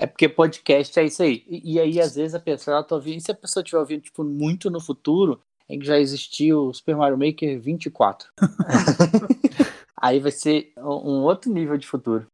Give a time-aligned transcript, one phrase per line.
[0.00, 1.44] É porque podcast é isso aí.
[1.46, 3.18] E, e aí, às vezes, a pessoa ela tá ouvindo.
[3.18, 6.72] E se a pessoa estiver ouvindo, tipo, muito no futuro, em que já existiu o
[6.72, 8.26] Super Mario Maker 24.
[10.00, 12.26] aí vai ser um outro nível de futuro.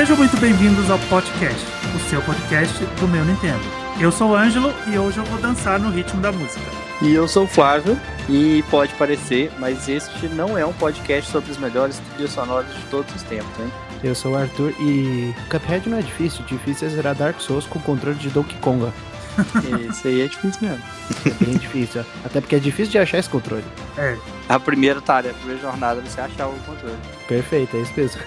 [0.00, 1.62] Sejam muito bem-vindos ao podcast,
[1.94, 3.60] o seu podcast do meu Nintendo.
[4.00, 6.64] Eu sou o Ângelo e hoje eu vou dançar no ritmo da música.
[7.02, 11.50] E eu sou o Flávio, e pode parecer, mas este não é um podcast sobre
[11.50, 13.70] os melhores trilhos sonoros de todos os tempos, hein?
[14.02, 17.78] Eu sou o Arthur e Cuphead não é difícil, difícil é zerar Dark Souls com
[17.80, 18.94] controle de Donkey Konga.
[19.86, 20.82] Isso aí é difícil mesmo.
[21.26, 23.64] É bem difícil, até porque é difícil de achar esse controle.
[23.98, 24.16] É.
[24.48, 26.96] A primeira tarefa, a primeira jornada, você achar o controle.
[27.28, 28.22] Perfeito, é isso mesmo.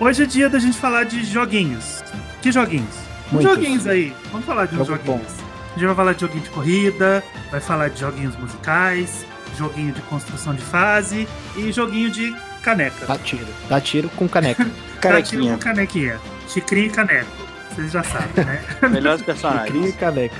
[0.00, 2.04] Hoje é dia da gente falar de joguinhos.
[2.40, 2.94] Que joguinhos?
[3.32, 3.52] Muitos.
[3.52, 4.14] Joguinhos aí.
[4.30, 5.32] Vamos falar de uns Jogo joguinhos.
[5.74, 10.00] A gente vai falar de joguinho de corrida, vai falar de joguinhos musicais, joguinho de
[10.02, 13.06] construção de fase e joguinho de caneca.
[13.06, 13.46] Dá tiro.
[13.68, 14.66] Dá tiro com caneca.
[15.02, 16.20] Dá tiro com canequinha.
[16.48, 17.30] Chicrinho e caneco.
[17.74, 18.62] Vocês já sabem, né?
[18.88, 19.88] Melhores personagens.
[19.88, 20.36] e caneca.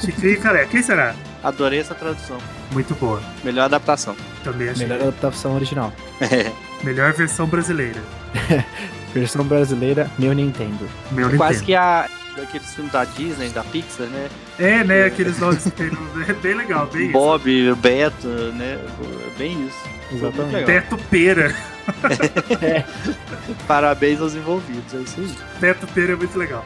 [0.00, 0.66] Chicrinho e caneca.
[0.66, 1.14] Quem será?
[1.44, 2.38] Adorei essa tradução.
[2.72, 3.22] Muito boa.
[3.44, 4.16] Melhor adaptação.
[4.42, 4.86] Também achei.
[4.86, 5.92] Melhor adaptação original.
[6.82, 8.00] Melhor versão brasileira.
[9.14, 10.88] Versão brasileira, meu Nintendo.
[11.10, 11.66] Meu Quase Nintendo.
[11.66, 14.28] que a daqueles filmes da Disney, da Pixar, né?
[14.58, 15.04] É, né?
[15.04, 16.22] Aqueles nomes que tem no...
[16.22, 17.12] É bem legal, bem isso.
[17.12, 18.78] Bob, Beto, né?
[18.78, 19.78] É Bem isso.
[20.12, 20.64] Exatamente.
[20.64, 21.54] Beto Pera.
[23.66, 25.34] Parabéns aos envolvidos, é isso aí.
[25.60, 26.64] Beto Pera é muito legal.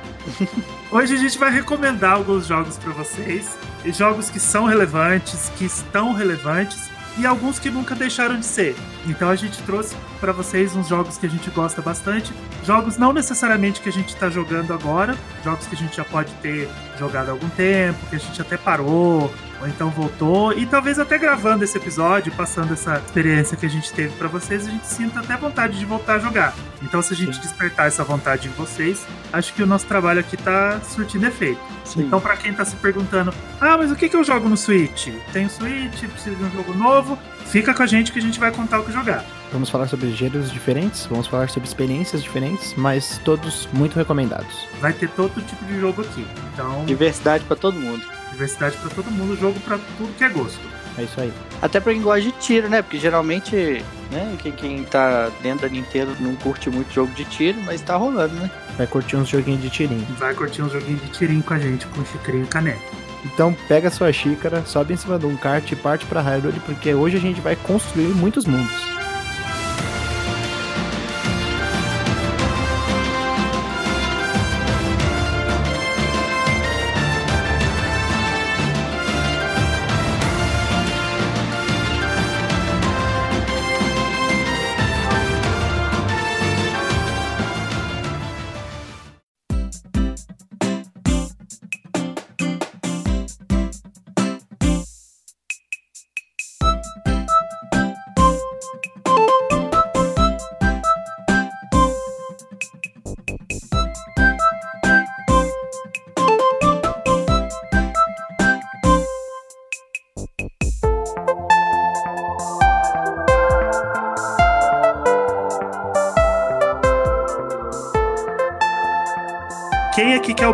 [0.91, 3.57] Hoje a gente vai recomendar alguns jogos pra vocês.
[3.85, 8.77] E jogos que são relevantes, que estão relevantes e alguns que nunca deixaram de ser.
[9.07, 12.33] Então a gente trouxe pra vocês uns jogos que a gente gosta bastante.
[12.65, 16.33] Jogos não necessariamente que a gente tá jogando agora, jogos que a gente já pode
[16.35, 20.99] ter jogado há algum tempo, que a gente até parou, ou então voltou, e talvez
[20.99, 24.87] até gravando esse episódio, passando essa experiência que a gente teve pra vocês, a gente
[24.87, 26.55] sinta até vontade de voltar a jogar.
[26.83, 27.41] Então, se a gente Sim.
[27.41, 31.61] despertar essa vontade em vocês, acho que o nosso trabalho aqui tá surtindo efeito.
[31.85, 32.03] Sim.
[32.03, 35.09] Então, pra quem tá se perguntando, ah, mas o que, que eu jogo no Switch?
[35.33, 37.19] Tenho Switch, preciso de um jogo novo.
[37.47, 39.25] Fica com a gente que a gente vai contar o que jogar.
[39.53, 44.67] Vamos falar sobre gêneros diferentes, vamos falar sobre experiências diferentes, mas todos muito recomendados.
[44.81, 46.27] Vai ter todo tipo de jogo aqui.
[46.53, 48.05] Então, Diversidade pra todo mundo.
[48.37, 50.61] Diversidade pra todo mundo, jogo pra tudo que é gosto.
[50.99, 51.33] É isso aí.
[51.61, 52.83] Até pra quem gosta de tiro, né?
[52.83, 57.59] Porque geralmente, né, quem, quem tá dentro da Nintendo não curte muito jogo de tiro,
[57.65, 58.51] mas tá rolando, né?
[58.79, 60.07] Vai curtir uns joguinhos de tirinho.
[60.19, 62.81] Vai curtir um joguinho de tirinho com a gente, com chicrinho e caneca.
[63.25, 66.61] Então pega a sua xícara, sobe em cima de um kart e parte pra Hyrule,
[66.61, 68.73] porque hoje a gente vai construir muitos mundos.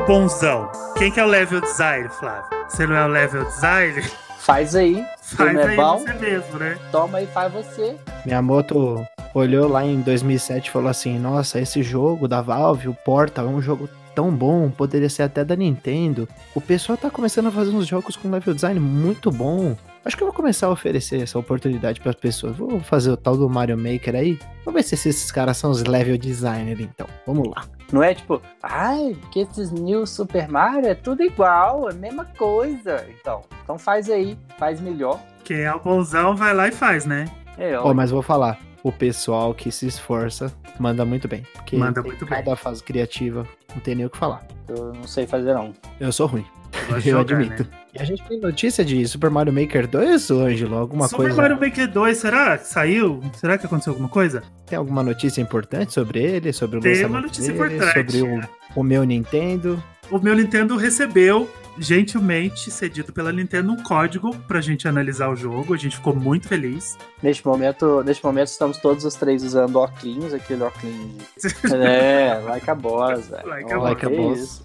[0.02, 0.70] O bonzão?
[0.96, 2.44] Quem que é o level design, Flávio?
[2.68, 4.02] Você não é o level design?
[4.38, 5.98] Faz aí, Faz é aí bom?
[5.98, 6.76] você mesmo, né?
[6.90, 7.96] toma e faz você.
[8.26, 13.46] Miyamoto olhou lá em 2007 e falou assim: Nossa, esse jogo da Valve, o Portal,
[13.46, 16.28] é um jogo tão bom, poderia ser até da Nintendo.
[16.54, 19.76] O pessoal tá começando a fazer uns jogos com level design muito bom.
[20.04, 22.56] Acho que eu vou começar a oferecer essa oportunidade para as pessoas.
[22.56, 24.38] Vou fazer o tal do Mario Maker aí.
[24.64, 27.06] Vamos ver se esses caras são os level designer, então.
[27.24, 27.64] Vamos lá.
[27.92, 32.24] Não é tipo, ai, porque esses New Super Mario é tudo igual, é a mesma
[32.24, 33.06] coisa.
[33.20, 35.20] Então, então faz aí, faz melhor.
[35.44, 37.26] Quem é o bonzão vai lá e faz, né?
[37.56, 37.88] É, ó.
[37.90, 38.58] Ó, mas vou falar.
[38.82, 41.46] O pessoal que se esforça manda muito bem.
[41.54, 42.42] Porque Manda tem muito bem.
[42.42, 44.44] cada fase criativa, não tem nem o que falar.
[44.68, 45.72] Eu não sei fazer não.
[46.00, 46.44] Eu sou ruim.
[46.90, 47.62] Eu jogar, admito.
[47.62, 47.68] né?
[47.94, 50.76] E a gente tem notícia de Super Mario Maker 2, ô Ângelo?
[50.76, 51.42] Alguma Super coisa?
[51.42, 53.20] Mario Maker 2, será que saiu?
[53.34, 54.42] Será que aconteceu alguma coisa?
[54.64, 56.52] Tem alguma notícia importante sobre ele?
[56.54, 58.12] Sobre o Tem lançamento uma notícia dele, importante.
[58.12, 58.40] Sobre o,
[58.80, 59.82] o meu Nintendo?
[60.10, 65.74] O meu Nintendo recebeu gentilmente cedido pela Nintendo um código pra gente analisar o jogo.
[65.74, 66.98] A gente ficou muito feliz.
[67.22, 70.94] Neste momento, neste momento estamos todos os três usando óculos, aquele óculos.
[71.72, 73.48] é, like a boss, velho.
[73.48, 74.62] Like a Ó, Like a boss.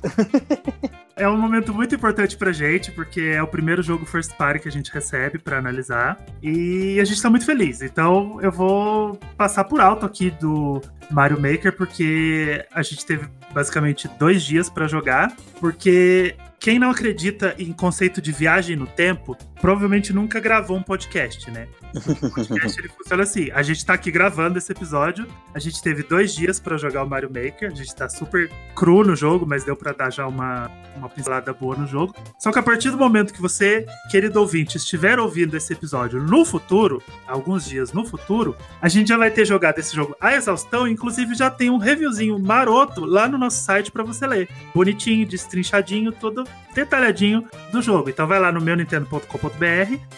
[1.18, 4.68] É um momento muito importante pra gente, porque é o primeiro jogo first party que
[4.68, 6.24] a gente recebe pra analisar.
[6.44, 7.82] E a gente tá muito feliz.
[7.82, 14.08] Então eu vou passar por alto aqui do Mario Maker, porque a gente teve basicamente
[14.20, 15.36] dois dias pra jogar.
[15.60, 21.50] Porque quem não acredita em conceito de viagem no tempo, provavelmente nunca gravou um podcast,
[21.52, 21.68] né?
[21.96, 26.04] O podcast ele funciona assim: a gente tá aqui gravando esse episódio, a gente teve
[26.04, 29.64] dois dias pra jogar o Mario Maker, a gente tá super cru no jogo, mas
[29.64, 32.16] deu pra dar já uma, uma pincelada boa no jogo.
[32.38, 36.46] Só que a partir do momento que você, querido ouvinte, estiver ouvindo esse episódio no
[36.46, 40.88] futuro, alguns dias no futuro, a gente já vai ter jogado esse jogo à exaustão,
[40.88, 44.50] inclusive já tem um reviewzinho maroto lá no nosso site pra você ler.
[44.74, 46.44] Bonitinho, destrinchadinho, todo
[46.74, 48.10] detalhadinho do jogo.
[48.10, 48.76] Então vai lá no meu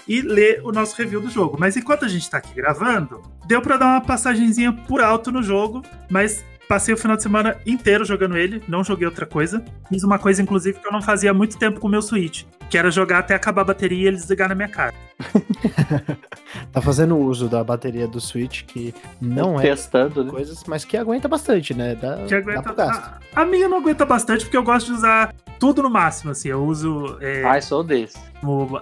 [0.07, 1.57] e lê o nosso review do jogo.
[1.59, 5.41] Mas enquanto a gente tá aqui gravando, deu pra dar uma passagenzinha por alto no
[5.41, 9.63] jogo, mas passei o final de semana inteiro jogando ele, não joguei outra coisa.
[9.89, 12.43] Fiz uma coisa, inclusive, que eu não fazia há muito tempo com o meu Switch,
[12.69, 14.93] que era jogar até acabar a bateria e ele desligar na minha cara.
[16.71, 20.29] Tá fazendo uso da bateria do Switch, que não é Testando, né?
[20.31, 21.95] coisas, mas que aguenta bastante, né?
[21.95, 23.11] Dá, Que dá aguenta, pro gasto.
[23.35, 26.49] a, a minha não aguenta bastante, porque eu gosto de usar tudo no máximo, assim.
[26.49, 28.17] Eu uso é, Ai, sou desse.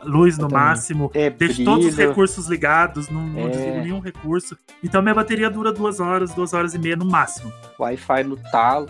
[0.04, 0.66] luz no Eu também.
[0.66, 2.10] máximo, É, deixo todos os brilho.
[2.10, 3.50] recursos ligados, não, não É.
[3.50, 4.58] desligo nenhum recurso.
[4.84, 7.52] Então minha bateria dura duas horas, duas horas e meia no máximo.
[7.80, 8.88] Wi-Fi no talo.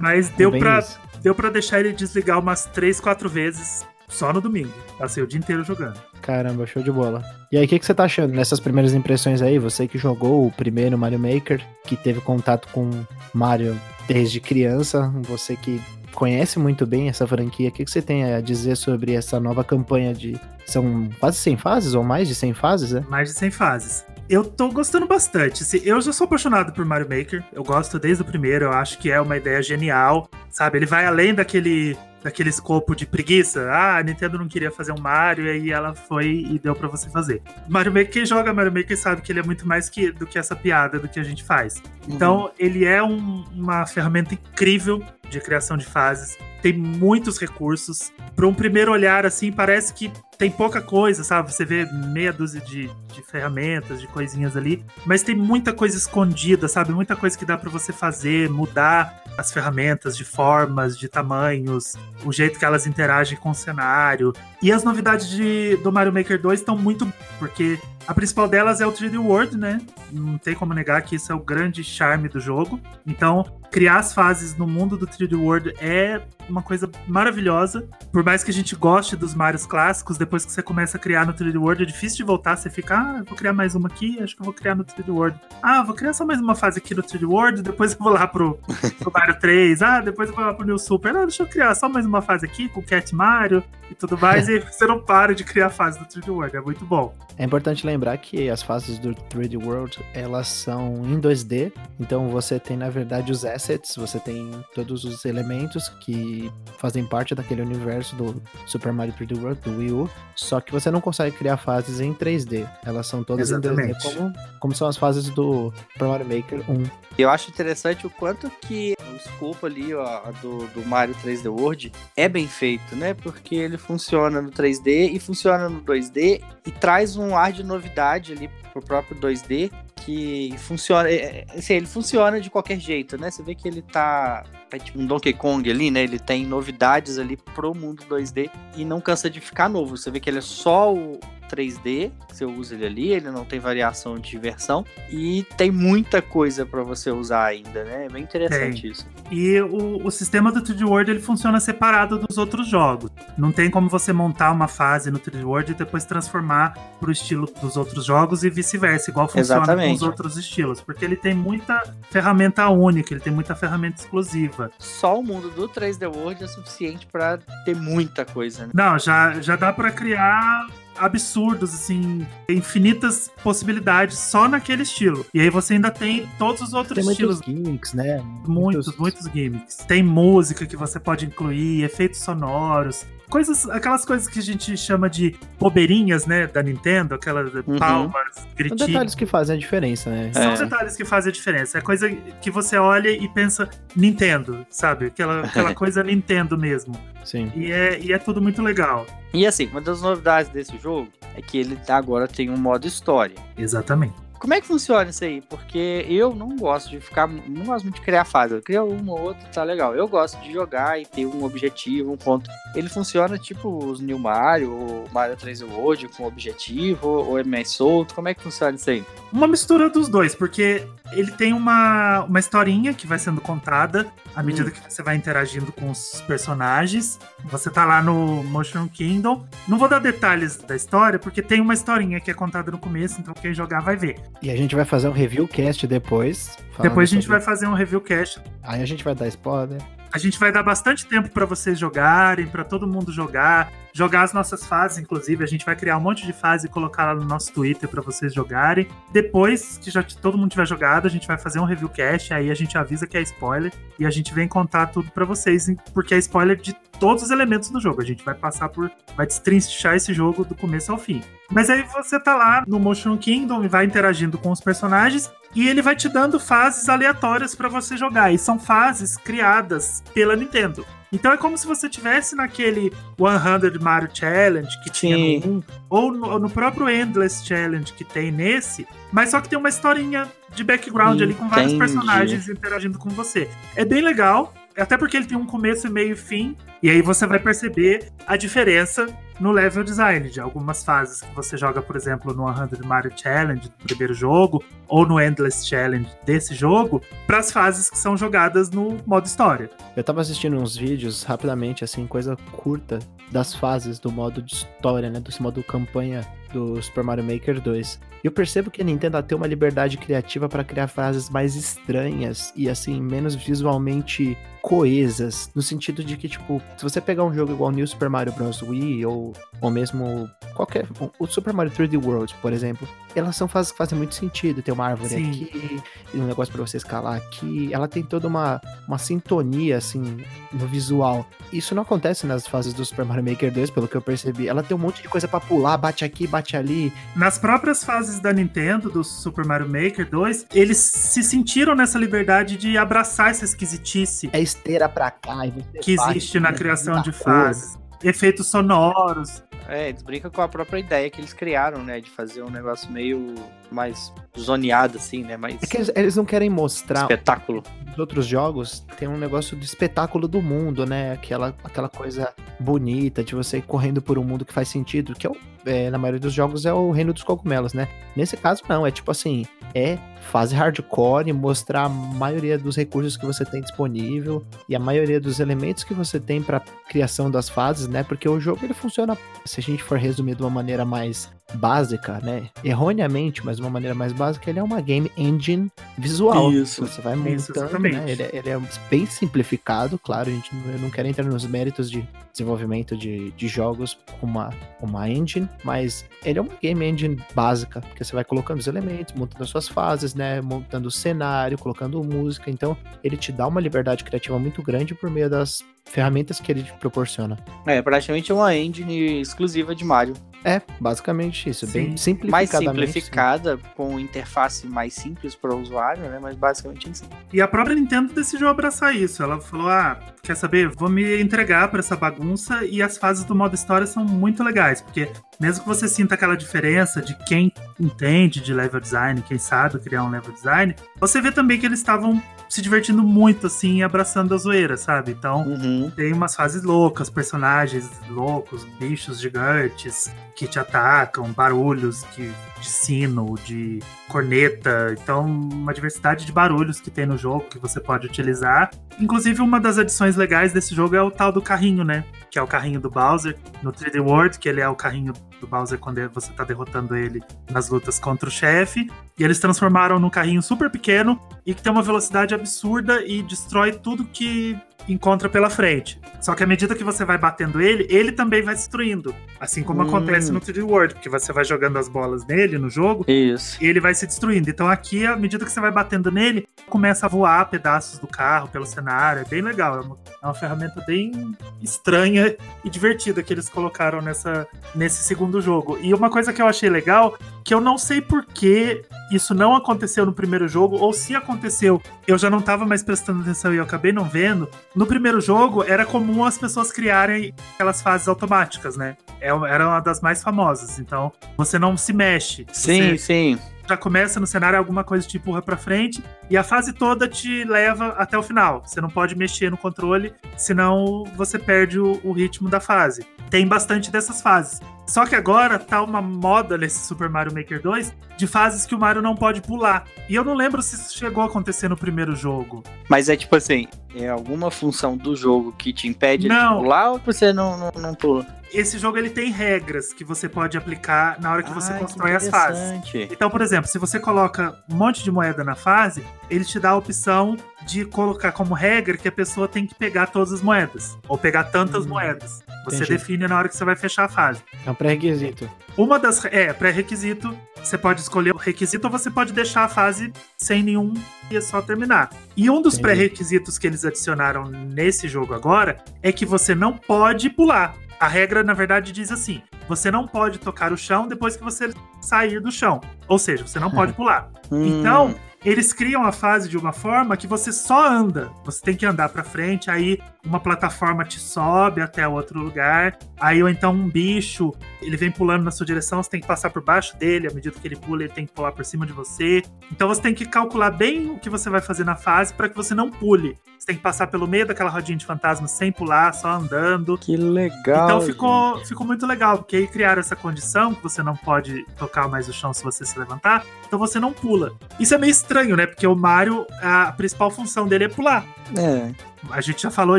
[0.00, 0.98] Mas deu Bem pra, isso.
[1.22, 4.72] Deu pra deixar ele desligar umas três, quatro vezes só no domingo.
[4.98, 5.98] Passei o dia inteiro jogando.
[6.20, 7.22] Caramba, show de bola.
[7.50, 9.58] E aí, o que, que você tá achando nessas primeiras impressões aí?
[9.58, 12.90] Você que jogou o primeiro Mario Maker, que teve contato com
[13.32, 15.80] Mario desde criança, você que
[16.12, 19.64] conhece muito bem essa franquia, o que, que você tem a dizer sobre essa nova
[19.64, 20.38] campanha de.
[20.66, 23.04] São quase 100 fases ou mais de 100 fases, né?
[23.08, 24.04] Mais de 100 fases.
[24.32, 25.62] Eu tô gostando bastante.
[25.62, 27.44] assim, Eu já sou apaixonado por Mario Maker.
[27.52, 28.64] Eu gosto desde o primeiro.
[28.64, 30.26] Eu acho que é uma ideia genial.
[30.48, 30.78] Sabe?
[30.78, 33.68] Ele vai além daquele, daquele escopo de preguiça.
[33.70, 36.88] Ah, a Nintendo não queria fazer um Mario, e aí ela foi e deu pra
[36.88, 37.42] você fazer.
[37.68, 40.38] Mario Maker, quem joga Mario Maker sabe que ele é muito mais que, do que
[40.38, 41.82] essa piada do que a gente faz.
[42.08, 46.38] Então, ele é um- uma ferramenta incrível de criação de fases.
[46.62, 48.12] Tem muitos recursos.
[48.34, 51.52] Para um primeiro olhar, assim, parece que tem pouca coisa, sabe?
[51.52, 56.66] Você vê meia dúzia de, de ferramentas, de coisinhas ali, mas tem muita coisa escondida,
[56.66, 56.92] sabe?
[56.92, 61.94] Muita coisa que dá para você fazer, mudar as ferramentas de formas, de tamanhos,
[62.24, 64.32] o jeito que elas interagem com o cenário.
[64.60, 68.86] E as novidades de, do Mario Maker 2 estão muito, porque a principal delas é
[68.86, 69.80] o 3D World, né?
[70.10, 72.80] Não tem como negar que isso é o grande charme do jogo.
[73.06, 76.20] Então, criar as fases no mundo do 3D World é
[76.52, 77.88] uma coisa maravilhosa.
[78.12, 81.26] Por mais que a gente goste dos Marios clássicos, depois que você começa a criar
[81.26, 82.56] no 3D World, é difícil de voltar.
[82.56, 85.08] Você fica, ah, vou criar mais uma aqui, acho que eu vou criar no 3D
[85.08, 85.40] World.
[85.62, 88.26] Ah, vou criar só mais uma fase aqui no 3D World, depois eu vou lá
[88.26, 88.58] pro,
[88.98, 89.82] pro Mario 3.
[89.82, 91.16] Ah, depois eu vou lá pro New Super.
[91.16, 94.48] Ah, deixa eu criar só mais uma fase aqui com Cat Mario e tudo mais.
[94.48, 96.56] e você não para de criar fase do 3D World.
[96.56, 97.14] É muito bom.
[97.38, 102.58] É importante lembrar que as fases do 3D World, elas são em 2D, então você
[102.58, 106.41] tem, na verdade, os assets, você tem todos os elementos que
[106.78, 110.90] fazem parte daquele universo do Super Mario 3D World, do Wii U, só que você
[110.90, 113.90] não consegue criar fases em 3D, elas são todas Exatamente.
[113.90, 116.84] em 2D, como, como são as fases do Super Mario Maker 1.
[117.18, 121.92] Eu acho interessante o quanto que o escopo ali ó, do, do Mario 3D World
[122.16, 123.12] é bem feito, né?
[123.12, 128.32] Porque ele funciona no 3D e funciona no 2D e traz um ar de novidade
[128.32, 129.70] ali pro próprio 2D
[130.04, 133.30] que funciona, é, é, assim, ele funciona de qualquer jeito, né?
[133.30, 136.02] Você vê que ele tá, tá tipo um Donkey Kong ali, né?
[136.02, 139.96] Ele tem novidades ali pro mundo 2D e não cansa de ficar novo.
[139.96, 141.20] Você vê que ele é só o
[141.52, 146.22] 3D, que você usa ele ali, ele não tem variação de versão e tem muita
[146.22, 148.06] coisa para você usar ainda, né?
[148.06, 149.06] É bem interessante isso.
[149.30, 153.10] E o, o sistema do 3D World ele funciona separado dos outros jogos.
[153.36, 157.50] Não tem como você montar uma fase no 3D World e depois transformar pro estilo
[157.60, 159.96] dos outros jogos e vice-versa, igual funciona com Exatamente.
[159.96, 160.80] os outros estilos.
[160.80, 164.70] Porque ele tem muita ferramenta única, ele tem muita ferramenta exclusiva.
[164.78, 168.72] Só o mundo do 3D World é suficiente para ter muita coisa, né?
[168.74, 175.24] Não, já, já dá pra criar absurdos, assim, infinitas possibilidades só naquele estilo.
[175.32, 177.40] E aí você ainda tem todos os outros Tem estilos.
[177.40, 178.22] muitos gimmicks, né?
[178.46, 179.76] Muitos, muitos gimmicks.
[179.76, 183.04] Tem música que você pode incluir, efeitos sonoros.
[183.32, 187.78] Coisas, aquelas coisas que a gente chama de bobeirinhas, né, da Nintendo, aquelas Uhum.
[187.78, 188.86] palmas, São gritinhos.
[188.86, 190.30] detalhes que fazem a diferença, né?
[190.34, 190.56] São É.
[190.56, 191.78] detalhes que fazem a diferença.
[191.78, 192.10] É coisa
[192.42, 195.06] que você olha e pensa Nintendo, sabe?
[195.06, 196.94] Aquela, aquela coisa Nintendo mesmo.
[197.24, 197.50] Sim.
[197.56, 199.06] E é, e é tudo muito legal.
[199.32, 203.36] E assim, uma das novidades desse jogo é que ele agora tem um modo história.
[203.56, 204.14] Exatamente.
[204.42, 205.40] Como é que funciona isso aí?
[205.40, 207.28] Porque eu não gosto de ficar.
[207.28, 208.52] Não gosto muito de criar fase.
[208.52, 209.94] Eu crio uma ou outra, tá legal.
[209.94, 212.50] Eu gosto de jogar e ter um objetivo, um ponto.
[212.74, 217.70] Ele funciona tipo os New Mario, ou Mario 3D World com objetivo, ou é mais
[217.70, 218.16] solto?
[218.16, 219.04] Como é que funciona isso aí?
[219.32, 224.42] Uma mistura dos dois, porque ele tem uma, uma historinha que vai sendo contada à
[224.42, 224.72] medida Hum.
[224.72, 227.18] que você vai interagindo com os personagens.
[227.44, 229.46] Você tá lá no Motion Kingdom.
[229.68, 233.20] Não vou dar detalhes da história, porque tem uma historinha que é contada no começo,
[233.20, 234.16] então quem jogar vai ver.
[234.40, 236.56] E a gente vai fazer um review cast depois.
[236.80, 239.80] Depois a gente sobre- vai fazer um review cast Aí a gente vai dar spoiler.
[240.12, 244.32] A gente vai dar bastante tempo para vocês jogarem, para todo mundo jogar, jogar as
[244.32, 245.44] nossas fases, inclusive.
[245.44, 248.02] A gente vai criar um monte de fase e colocar lá no nosso Twitter para
[248.02, 248.88] vocês jogarem.
[249.12, 252.50] Depois que já todo mundo tiver jogado, a gente vai fazer um review cast, aí
[252.50, 256.14] a gente avisa que é spoiler e a gente vem contar tudo para vocês, porque
[256.14, 258.00] é spoiler de todos os elementos do jogo.
[258.00, 261.22] A gente vai passar por, vai destrinchar esse jogo do começo ao fim.
[261.50, 265.68] Mas aí você tá lá no Motion Kingdom e vai interagindo com os personagens e
[265.68, 268.32] ele vai te dando fases aleatórias pra você jogar.
[268.32, 270.86] E são fases criadas pela Nintendo.
[271.12, 275.40] Então é como se você tivesse naquele 100 Mario Challenge que tinha Sim.
[275.44, 279.58] no 1, ou no, no próprio Endless Challenge que tem nesse, mas só que tem
[279.58, 281.92] uma historinha de background ali com vários Entendi.
[281.92, 283.48] personagens interagindo com você.
[283.76, 287.26] É bem legal, até porque ele tem um começo, meio e fim, e aí você
[287.26, 289.06] vai perceber a diferença
[289.40, 293.68] no level design de algumas fases que você joga, por exemplo, no 100 Mario Challenge
[293.68, 298.70] do primeiro jogo, ou no Endless Challenge desse jogo, para as fases que são jogadas
[298.70, 299.68] no modo história.
[299.96, 302.98] Eu tava assistindo uns vídeos rapidamente, assim, coisa curta,
[303.30, 305.18] das fases do modo de história, né?
[305.18, 308.00] Desse modo campanha do Super Mario Maker 2.
[308.22, 312.52] E eu percebo que a Nintendo tem uma liberdade criativa para criar fases mais estranhas
[312.54, 315.50] e, assim, menos visualmente coesas.
[315.54, 318.62] No sentido de que, tipo, se você pegar um jogo igual New Super Mario Bros.
[318.62, 320.86] Wii ou, ou mesmo qualquer.
[321.18, 324.62] O Super Mario 3D World, por exemplo, elas são fases que fazem muito sentido.
[324.62, 325.30] Tem uma árvore Sim.
[325.30, 325.82] aqui,
[326.14, 327.72] e um negócio para você escalar aqui.
[327.72, 331.26] Ela tem toda uma, uma sintonia, assim, no visual.
[331.52, 334.48] Isso não acontece nas fases do Super Mario Maker 2, pelo que eu percebi.
[334.48, 336.92] Ela tem um monte de coisa pra pular, bate aqui, bate ali.
[337.14, 342.56] Nas próprias fases da Nintendo, do Super Mario Maker 2, eles se sentiram nessa liberdade
[342.56, 345.46] de abraçar essa esquisitice É esteira pra cá.
[345.46, 347.78] E você que existe na criação de fases.
[348.02, 349.42] Efeitos sonoros.
[349.68, 352.00] É, eles brincam com a própria ideia que eles criaram, né?
[352.00, 353.34] De fazer um negócio meio
[353.72, 355.36] mais zoneado, assim, né?
[355.36, 357.62] Mais É que eles, eles não querem mostrar espetáculo.
[357.92, 361.12] os outros jogos tem um negócio do espetáculo do mundo, né?
[361.12, 365.26] Aquela, aquela coisa bonita de você ir correndo por um mundo que faz sentido, que
[365.26, 365.36] é, o-
[365.66, 367.88] é, na maioria dos jogos é o reino dos cogumelos, né?
[368.16, 369.98] Nesse caso, não, é tipo assim, é
[370.30, 375.40] fase hardcore, mostrar a maioria dos recursos que você tem disponível e a maioria dos
[375.40, 378.02] elementos que você tem para criação das fases, né?
[378.02, 382.18] Porque o jogo ele funciona, se a gente for resumir de uma maneira mais básica,
[382.22, 382.48] né?
[382.64, 386.52] Erroneamente, mas de uma maneira mais básica, ele é uma game engine visual.
[386.52, 386.86] Isso.
[386.86, 388.04] Você vai montando, né?
[388.10, 390.30] Ele, é- ele é bem simplificado, claro.
[390.30, 394.26] A gente não, eu não quero entrar nos méritos de desenvolvimento de, de jogos com
[394.26, 398.66] uma, uma engine, mas ele é uma game engine básica, porque você vai colocando os
[398.66, 400.40] elementos, montando as suas fases, né?
[400.40, 402.50] Montando o cenário, colocando música.
[402.50, 406.62] Então, ele te dá uma liberdade criativa muito grande por meio das ferramentas que ele
[406.62, 407.36] te proporciona.
[407.66, 410.14] É, praticamente uma engine exclusiva de Mario.
[410.44, 411.66] É, basicamente isso.
[411.66, 412.18] Bem Sim.
[412.24, 412.86] Mais simplificadamente.
[412.86, 416.18] simplificada, com interface mais simples para o usuário, né?
[416.20, 417.04] Mas basicamente é isso.
[417.32, 419.22] E a própria Nintendo decidiu abraçar isso.
[419.22, 420.68] Ela falou: ah, quer saber?
[420.68, 424.80] Vou me entregar pra essa bagunça e as fases do modo história são muito legais,
[424.80, 429.78] porque mesmo que você sinta aquela diferença de quem entende de level design, quem sabe
[429.78, 432.22] criar um level design, você vê também que eles estavam
[432.52, 435.12] se divertindo muito, assim, e abraçando a zoeira, sabe?
[435.12, 435.90] Então, Uhum.
[435.96, 442.30] tem umas fases loucas, personagens loucos, bichos gigantes que te atacam, barulhos que,
[442.62, 444.94] de sino, de corneta.
[445.02, 448.70] Então, uma diversidade de barulhos que tem no jogo que você pode utilizar.
[449.00, 452.04] Inclusive, uma das adições legais desse jogo é o tal do carrinho, né?
[452.30, 455.46] Que é o carrinho do Bowser no 3D World, que ele é o carrinho do
[455.46, 458.88] Bowser quando você tá derrotando ele nas lutas contra o chefe.
[459.18, 463.72] E eles transformaram num carrinho super pequeno e que tem uma velocidade absurda e destrói
[463.72, 464.56] tudo que
[464.88, 466.00] encontra pela frente.
[466.20, 469.14] Só que à medida que você vai batendo ele, ele também vai destruindo.
[469.40, 469.86] Assim como Hum.
[469.88, 473.58] acontece no 3D World, porque você vai jogando as bolas nele no jogo Isso.
[473.60, 474.48] e ele vai se destruindo.
[474.48, 478.48] Então aqui, à medida que você vai batendo nele, começa a voar pedaços do carro
[478.48, 479.22] pelo cenário.
[479.22, 479.78] É bem legal.
[479.78, 485.40] É uma, é uma ferramenta bem estranha e divertida que eles colocaram nessa, nesse segundo
[485.40, 485.78] jogo.
[485.82, 489.54] E uma coisa que eu achei legal, que eu não sei por que isso não
[489.54, 493.56] aconteceu no primeiro jogo, ou se aconteceu, eu já não tava mais prestando atenção e
[493.58, 494.48] eu acabei não vendo.
[494.74, 498.96] No primeiro jogo, era comum as pessoas criarem aquelas fases automáticas, né?
[499.20, 500.78] É- Era uma das mais famosas.
[500.78, 502.46] Então, você não se mexe.
[502.52, 503.38] Sim, Você sim.
[503.72, 507.44] Já começa no cenário alguma coisa te empurra pra frente e a fase toda te
[507.44, 508.62] leva até o final.
[508.64, 513.04] Você não pode mexer no controle, senão você perde o, o ritmo da fase.
[513.30, 514.60] Tem bastante dessas fases.
[514.86, 518.78] Só que agora tá uma moda nesse Super Mario Maker 2 de fases que o
[518.78, 519.84] Mario não pode pular.
[520.08, 522.62] E eu não lembro se isso chegou a acontecer no primeiro jogo.
[522.90, 526.56] Mas é tipo assim, é alguma função do jogo que te impede Não.
[526.58, 528.26] de pular ou você não, não, não pula?
[528.52, 532.14] Esse jogo ele tem regras que você pode aplicar na hora que você Ai, constrói
[532.14, 532.82] as fases.
[533.10, 536.70] Então, por exemplo, se você coloca um monte de moeda na fase, ele te dá
[536.70, 540.98] a opção de colocar como regra que a pessoa tem que pegar todas as moedas.
[541.08, 542.40] Ou pegar tantas Hum, moedas.
[542.64, 542.90] Você entendi.
[542.92, 544.42] define na hora que você vai fechar a fase.
[544.66, 545.50] É um pré-requisito.
[545.76, 546.24] Uma das.
[546.26, 547.36] É, pré-requisito.
[547.56, 550.92] Você pode escolher o requisito ou você pode deixar a fase sem nenhum
[551.30, 552.10] e é só terminar.
[552.36, 557.30] E um dos pré-requisitos que eles adicionaram nesse jogo agora é que você não pode
[557.30, 557.74] pular.
[558.02, 561.72] A regra, na verdade, diz assim: você não pode tocar o chão depois que você
[562.00, 562.80] sair do chão.
[563.06, 564.28] Ou seja, você não pode pular.
[564.50, 568.28] Hum, Então, eles criam a fase de uma forma que você só anda.
[568.44, 572.98] Você tem que andar pra frente, aí uma plataforma te sobe até outro lugar.
[573.20, 576.50] Aí ou então um bicho, ele vem pulando na sua direção, você tem que passar
[576.50, 578.92] por baixo dele, à medida que ele pula, ele tem que pular por cima de
[578.92, 579.42] você.
[579.70, 582.56] Então você tem que calcular bem o que você vai fazer na fase para que
[582.56, 583.36] você não pule.
[583.58, 586.98] Você tem que passar pelo meio daquela rodinha de fantasma sem pular, só andando.
[586.98, 587.84] que legal.
[587.84, 588.12] Então gente.
[588.12, 592.28] ficou, ficou muito legal, porque aí criaram essa condição que você não pode tocar mais
[592.28, 594.52] o chão se você se levantar, então você não pula.
[594.80, 595.66] Isso é meio estranho, né?
[595.66, 598.24] Porque o Mario, a principal função dele é pular.
[598.56, 599.11] É.
[599.30, 599.98] A gente já falou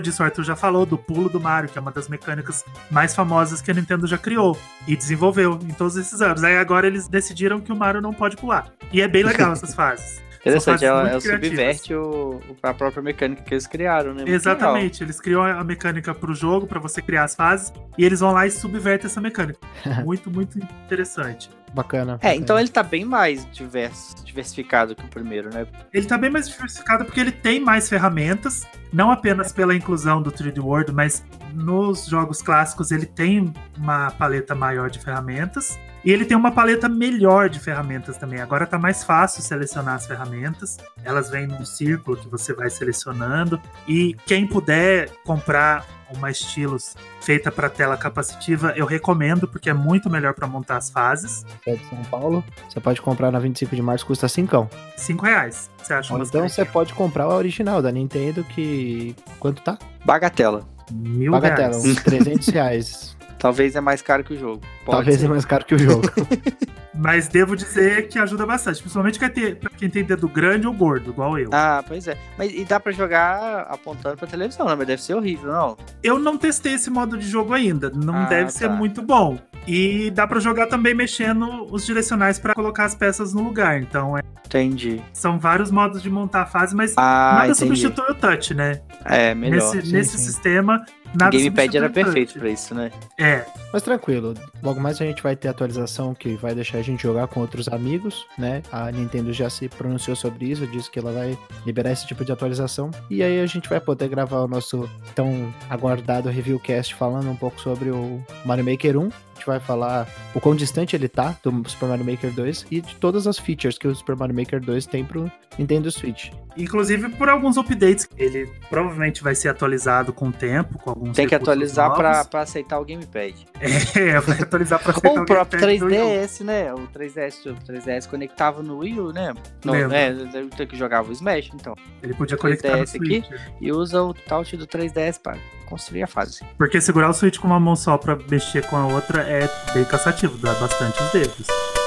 [0.01, 3.15] disso, o Arthur já falou do pulo do Mario, que é uma das mecânicas mais
[3.15, 6.43] famosas que a Nintendo já criou e desenvolveu em todos esses anos.
[6.43, 8.67] Aí agora eles decidiram que o Mario não pode pular.
[8.91, 10.21] E é bem legal essas fases.
[10.41, 11.49] Interessante, fases ela, muito ela criativas.
[11.77, 14.25] subverte o, o- a própria mecânica que eles criaram, né?
[14.25, 14.35] Muito legal.
[14.35, 18.33] Exatamente, eles criam a mecânica pro jogo, pra você criar as fases, e eles vão
[18.33, 19.57] lá e subvertem essa mecânica.
[20.03, 21.49] muito, muito interessante.
[21.73, 22.19] Bacana.
[22.21, 25.65] É, então ele tá bem mais diverso, diversificado que o primeiro, né?
[25.91, 30.31] Ele tá bem mais diversificado porque ele tem mais ferramentas, não apenas pela inclusão do
[30.31, 35.79] 3D World, mas nos jogos clássicos ele tem uma paleta maior de ferramentas.
[36.03, 38.41] E ele tem uma paleta melhor de ferramentas também.
[38.41, 40.77] Agora tá mais fácil selecionar as ferramentas.
[41.03, 43.61] Elas vêm num círculo que você vai selecionando.
[43.87, 45.85] E quem puder comprar
[46.15, 50.89] uma estilos feita para tela capacitiva, eu recomendo, porque é muito melhor para montar as
[50.89, 51.45] fases.
[51.63, 54.69] Você é de São Paulo, você pode comprar na 25 de março, custa 5.
[54.95, 55.71] Cinco reais.
[55.81, 59.15] Você acha Ou então você pode comprar a original da Nintendo, que.
[59.39, 59.77] Quanto tá?
[60.05, 60.67] Bagatela.
[60.91, 61.85] Mil Bagatela, reais.
[61.85, 63.17] uns 300 reais.
[63.43, 64.61] Talvez é mais caro que o jogo.
[64.85, 65.25] Pode Talvez ser.
[65.25, 66.09] é mais caro que o jogo.
[66.95, 68.79] Mas devo dizer que ajuda bastante.
[68.79, 71.49] Principalmente pra ter- pra quem tem dedo grande ou gordo, igual eu.
[71.51, 72.15] Ah, pois é.
[72.37, 74.75] Mas e dá pra jogar apontando pra televisão, né?
[74.77, 75.77] Mas deve ser horrível, não?
[76.01, 77.89] Eu não testei esse modo de jogo ainda.
[77.89, 78.73] Não Ah, deve ser tá.
[78.73, 79.37] muito bom.
[79.67, 83.81] E dá pra jogar também mexendo os direcionais pra colocar as peças no lugar.
[83.81, 85.01] Então, é- Entendi.
[85.13, 87.57] são vários modos de montar a fase, mas Ah, nada entendi.
[87.59, 88.81] substitui o touch, né?
[89.05, 89.55] É, melhor.
[89.73, 90.23] nesse sim, nesse sim.
[90.25, 92.03] sistema, O nada Gamepad substitui era o touch.
[92.05, 92.91] perfeito pra isso, né?
[93.19, 97.01] É, Mas tranquilo, logo mais a gente vai ter atualização que vai deixar a gente
[97.01, 98.61] jogar com outros amigos, né?
[98.71, 102.31] A Nintendo já se pronunciou sobre isso, disse que ela vai liberar esse tipo de
[102.31, 102.91] atualização.
[103.09, 107.59] E aí a gente vai poder gravar o nosso tão aguardado reviewcast falando um pouco
[107.59, 109.09] sobre o Mario Maker 1.
[109.43, 112.95] Gente vai falar o quão distante ele tá do Super Mario Maker 2 e de
[112.95, 115.29] todas as features que o Super Mario Maker 2 tem pro
[115.59, 116.31] Nintendo Switch.
[116.57, 118.07] Inclusive por alguns updates.
[118.17, 122.41] Ele provavelmente vai ser atualizado com o tempo, com alguns Tem que atualizar pra, pra
[122.41, 123.45] aceitar o Gamepad.
[123.95, 126.03] É, vai atualizar pra aceitar Ou o próprio Gamepad do Wii U.
[126.03, 126.73] 3DS, né?
[126.73, 129.33] O 3DS, o 3DS conectava no Wii U, né?
[129.63, 130.13] Não, é,
[130.55, 131.75] ter que jogava o Smash, então.
[132.01, 133.23] Ele podia conectar no 3DS aqui?
[133.23, 133.41] Switch.
[133.61, 136.41] E usa o touch do 3DS pra construir a fase.
[136.57, 139.83] Porque segurar o Switch com uma mão só pra mexer com a outra é bem
[139.85, 141.82] cansativo, dá bastante os dedos.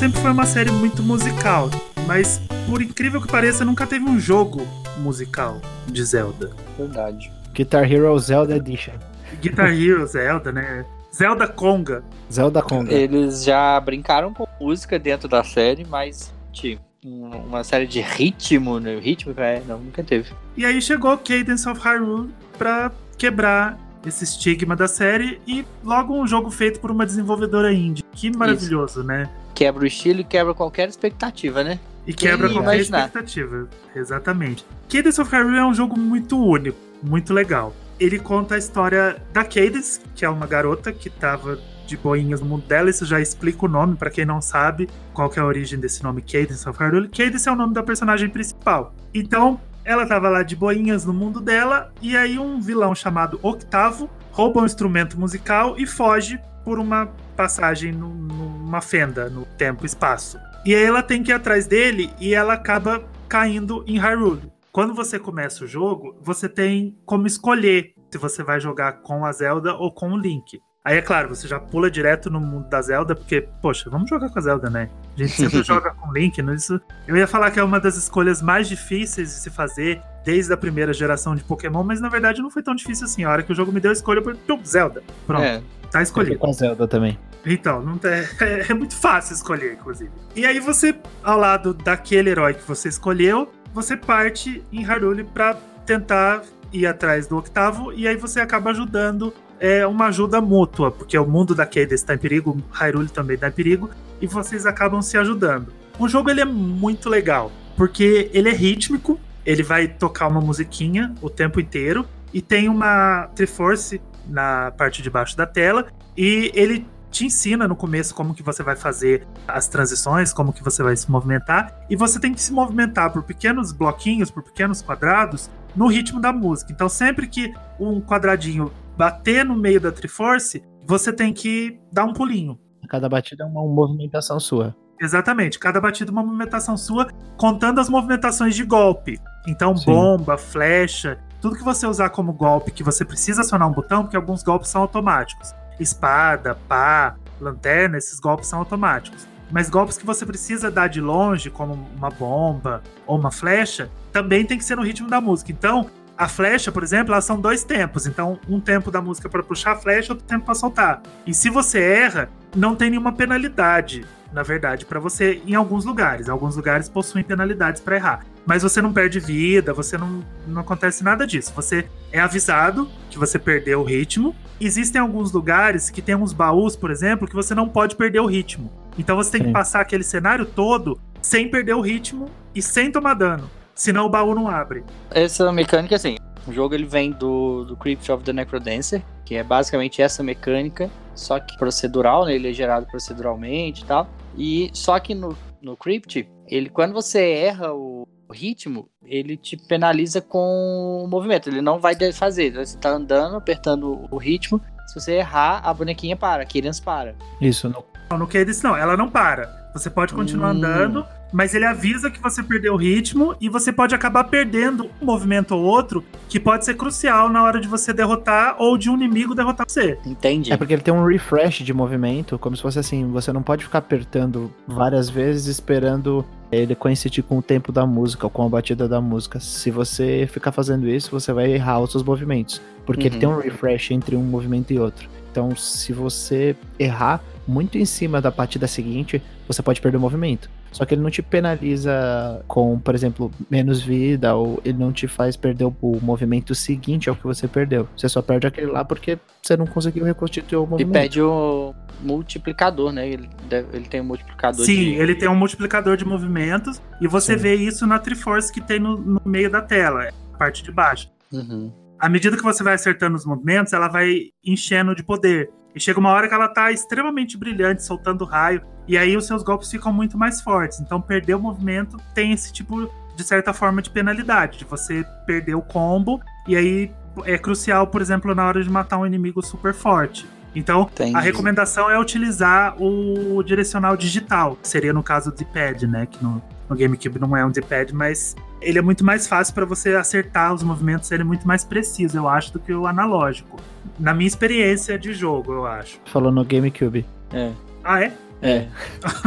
[0.00, 1.68] Sempre foi uma série muito musical,
[2.06, 6.52] mas por incrível que pareça, nunca teve um jogo musical de Zelda.
[6.78, 7.30] Verdade.
[7.52, 8.94] Guitar Hero Zelda Edition.
[9.42, 10.86] Guitar Hero, Zelda, né?
[11.14, 12.02] Zelda Conga.
[12.32, 12.90] Zelda Conga.
[12.90, 18.98] Eles já brincaram com música dentro da série, mas tipo, uma série de ritmo, né?
[18.98, 20.32] Ritmo, é, não, nunca teve.
[20.56, 26.26] E aí chegou Cadence of Hyrule pra quebrar esse estigma da série e logo um
[26.26, 28.02] jogo feito por uma desenvolvedora indie.
[28.12, 29.06] Que maravilhoso, Isso.
[29.08, 29.28] né?
[29.54, 31.78] Quebra o estilo e quebra qualquer expectativa, né?
[32.06, 33.06] E quebra Quem qualquer imaginar?
[33.06, 33.68] expectativa.
[33.94, 34.64] Exatamente.
[34.88, 37.74] Cadence of Hyrule é um jogo muito único, muito legal.
[37.98, 42.46] Ele conta a história da Cadence, que é uma garota que tava de boinhas no
[42.46, 42.88] mundo dela.
[42.88, 46.22] Isso já explica o nome, para quem não sabe qual é a origem desse nome
[46.22, 47.08] Cadence of Hyrule.
[47.08, 48.94] Cadence é o nome da personagem principal.
[49.12, 54.08] Então, ela tava lá de boinhas no mundo dela, e aí um vilão chamado Octavo
[54.30, 59.86] rouba um instrumento musical e foge por uma passagem no, numa fenda no tempo e
[59.86, 60.38] espaço.
[60.64, 64.52] E aí ela tem que ir atrás dele e ela acaba caindo em Hyrule.
[64.72, 69.32] Quando você começa o jogo, você tem como escolher se você vai jogar com a
[69.32, 70.60] Zelda ou com o Link.
[70.82, 74.30] Aí é claro, você já pula direto no mundo da Zelda, porque, poxa, vamos jogar
[74.30, 74.88] com a Zelda, né?
[75.14, 76.80] A gente sempre joga com Link, não isso.
[77.06, 80.56] Eu ia falar que é uma das escolhas mais difíceis de se fazer desde a
[80.56, 83.24] primeira geração de Pokémon, mas na verdade não foi tão difícil assim.
[83.24, 85.02] A hora que o jogo me deu a escolha, eu falei, Zelda.
[85.26, 85.42] Pronto.
[85.42, 85.62] É.
[85.90, 86.38] Tá escolhido.
[86.38, 87.18] com a Zelda também.
[87.44, 90.10] Então, não é, é, muito fácil escolher, inclusive.
[90.34, 95.54] E aí você, ao lado daquele herói que você escolheu, você parte em Hyrule para
[95.84, 101.16] tentar ir atrás do octavo, e aí você acaba ajudando é uma ajuda mútua, porque
[101.16, 105.02] o mundo da Cadence está em perigo, Hyrule também está em perigo, e vocês acabam
[105.02, 105.72] se ajudando.
[105.98, 111.14] O jogo ele é muito legal, porque ele é rítmico, ele vai tocar uma musiquinha
[111.20, 116.86] o tempo inteiro, e tem uma Triforce na parte de baixo da tela, e ele
[117.10, 120.96] te ensina no começo como que você vai fazer as transições, como que você vai
[120.96, 125.86] se movimentar, e você tem que se movimentar por pequenos bloquinhos, por pequenos quadrados, no
[125.86, 126.72] ritmo da música.
[126.72, 132.12] Então sempre que um quadradinho bater no meio da Triforce, você tem que dar um
[132.12, 132.58] pulinho.
[132.86, 134.76] Cada batida é uma movimentação sua.
[135.00, 137.08] Exatamente, cada batida é uma movimentação sua,
[137.38, 139.18] contando as movimentações de golpe.
[139.48, 139.86] Então, Sim.
[139.86, 144.16] bomba, flecha, tudo que você usar como golpe que você precisa acionar um botão, porque
[144.16, 145.54] alguns golpes são automáticos.
[145.78, 149.26] Espada, pá, lanterna, esses golpes são automáticos.
[149.50, 154.44] Mas golpes que você precisa dar de longe, como uma bomba ou uma flecha, também
[154.44, 155.50] tem que ser no ritmo da música.
[155.50, 155.88] Então,
[156.20, 158.06] a flecha, por exemplo, elas são dois tempos.
[158.06, 161.02] Então, um tempo da música para puxar a flecha, outro tempo para soltar.
[161.26, 166.28] E se você erra, não tem nenhuma penalidade, na verdade, para você em alguns lugares.
[166.28, 168.26] Alguns lugares possuem penalidades para errar.
[168.44, 171.54] Mas você não perde vida, você não, não acontece nada disso.
[171.56, 174.36] Você é avisado que você perdeu o ritmo.
[174.60, 178.26] Existem alguns lugares que tem uns baús, por exemplo, que você não pode perder o
[178.26, 178.70] ritmo.
[178.98, 179.46] Então você tem Sim.
[179.46, 183.48] que passar aquele cenário todo sem perder o ritmo e sem tomar dano
[183.80, 184.84] senão o baú não abre.
[185.10, 186.16] Essa mecânica, assim,
[186.46, 190.90] o jogo ele vem do, do Crypt of the Necrodancer, que é basicamente essa mecânica,
[191.14, 192.34] só que procedural, né?
[192.34, 194.06] Ele é gerado proceduralmente e tal.
[194.36, 200.20] E só que no, no Crypt, ele, quando você erra o ritmo, ele te penaliza
[200.20, 201.48] com o movimento.
[201.48, 202.52] Ele não vai fazer.
[202.52, 204.60] Você tá andando, apertando o ritmo.
[204.88, 207.14] Se você errar, a bonequinha para, a Cadence para.
[207.40, 207.82] Isso, no...
[208.18, 209.70] No Cadence não, ela não para.
[209.72, 210.58] Você pode continuar hum.
[210.58, 215.06] andando, mas ele avisa que você perdeu o ritmo e você pode acabar perdendo um
[215.06, 218.94] movimento ou outro que pode ser crucial na hora de você derrotar ou de um
[218.94, 219.98] inimigo derrotar você.
[220.04, 220.52] Entendi.
[220.52, 223.64] É porque ele tem um refresh de movimento, como se fosse assim, você não pode
[223.64, 228.48] ficar apertando várias vezes esperando ele coincidir com o tempo da música ou com a
[228.48, 229.38] batida da música.
[229.38, 233.06] Se você ficar fazendo isso, você vai errar os seus movimentos, porque uhum.
[233.06, 235.08] ele tem um refresh entre um movimento e outro.
[235.30, 240.48] Então, se você errar muito em cima da batida seguinte, você pode perder o movimento.
[240.70, 245.08] Só que ele não te penaliza com, por exemplo, menos vida, ou ele não te
[245.08, 247.88] faz perder o, movimento seguinte ao que você perdeu.
[247.96, 250.96] Você só perde aquele lá porque você não conseguiu reconstituir o movimento.
[250.96, 253.08] E perde o multiplicador, né?
[253.08, 254.94] Ele, deve, ele tem um multiplicador Sim, de...
[254.94, 257.42] ele tem um multiplicador de movimentos, e você Sim.
[257.42, 261.10] vê isso na Triforce que tem no, no meio da tela, a parte de baixo.
[261.32, 261.72] Uhum.
[261.98, 265.50] À medida que você vai acertando os movimentos, ela vai enchendo de poder.
[265.74, 269.42] E chega uma hora que ela tá extremamente brilhante, soltando raio, e aí os seus
[269.42, 270.80] golpes ficam muito mais fortes.
[270.80, 275.54] Então, perder o movimento tem esse tipo, de certa forma, de penalidade, de você perder
[275.54, 276.92] o combo, e aí
[277.24, 280.26] é crucial, por exemplo, na hora de matar um inimigo super forte.
[280.54, 281.16] Então, Entendi.
[281.16, 286.06] a recomendação é utilizar o direcional digital, que seria no caso do D-pad, né?
[286.06, 289.64] Que no, no GameCube não é um D-pad, mas ele é muito mais fácil para
[289.64, 293.60] você acertar os movimentos, ele é muito mais preciso, eu acho, do que o analógico.
[293.98, 295.98] Na minha experiência de jogo, eu acho.
[296.06, 297.06] Falou no GameCube.
[297.32, 297.50] É.
[297.82, 298.12] Ah, é?
[298.42, 298.68] É.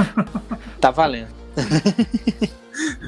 [0.79, 1.29] tá valendo.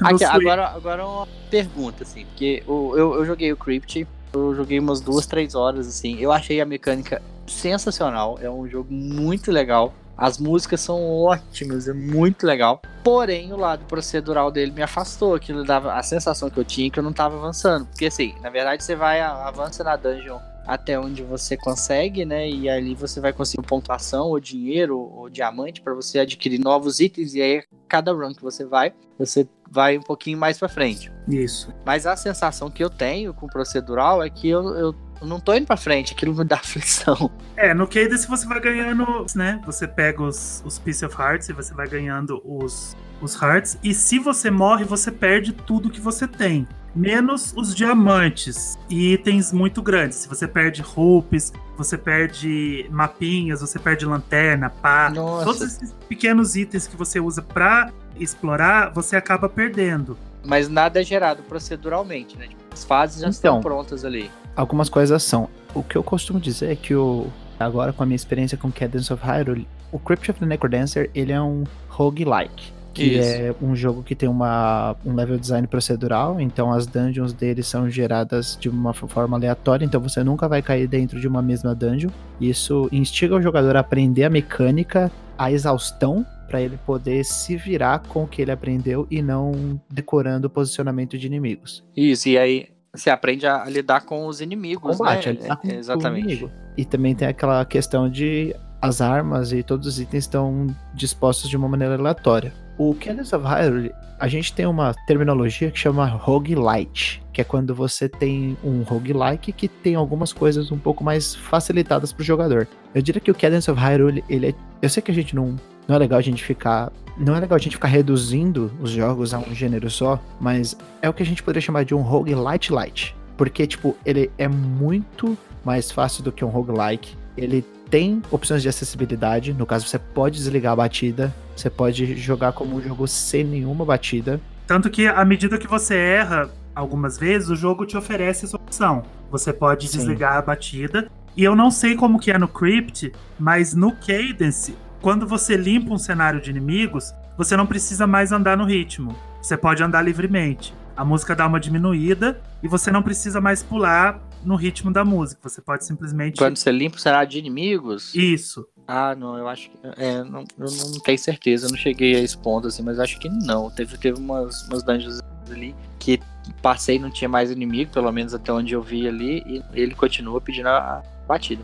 [0.02, 4.80] Aqui, agora, agora uma pergunta, assim, porque eu, eu, eu joguei o Crypt, eu joguei
[4.80, 9.94] umas duas, três horas, assim, eu achei a mecânica sensacional, é um jogo muito legal.
[10.18, 12.82] As músicas são ótimas, é muito legal.
[13.04, 15.36] Porém, o lado procedural dele me afastou.
[15.36, 17.86] Aquilo dava a sensação que eu tinha que eu não tava avançando.
[17.88, 22.50] Porque assim, na verdade, você vai, avança na dungeon até onde você consegue, né?
[22.50, 27.36] E ali você vai conseguir pontuação, ou dinheiro, ou diamante para você adquirir novos itens.
[27.36, 31.12] E aí, cada run que você vai, você vai um pouquinho mais para frente.
[31.28, 31.74] Isso.
[31.86, 35.54] Mas a sensação que eu tenho com o procedural é que eu, eu não tô
[35.54, 37.30] indo pra frente, aquilo me dá aflição.
[37.58, 39.62] É, no Cadence você vai ganhando, né?
[39.66, 43.78] Você pega os, os Piece of Hearts e você vai ganhando os, os Hearts.
[43.84, 49.52] E se você morre, você perde tudo que você tem menos os diamantes e itens
[49.52, 50.20] muito grandes.
[50.20, 55.46] Se você perde roupas, você perde mapinhas, você perde lanterna, pá, Nossa.
[55.46, 60.18] todos esses pequenos itens que você usa para explorar, você acaba perdendo.
[60.46, 62.48] Mas nada é gerado proceduralmente, né?
[62.48, 64.32] Tipo, as fases já então, estão prontas ali.
[64.56, 65.50] Algumas coisas são.
[65.74, 67.28] O que eu costumo dizer é que o
[67.60, 71.32] agora com a minha experiência com Cadence of Hyrule, o Crypt of the Necrodancer, ele
[71.32, 73.30] é um roguelike que Isso.
[73.30, 77.90] é um jogo que tem uma, um level design procedural, então as dungeons dele são
[77.90, 82.10] geradas de uma forma aleatória, então você nunca vai cair dentro de uma mesma dungeon.
[82.40, 88.00] Isso instiga o jogador a aprender a mecânica, a exaustão, para ele poder se virar
[88.00, 91.84] com o que ele aprendeu e não decorando o posicionamento de inimigos.
[91.98, 95.48] Isso, e aí você aprende a lidar com os inimigos, Combate, né?
[95.50, 96.50] A com Exatamente.
[96.78, 101.58] E também tem aquela questão de as armas e todos os itens estão dispostos de
[101.58, 102.54] uma maneira aleatória.
[102.78, 107.74] O Cadence of Hyrule, a gente tem uma terminologia que chama roguelite, que é quando
[107.74, 112.68] você tem um roguelike que tem algumas coisas um pouco mais facilitadas para o jogador.
[112.94, 115.56] Eu diria que o Cadence of Hyrule, ele é, eu sei que a gente não
[115.88, 119.34] não é legal a gente ficar não é legal a gente ficar reduzindo os jogos
[119.34, 122.74] a um gênero só, mas é o que a gente poderia chamar de um roguelite
[122.74, 127.16] light, porque tipo, ele é muito mais fácil do que um roguelike.
[127.38, 129.54] Ele tem opções de acessibilidade.
[129.54, 133.86] No caso, você pode desligar a batida, você pode jogar como um jogo sem nenhuma
[133.86, 134.40] batida.
[134.68, 139.04] Tanto que, à medida que você erra algumas vezes, o jogo te oferece essa opção.
[139.32, 140.00] Você pode Sim.
[140.00, 141.10] desligar a batida.
[141.38, 145.94] E eu não sei como que é no Crypt, mas no Cadence, quando você limpa
[145.94, 149.16] um cenário de inimigos, você não precisa mais andar no ritmo.
[149.42, 150.74] Você pode andar livremente.
[150.96, 155.50] A música dá uma diminuída e você não precisa mais pular no ritmo da música.
[155.50, 156.38] Você pode simplesmente.
[156.38, 158.14] Quando você limpa o cenário de inimigos?
[158.14, 158.68] Isso.
[158.88, 159.78] Ah, não, eu acho que.
[159.98, 163.20] É, não, eu não tenho certeza, eu não cheguei a esse ponto assim, mas acho
[163.20, 163.70] que não.
[163.70, 166.20] Teve, teve umas, umas dungeons ali que
[166.62, 170.40] passei não tinha mais inimigo, pelo menos até onde eu vi ali, e ele continua
[170.40, 171.64] pedindo a batida.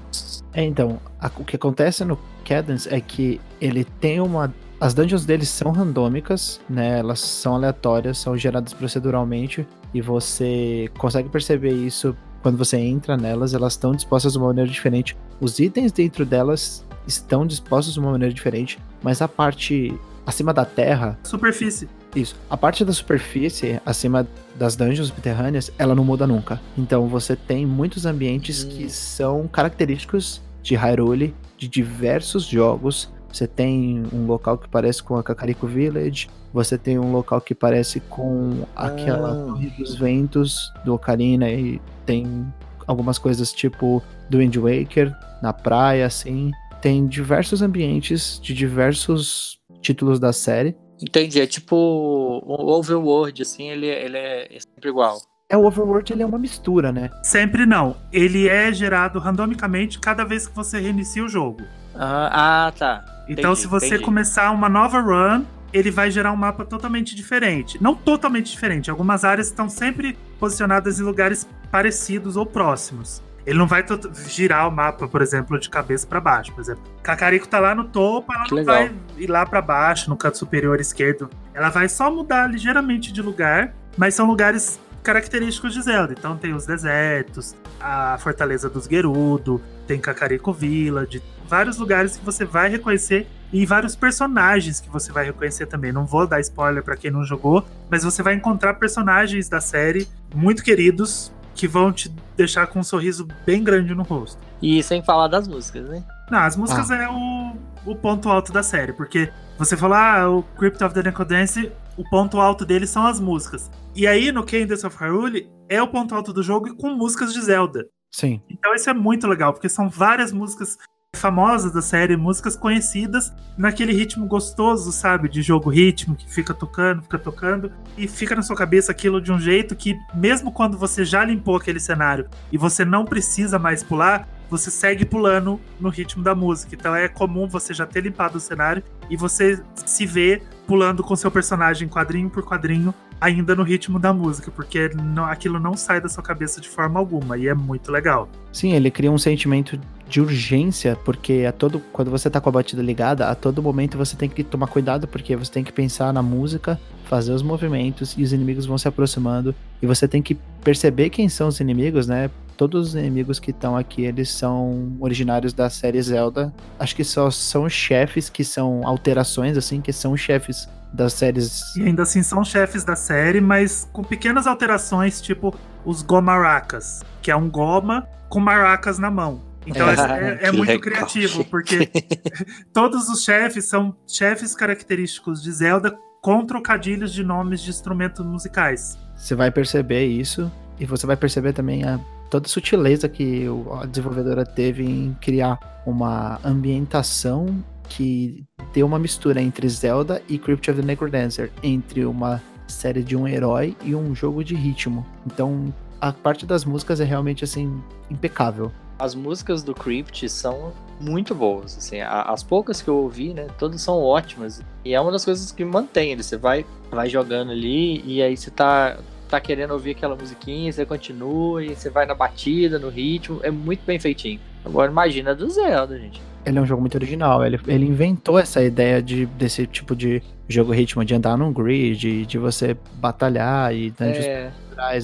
[0.54, 4.54] É, então, a, o que acontece no Cadence é que ele tem uma.
[4.80, 7.00] As dungeons dele são randômicas, né?
[7.00, 13.54] Elas são aleatórias, são geradas proceduralmente, e você consegue perceber isso quando você entra nelas,
[13.54, 15.16] elas estão dispostas de uma maneira diferente.
[15.40, 19.94] Os itens dentro delas estão dispostos de uma maneira diferente, mas a parte
[20.26, 21.18] acima da terra.
[21.24, 21.88] Superfície.
[22.16, 22.36] Isso.
[22.50, 26.60] A parte da superfície, acima das dungeons subterrâneas, ela não muda nunca.
[26.78, 28.70] Então você tem muitos ambientes hum.
[28.70, 33.10] que são característicos de Hyrule, de diversos jogos.
[33.32, 37.56] Você tem um local que parece com a Kakariko Village, você tem um local que
[37.56, 39.46] parece com aquela ah.
[39.46, 41.80] Torre dos Ventos do Ocarina e
[42.12, 42.54] tem
[42.86, 46.52] algumas coisas tipo do Wind Waker na praia, assim.
[46.82, 50.76] Tem diversos ambientes de diversos títulos da série.
[51.02, 55.22] Entendi, é tipo o Overworld, assim, ele, ele é sempre igual.
[55.50, 57.10] É, o Overworld ele é uma mistura, né?
[57.24, 57.96] Sempre não.
[58.12, 61.64] Ele é gerado randomicamente cada vez que você reinicia o jogo.
[61.96, 63.06] Ah, ah tá.
[63.30, 64.04] Então, entendi, se você entendi.
[64.04, 67.82] começar uma nova run, ele vai gerar um mapa totalmente diferente.
[67.82, 73.22] Não totalmente diferente, algumas áreas estão sempre posicionadas em lugares parecidos ou próximos.
[73.46, 73.86] Ele não vai
[74.28, 76.52] girar o mapa, por exemplo, de cabeça para baixo.
[76.52, 78.76] Por exemplo, Cacarico tá lá no topo, ela que não legal.
[78.76, 81.30] vai ir lá para baixo, no canto superior esquerdo.
[81.54, 86.14] Ela vai só mudar ligeiramente de lugar, mas são lugares característicos de Zelda.
[86.18, 92.46] Então tem os desertos, a Fortaleza dos Gerudo, tem Cacarico Village, vários lugares que você
[92.46, 95.92] vai reconhecer e vários personagens que você vai reconhecer também.
[95.92, 100.08] Não vou dar spoiler para quem não jogou, mas você vai encontrar personagens da série
[100.34, 104.40] muito queridos que vão te deixar com um sorriso bem grande no rosto.
[104.62, 106.04] E sem falar das músicas, né?
[106.30, 106.96] Não, as músicas ah.
[106.96, 111.04] é o, o ponto alto da série, porque você falou, ah, o Crypt of the
[111.04, 113.70] Necrodance, o ponto alto dele são as músicas.
[113.94, 117.42] E aí, no Cadence of Hyrule, é o ponto alto do jogo com músicas de
[117.42, 117.86] Zelda.
[118.12, 118.42] Sim.
[118.50, 120.78] Então isso é muito legal, porque são várias músicas
[121.22, 125.30] famosas da série, músicas conhecidas naquele ritmo gostoso, sabe?
[125.30, 129.32] De jogo ritmo, que fica tocando, fica tocando, e fica na sua cabeça aquilo de
[129.32, 133.84] um jeito que, mesmo quando você já limpou aquele cenário e você não precisa mais
[133.84, 136.74] pular, você segue pulando no ritmo da música.
[136.74, 141.16] Então é comum você já ter limpado o cenário e você se vê pulando com
[141.16, 146.02] seu personagem quadrinho por quadrinho, ainda no ritmo da música, porque não, aquilo não sai
[146.02, 148.28] da sua cabeça de forma alguma e é muito legal.
[148.52, 149.80] Sim, ele cria um sentimento
[150.10, 153.98] de urgência, porque a todo quando você tá com a batida ligada, a todo momento
[153.98, 158.16] você tem que tomar cuidado, porque você tem que pensar na música, fazer os movimentos
[158.18, 162.08] e os inimigos vão se aproximando e você tem que perceber quem são os inimigos,
[162.08, 162.30] né?
[162.58, 166.54] Todos os inimigos que estão aqui, eles são originários da série Zelda.
[166.78, 171.76] Acho que só são chefes que são alterações assim, que são chefes das séries.
[171.76, 177.32] E ainda assim são chefes da série, mas com pequenas alterações, tipo os Gomaracas, que
[177.32, 179.42] é um goma com maracas na mão.
[179.66, 180.82] Então é, é, é muito legal.
[180.82, 181.90] criativo, porque
[182.74, 188.98] todos os chefes são chefes característicos de Zelda com trocadilhos de nomes de instrumentos musicais.
[189.16, 192.00] Você vai perceber isso e você vai perceber também a,
[192.30, 193.46] toda a sutileza que
[193.80, 197.64] a desenvolvedora teve em criar uma ambientação
[197.96, 203.16] que deu uma mistura entre Zelda e Crypt of the Necrodancer, entre uma série de
[203.16, 205.06] um herói e um jogo de ritmo.
[205.26, 211.34] Então, a parte das músicas é realmente assim impecável as músicas do Crypt são muito
[211.34, 215.26] boas, assim, as poucas que eu ouvi, né, todas são ótimas, e é uma das
[215.26, 219.72] coisas que mantém ele, você vai, vai jogando ali, e aí você tá, tá querendo
[219.72, 223.98] ouvir aquela musiquinha, você continua, e você vai na batida, no ritmo, é muito bem
[223.98, 224.40] feitinho.
[224.66, 226.22] Agora imagina do Zelda, gente.
[226.46, 230.24] Ele é um jogo muito original, ele, ele inventou essa ideia de, desse tipo de
[230.48, 234.52] jogo ritmo, de andar num grid, de, de você batalhar e dungeons é...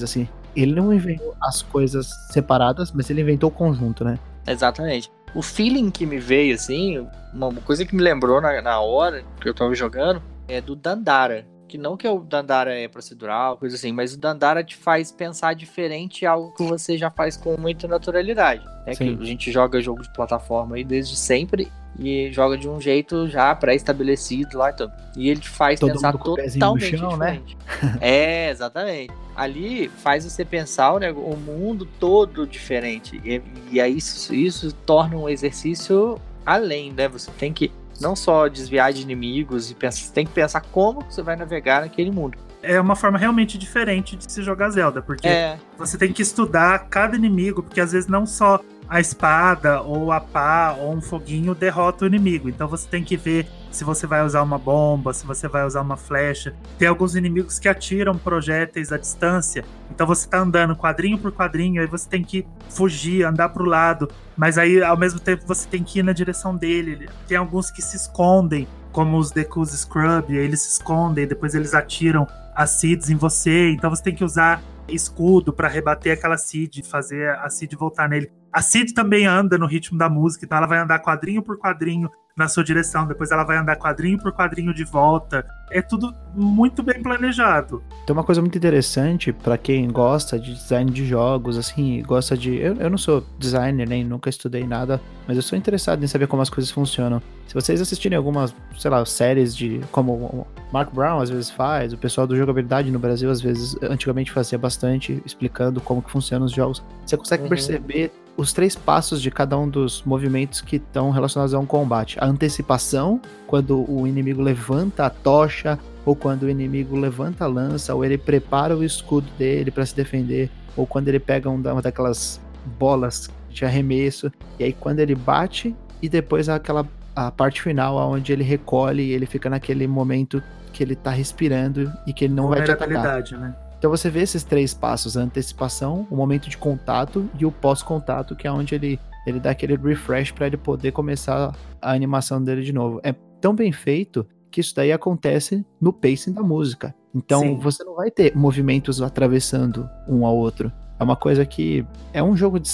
[0.02, 0.28] assim
[0.62, 4.18] ele não inventou as coisas separadas, mas ele inventou o conjunto, né?
[4.46, 5.10] Exatamente.
[5.34, 9.48] O feeling que me veio, assim, uma coisa que me lembrou na, na hora que
[9.48, 11.46] eu tava jogando, é do Dandara.
[11.68, 15.54] Que não que o Dandara é procedural, coisa assim, mas o Dandara te faz pensar
[15.54, 18.64] diferente algo que você já faz com muita naturalidade.
[18.86, 19.16] É Sim.
[19.16, 23.28] que a gente joga jogo de plataforma aí desde sempre e joga de um jeito
[23.28, 24.92] já pré-estabelecido lá e tudo.
[25.16, 27.32] E ele te faz Todo pensar totalmente chão, né?
[27.32, 27.56] diferente.
[27.82, 27.98] Né?
[28.00, 29.12] é, exatamente.
[29.36, 33.20] Ali faz você pensar né, o mundo todo diferente.
[33.24, 37.08] E, e aí isso, isso torna um exercício além, né?
[37.08, 37.70] Você tem que
[38.00, 41.82] não só desviar de inimigos e pensar, você tem que pensar como você vai navegar
[41.82, 42.38] naquele mundo.
[42.62, 45.58] É uma forma realmente diferente de se jogar Zelda, porque é.
[45.76, 50.20] você tem que estudar cada inimigo, porque às vezes não só a espada ou a
[50.20, 52.48] pá ou um foguinho derrota o inimigo.
[52.48, 55.80] Então você tem que ver se você vai usar uma bomba, se você vai usar
[55.80, 56.54] uma flecha.
[56.78, 59.64] Tem alguns inimigos que atiram projéteis à distância.
[59.90, 64.08] Então você tá andando quadrinho por quadrinho, aí você tem que fugir, andar pro lado,
[64.36, 67.08] mas aí ao mesmo tempo você tem que ir na direção dele.
[67.26, 72.26] Tem alguns que se escondem, como os Dekus Scrub, eles se escondem, depois eles atiram
[72.54, 77.30] as seeds em você, então você tem que usar escudo para rebater aquela seed, fazer
[77.30, 78.30] a seed voltar nele.
[78.52, 82.10] A Cid também anda no ritmo da música, então ela vai andar quadrinho por quadrinho
[82.36, 85.44] na sua direção, depois ela vai andar quadrinho por quadrinho de volta.
[85.72, 87.82] É tudo muito bem planejado.
[88.06, 92.56] Tem uma coisa muito interessante para quem gosta de design de jogos, assim, gosta de.
[92.56, 96.28] Eu, eu não sou designer, nem nunca estudei nada, mas eu sou interessado em saber
[96.28, 97.20] como as coisas funcionam.
[97.48, 99.80] Se vocês assistirem algumas, sei lá, séries de.
[99.90, 103.76] como o Mark Brown às vezes faz, o pessoal do jogabilidade no Brasil às vezes,
[103.82, 104.77] antigamente fazia bastante,
[105.24, 107.48] explicando como que funcionam os jogos, você consegue uhum.
[107.48, 112.16] perceber os três passos de cada um dos movimentos que estão relacionados a um combate.
[112.20, 117.94] A antecipação, quando o inimigo levanta a tocha, ou quando o inimigo levanta a lança,
[117.94, 122.40] ou ele prepara o escudo dele para se defender, ou quando ele pega uma daquelas
[122.78, 126.86] bolas de arremesso, e aí quando ele bate, e depois aquela
[127.16, 130.40] a parte final onde ele recolhe e ele fica naquele momento
[130.72, 133.24] que ele tá respirando e que ele não vai te atacar.
[133.32, 133.56] Né?
[133.78, 138.36] Então você vê esses três passos: a antecipação, o momento de contato e o pós-contato,
[138.36, 142.62] que é onde ele, ele dá aquele refresh para ele poder começar a animação dele
[142.62, 143.00] de novo.
[143.02, 146.94] É tão bem feito que isso daí acontece no pacing da música.
[147.14, 147.58] Então Sim.
[147.58, 150.72] você não vai ter movimentos atravessando um ao outro.
[150.98, 152.70] É uma coisa que é um jogo de,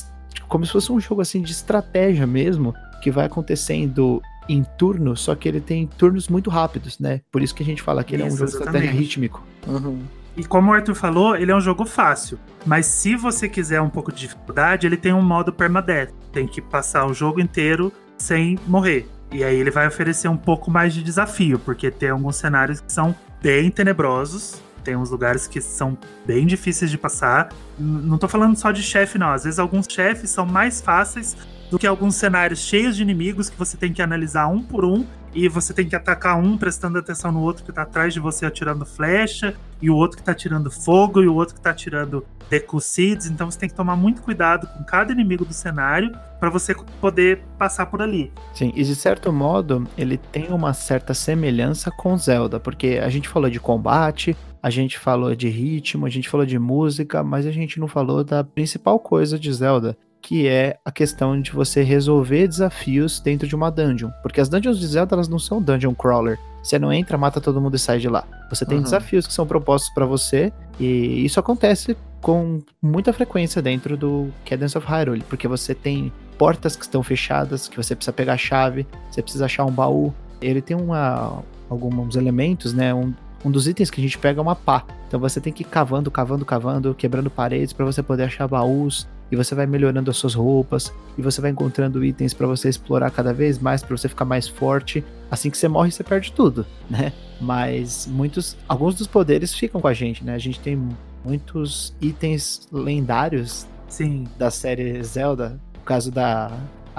[0.49, 5.35] como se fosse um jogo assim de estratégia mesmo, que vai acontecendo em turno, só
[5.35, 7.21] que ele tem turnos muito rápidos, né?
[7.31, 9.43] Por isso que a gente fala que ele isso, é um jogo de estratégia rítmico.
[9.67, 10.01] Uhum.
[10.37, 12.39] E como o Arthur falou, ele é um jogo fácil.
[12.67, 16.13] Mas se você quiser um pouco de dificuldade, ele tem um modo permadeath.
[16.33, 19.09] Tem que passar o jogo inteiro sem morrer.
[19.31, 22.93] E aí ele vai oferecer um pouco mais de desafio, porque tem alguns cenários que
[22.93, 24.63] são bem tenebrosos.
[24.83, 27.49] Tem uns lugares que são bem difíceis de passar.
[27.79, 29.31] Não tô falando só de chefe, não.
[29.31, 31.37] Às vezes alguns chefes são mais fáceis
[31.71, 35.07] do que alguns cenários cheios de inimigos que você tem que analisar um por um
[35.35, 38.47] e você tem que atacar um prestando atenção no outro que tá atrás de você
[38.47, 42.25] atirando flecha, e o outro que tá atirando fogo, e o outro que tá atirando
[42.49, 43.27] Deku Seeds.
[43.27, 47.43] Então você tem que tomar muito cuidado com cada inimigo do cenário para você poder
[47.59, 48.33] passar por ali.
[48.53, 53.29] Sim, e de certo modo, ele tem uma certa semelhança com Zelda, porque a gente
[53.29, 57.51] falou de combate, a gente falou de ritmo, a gente falou de música, mas a
[57.51, 62.49] gente não falou da principal coisa de Zelda, que é a questão de você resolver
[62.49, 64.09] desafios dentro de uma dungeon.
[64.23, 66.39] Porque as dungeons de Zelda elas não são dungeon crawler.
[66.63, 68.25] Você não entra, mata todo mundo e sai de lá.
[68.49, 68.85] Você tem uhum.
[68.85, 70.51] desafios que são propostos para você
[70.81, 76.75] e isso acontece com muita frequência dentro do Cadence of Hyrule, porque você tem portas
[76.75, 80.11] que estão fechadas, que você precisa pegar a chave, você precisa achar um baú.
[80.41, 82.95] Ele tem uma, alguns elementos, né?
[82.95, 83.13] Um,
[83.45, 84.85] um dos itens que a gente pega é uma pá.
[85.07, 89.07] Então você tem que ir cavando, cavando, cavando, quebrando paredes para você poder achar baús
[89.31, 93.11] e você vai melhorando as suas roupas e você vai encontrando itens para você explorar
[93.11, 95.05] cada vez mais, para você ficar mais forte.
[95.31, 97.13] Assim que você morre, você perde tudo, né?
[97.41, 100.35] Mas muitos, alguns dos poderes ficam com a gente, né?
[100.35, 100.81] A gente tem
[101.25, 104.25] muitos itens lendários Sim.
[104.39, 106.51] da série Zelda, no caso da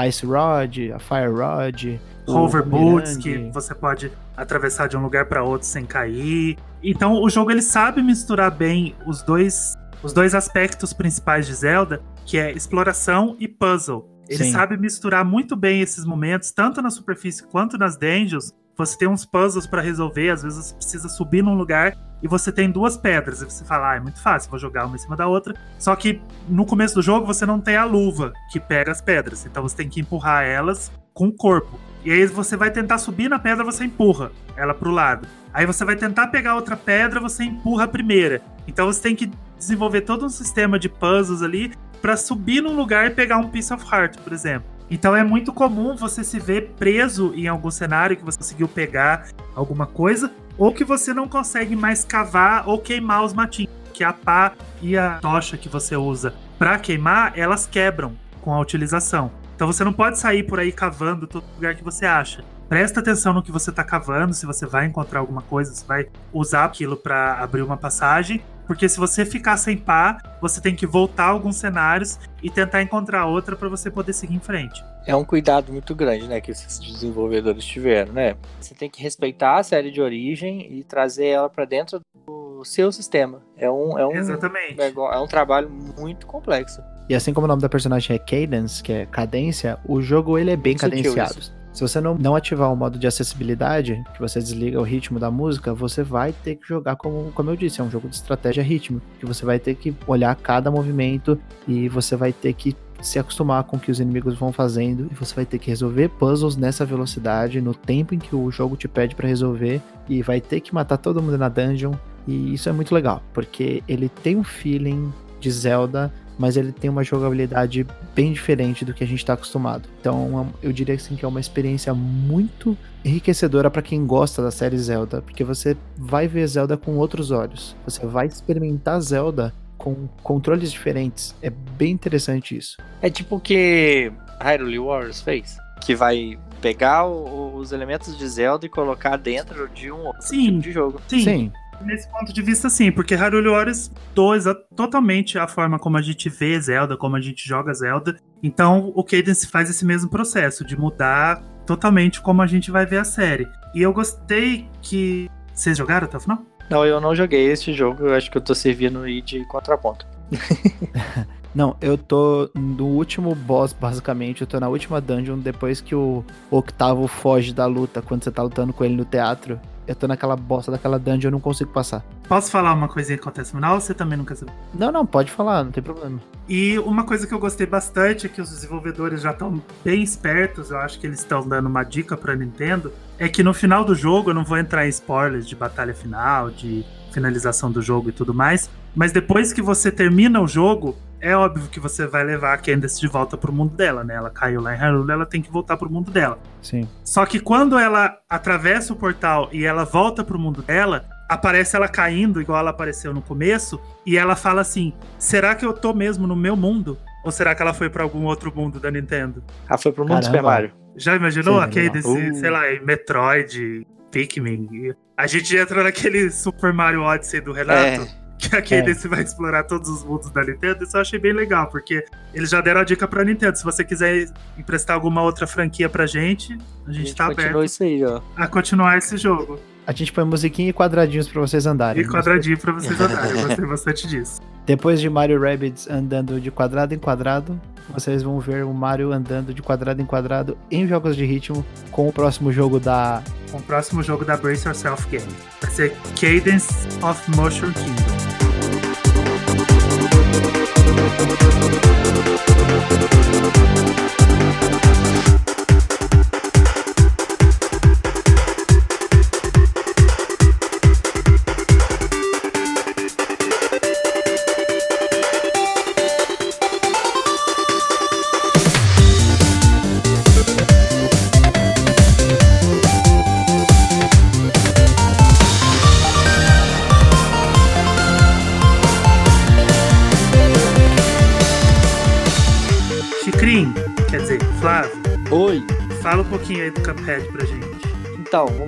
[0.08, 5.44] Ice Rod, a Fire Rod, Hover Boots, que você pode atravessar de um lugar para
[5.44, 6.58] outro sem cair.
[6.84, 12.00] Então o jogo ele sabe misturar bem os dois os dois aspectos principais de Zelda,
[12.26, 14.08] que é exploração e puzzle.
[14.30, 14.52] Ele Sim.
[14.52, 18.52] sabe misturar muito bem esses momentos, tanto na superfície quanto nas dungeons.
[18.78, 22.52] Você tem uns puzzles para resolver, às vezes você precisa subir num lugar e você
[22.52, 23.42] tem duas pedras.
[23.42, 25.56] E você fala, ah, é muito fácil, vou jogar uma em cima da outra.
[25.80, 29.46] Só que no começo do jogo você não tem a luva que pega as pedras,
[29.46, 31.80] então você tem que empurrar elas com o corpo.
[32.06, 35.28] E aí você vai tentar subir na pedra, você empurra ela pro lado.
[35.52, 38.44] Aí você vai tentar pegar outra pedra, você empurra a primeira.
[38.68, 43.08] Então você tem que desenvolver todo um sistema de puzzles ali para subir num lugar
[43.08, 44.70] e pegar um piece of heart, por exemplo.
[44.88, 49.30] Então é muito comum você se ver preso em algum cenário que você conseguiu pegar
[49.56, 53.74] alguma coisa, ou que você não consegue mais cavar ou queimar os matinhos.
[53.92, 58.60] Que a pá e a tocha que você usa para queimar, elas quebram com a
[58.60, 59.32] utilização.
[59.56, 62.44] Então você não pode sair por aí cavando todo lugar que você acha.
[62.68, 66.08] Presta atenção no que você está cavando, se você vai encontrar alguma coisa, se vai
[66.34, 70.88] usar aquilo para abrir uma passagem porque se você ficar sem pá, você tem que
[70.88, 74.84] voltar alguns cenários e tentar encontrar outra para você poder seguir em frente.
[75.06, 78.36] É um cuidado muito grande, né, que esses desenvolvedores tiveram, né?
[78.60, 82.92] Você tem que respeitar a série de origem e trazer ela para dentro do seu
[82.92, 83.42] sistema.
[83.58, 84.80] É um, é um, Exatamente.
[84.80, 86.82] É, um trabalho muito complexo.
[87.08, 90.52] E assim como o nome da personagem é Cadence, que é cadência, o jogo ele
[90.52, 91.36] é bem cadenciado.
[91.76, 95.30] Se você não, não ativar o modo de acessibilidade, que você desliga o ritmo da
[95.30, 98.64] música, você vai ter que jogar como, como eu disse, é um jogo de estratégia
[98.64, 101.38] ritmo, que você vai ter que olhar cada movimento
[101.68, 105.16] e você vai ter que se acostumar com o que os inimigos vão fazendo e
[105.16, 108.88] você vai ter que resolver puzzles nessa velocidade, no tempo em que o jogo te
[108.88, 111.94] pede para resolver e vai ter que matar todo mundo na dungeon.
[112.28, 116.90] E isso é muito legal, porque ele tem um feeling de Zelda mas ele tem
[116.90, 119.88] uma jogabilidade bem diferente do que a gente está acostumado.
[120.00, 124.78] Então, eu diria assim que é uma experiência muito enriquecedora para quem gosta da série
[124.78, 127.76] Zelda, porque você vai ver Zelda com outros olhos.
[127.86, 131.36] Você vai experimentar Zelda com controles diferentes.
[131.42, 132.78] É bem interessante isso.
[133.02, 134.12] É tipo o que
[134.42, 139.92] Hyrule Warriors fez, que vai pegar o, os elementos de Zelda e colocar dentro de
[139.92, 141.02] um outro sim, tipo de jogo.
[141.08, 141.24] Sim.
[141.24, 141.52] sim.
[141.82, 144.46] Nesse ponto de vista, sim, porque Hyrule Warriors dois
[144.76, 148.18] totalmente a forma como a gente vê Zelda, como a gente joga Zelda.
[148.42, 152.98] Então, o Cadence faz esse mesmo processo de mudar totalmente como a gente vai ver
[152.98, 153.48] a série.
[153.74, 155.30] E eu gostei que.
[155.54, 156.44] Vocês jogaram até o final?
[156.70, 160.06] Não, eu não joguei esse jogo, eu acho que eu tô servindo aí de contraponto.
[161.56, 164.42] Não, eu tô no último boss, basicamente.
[164.42, 166.22] Eu tô na última dungeon depois que o
[166.52, 169.58] Octavo foge da luta quando você tá lutando com ele no teatro
[169.88, 172.04] eu tô naquela bosta daquela dungeon, eu não consigo passar.
[172.28, 174.52] Posso falar uma coisinha que acontece no final ou você também não quer saber?
[174.74, 176.20] Não, não, pode falar, não tem problema.
[176.48, 180.72] E uma coisa que eu gostei bastante é que os desenvolvedores já estão bem espertos,
[180.72, 183.96] eu acho que eles estão dando uma dica pra Nintendo, é que no final do
[183.96, 188.12] jogo, eu não vou entrar em spoilers de batalha final, de finalização do jogo e
[188.12, 190.96] tudo mais, mas depois que você termina o jogo,
[191.26, 194.14] é óbvio que você vai levar a Candace de volta pro mundo dela, né?
[194.14, 196.38] Ela caiu lá em Hyrule, ela tem que voltar pro mundo dela.
[196.62, 196.88] Sim.
[197.04, 201.88] Só que quando ela atravessa o portal e ela volta pro mundo dela, aparece ela
[201.88, 206.28] caindo, igual ela apareceu no começo, e ela fala assim: será que eu tô mesmo
[206.28, 206.96] no meu mundo?
[207.24, 209.44] Ou será que ela foi para algum outro mundo da Nintendo?
[209.68, 210.28] Ela foi pro mundo Caramba.
[210.28, 210.72] Super Mario.
[210.96, 212.36] Já imaginou a Candace, uh.
[212.36, 214.94] sei lá, em Metroid, Pikmin.
[215.18, 218.04] A gente entra naquele Super Mario Odyssey do Renato.
[218.04, 218.25] É.
[218.38, 218.94] Que aquele É.
[218.94, 222.50] você vai explorar todos os mundos da Nintendo, isso eu achei bem legal, porque eles
[222.50, 223.58] já deram a dica pra Nintendo.
[223.58, 224.28] Se você quiser
[224.58, 228.20] emprestar alguma outra franquia pra gente, a A gente, gente tá aberto isso aí, ó.
[228.36, 229.58] a continuar esse jogo.
[229.88, 232.04] A gente põe musiquinha e quadradinhos pra vocês andarem.
[232.04, 233.40] E quadradinho pra vocês andarem.
[233.40, 234.42] Eu gostei bastante disso.
[234.66, 237.60] Depois de Mario Rabbids andando de quadrado em quadrado,
[237.94, 242.08] vocês vão ver o Mario andando de quadrado em quadrado em jogos de ritmo com
[242.08, 243.22] o próximo jogo da
[243.52, 245.32] Com o próximo jogo da Brace Yourself Game.
[245.62, 246.74] Vai ser Cadence
[247.04, 248.25] of Motion Kingdom.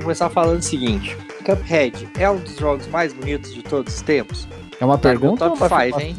[0.08, 1.18] Começar falando o seguinte.
[1.45, 4.47] Cuphead é um dos jogos mais bonitos de todos os tempos?
[4.80, 6.16] É uma Tá pergunta top uma 5, hein?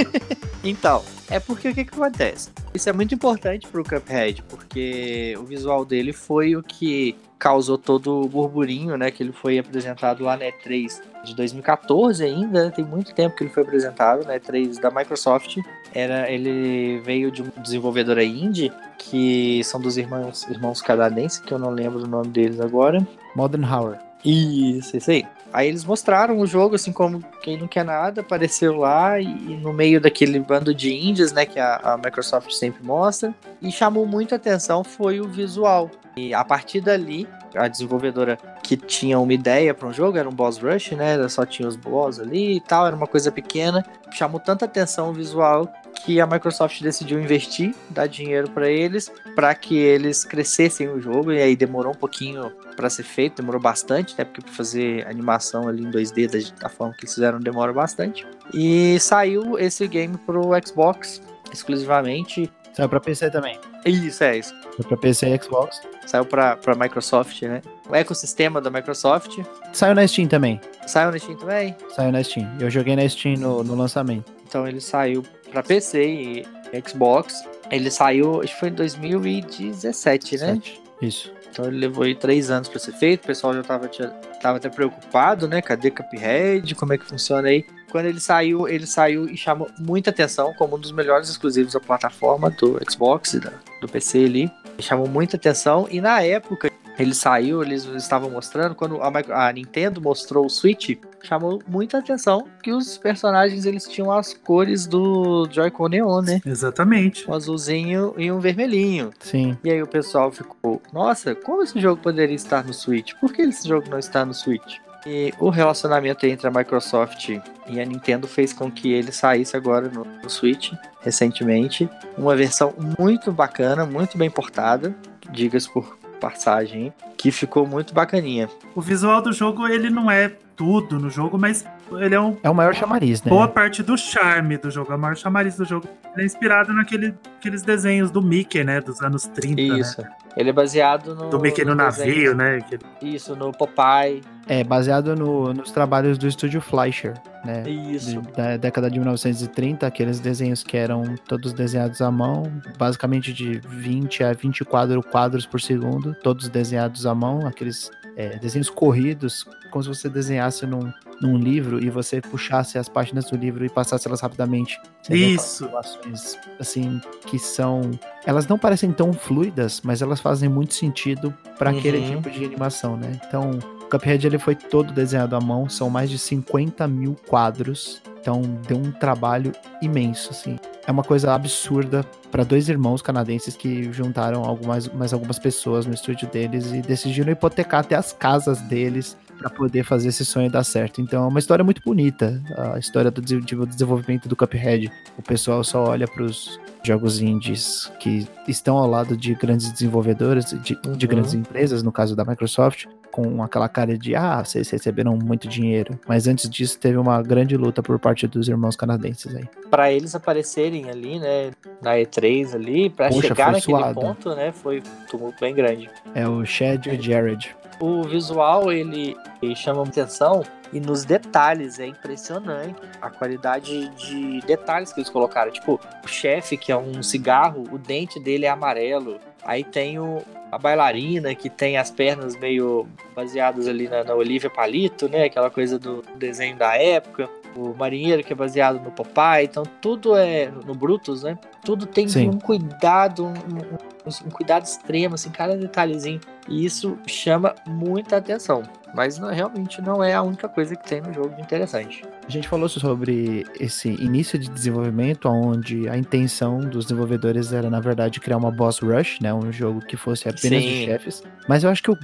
[0.64, 2.48] então, é porque o que, que acontece?
[2.72, 8.22] Isso é muito importante pro Cuphead, porque o visual dele foi o que causou todo
[8.22, 9.10] o burburinho, né?
[9.10, 13.44] Que ele foi apresentado lá na E3 de 2014 ainda, né, tem muito tempo que
[13.44, 15.58] ele foi apresentado na E3 da Microsoft.
[15.94, 21.58] Era, ele veio de uma desenvolvedora indie, que são dos irmãos, irmãos canadenses, que eu
[21.58, 23.06] não lembro o nome deles agora.
[23.34, 23.98] Modern Hour.
[24.24, 25.26] Isso, isso aí.
[25.52, 29.56] Aí eles mostraram o jogo, assim, como quem não quer nada, apareceu lá e, e
[29.56, 33.34] no meio daquele bando de índias, né, que a, a Microsoft sempre mostra.
[33.60, 35.90] E chamou muita atenção foi o visual.
[36.16, 40.32] E a partir dali, a desenvolvedora que tinha uma ideia para um jogo, era um
[40.32, 43.84] boss rush, né, ela só tinha os boss ali e tal, era uma coisa pequena.
[44.12, 45.68] Chamou tanta atenção o visual
[46.04, 51.32] que a Microsoft decidiu investir, dar dinheiro para eles, para que eles crescessem o jogo.
[51.32, 54.24] E aí demorou um pouquinho para ser feito, demorou bastante, né?
[54.24, 58.26] Porque para fazer animação ali em 2D da, da forma que eles fizeram demora bastante.
[58.52, 61.20] E saiu esse game pro Xbox
[61.52, 62.50] exclusivamente.
[62.72, 63.58] Saiu pra PC também.
[63.84, 64.54] Isso, é isso.
[64.76, 65.80] Saiu pra PC e Xbox.
[66.06, 67.62] Saiu pra, pra Microsoft, né?
[67.88, 69.38] O ecossistema da Microsoft.
[69.72, 70.60] Saiu na Steam também.
[70.86, 71.76] Saiu na Steam também.
[71.94, 72.48] Saiu na Steam.
[72.60, 74.32] Eu joguei na Steam no, no lançamento.
[74.46, 76.46] Então ele saiu pra PC e
[76.88, 77.42] Xbox.
[77.70, 80.60] Ele saiu, acho que foi em 2017, né?
[81.00, 81.32] Isso.
[81.50, 83.24] Então ele levou aí três anos pra ser feito.
[83.24, 85.60] O pessoal já tava, tinha- tava até preocupado, né?
[85.60, 86.74] Cadê Cuphead?
[86.74, 87.64] Como é que funciona aí?
[87.90, 91.80] Quando ele saiu, ele saiu e chamou muita atenção como um dos melhores exclusivos da
[91.80, 94.50] plataforma do Xbox e da- do PC ali.
[94.78, 96.70] Chamou muita atenção e na época
[97.00, 102.46] ele saiu, eles estavam mostrando, quando a, a Nintendo mostrou o Switch, chamou muita atenção
[102.62, 106.40] que os personagens eles tinham as cores do Joy-Con Neon, né?
[106.44, 107.28] Exatamente.
[107.28, 109.10] Um azulzinho e um vermelhinho.
[109.18, 109.56] Sim.
[109.64, 113.14] E aí o pessoal ficou, nossa, como esse jogo poderia estar no Switch?
[113.20, 114.76] Por que esse jogo não está no Switch?
[115.06, 117.30] E o relacionamento entre a Microsoft
[117.66, 121.88] e a Nintendo fez com que ele saísse agora no, no Switch, recentemente.
[122.18, 124.94] Uma versão muito bacana, muito bem portada,
[125.30, 128.48] diga-se por passagem, que ficou muito bacaninha.
[128.74, 132.50] O visual do jogo, ele não é tudo no jogo, mas ele é um É
[132.50, 133.30] o maior chamariz, né?
[133.30, 134.92] boa parte do charme do jogo.
[134.92, 138.80] A maior chamariz do jogo ele é inspirado naquele, naqueles desenhos do Mickey, né?
[138.80, 139.78] Dos anos 30, né?
[139.80, 140.02] Isso.
[140.36, 141.30] Ele é baseado no.
[141.30, 142.36] Do Mickey no nos navio, desenhos.
[142.36, 142.56] né?
[142.58, 142.82] Aquele-
[143.14, 144.20] Isso, no Popeye.
[144.52, 147.62] É baseado no- nos trabalhos do estúdio Fleischer, né?
[147.70, 148.20] Isso.
[148.20, 152.42] de- da década de 1930, aqueles desenhos que eram todos desenhados à mão,
[152.76, 158.68] basicamente de 20 a 24 quadros por segundo, todos desenhados à mão, aqueles é, desenhos
[158.68, 160.92] corridos, como se você desenhasse num,
[161.22, 164.76] num livro e você puxasse as páginas do livro e passasse elas rapidamente.
[165.08, 165.64] Isso.
[165.66, 167.82] animações, assim, que são...
[168.26, 172.16] Elas não parecem tão fluidas, mas elas fazem muito sentido para aquele Uhum.
[172.16, 173.12] tipo de animação, né?
[173.26, 173.52] Então,
[173.90, 178.76] Cuphead ele foi todo desenhado à mão, são mais de 50 mil quadros, então deu
[178.76, 180.58] um trabalho imenso, assim.
[180.86, 185.94] É uma coisa absurda para dois irmãos canadenses que juntaram algumas, mais algumas pessoas no
[185.94, 190.64] estúdio deles e decidiram hipotecar até as casas deles para poder fazer esse sonho dar
[190.64, 191.00] certo.
[191.00, 192.42] Então é uma história muito bonita,
[192.74, 194.90] a história do de- de desenvolvimento do Cuphead.
[195.16, 200.46] O pessoal só olha para os jogos indies que estão ao lado de grandes desenvolvedoras,
[200.50, 200.96] de, de Uhum.
[201.10, 205.98] grandes empresas, no caso da Microsoft, com aquela cara de ah, vocês receberam muito dinheiro.
[206.06, 209.48] Mas antes disso teve uma grande luta por parte dos irmãos canadenses aí.
[209.70, 211.50] Pra eles aparecerem ali, né,
[211.82, 214.00] na E3 ali, pra Poxa, chegar naquele suado.
[214.00, 215.90] ponto, né, foi um tumulto bem grande.
[216.14, 217.56] É o Chad e o Jared.
[217.80, 220.42] O visual, ele, ele chama atenção
[220.72, 225.50] e nos detalhes, é impressionante a qualidade de detalhes que eles colocaram.
[225.50, 229.18] Tipo, o chefe, que é um cigarro, o dente dele é amarelo.
[229.42, 234.50] Aí tem o, a bailarina, que tem as pernas meio baseadas ali na, na Olivia
[234.50, 235.24] Palito, né?
[235.24, 237.28] Aquela coisa do desenho da época.
[237.56, 239.44] O marinheiro, que é baseado no Popeye.
[239.44, 241.36] Então, tudo é no Brutus, né?
[241.64, 242.28] Tudo tem Sim.
[242.28, 243.89] um cuidado, um, um-
[244.24, 246.20] um cuidado extremo, assim, cada detalhezinho.
[246.48, 248.62] E isso chama muita atenção.
[248.94, 252.02] Mas não- realmente não é a única coisa que tem no jogo de interessante.
[252.26, 257.78] A gente falou sobre esse início de desenvolvimento, onde a intenção dos desenvolvedores era, na
[257.80, 259.32] verdade, criar uma boss rush, né?
[259.32, 260.84] Um jogo que fosse apenas de Sim.
[260.86, 261.22] chefes.
[261.48, 261.98] Mas eu acho que o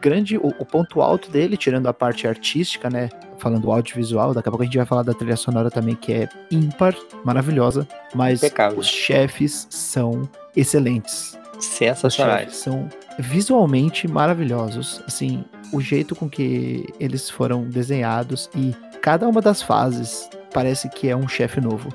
[0.00, 3.08] grande, o, o ponto alto dele, tirando a parte artística, né?
[3.38, 6.28] Falando audiovisual, daqui a pouco a gente vai falar da trilha sonora também, que é
[6.50, 6.94] ímpar,
[7.24, 7.86] maravilhosa.
[8.14, 8.78] Mas Impecável.
[8.78, 11.37] os chefes são excelentes.
[11.58, 12.56] Sensacionais.
[12.56, 12.88] são
[13.18, 15.02] visualmente maravilhosos.
[15.06, 21.08] Assim, o jeito com que eles foram desenhados e cada uma das fases parece que
[21.08, 21.88] é um chefe novo.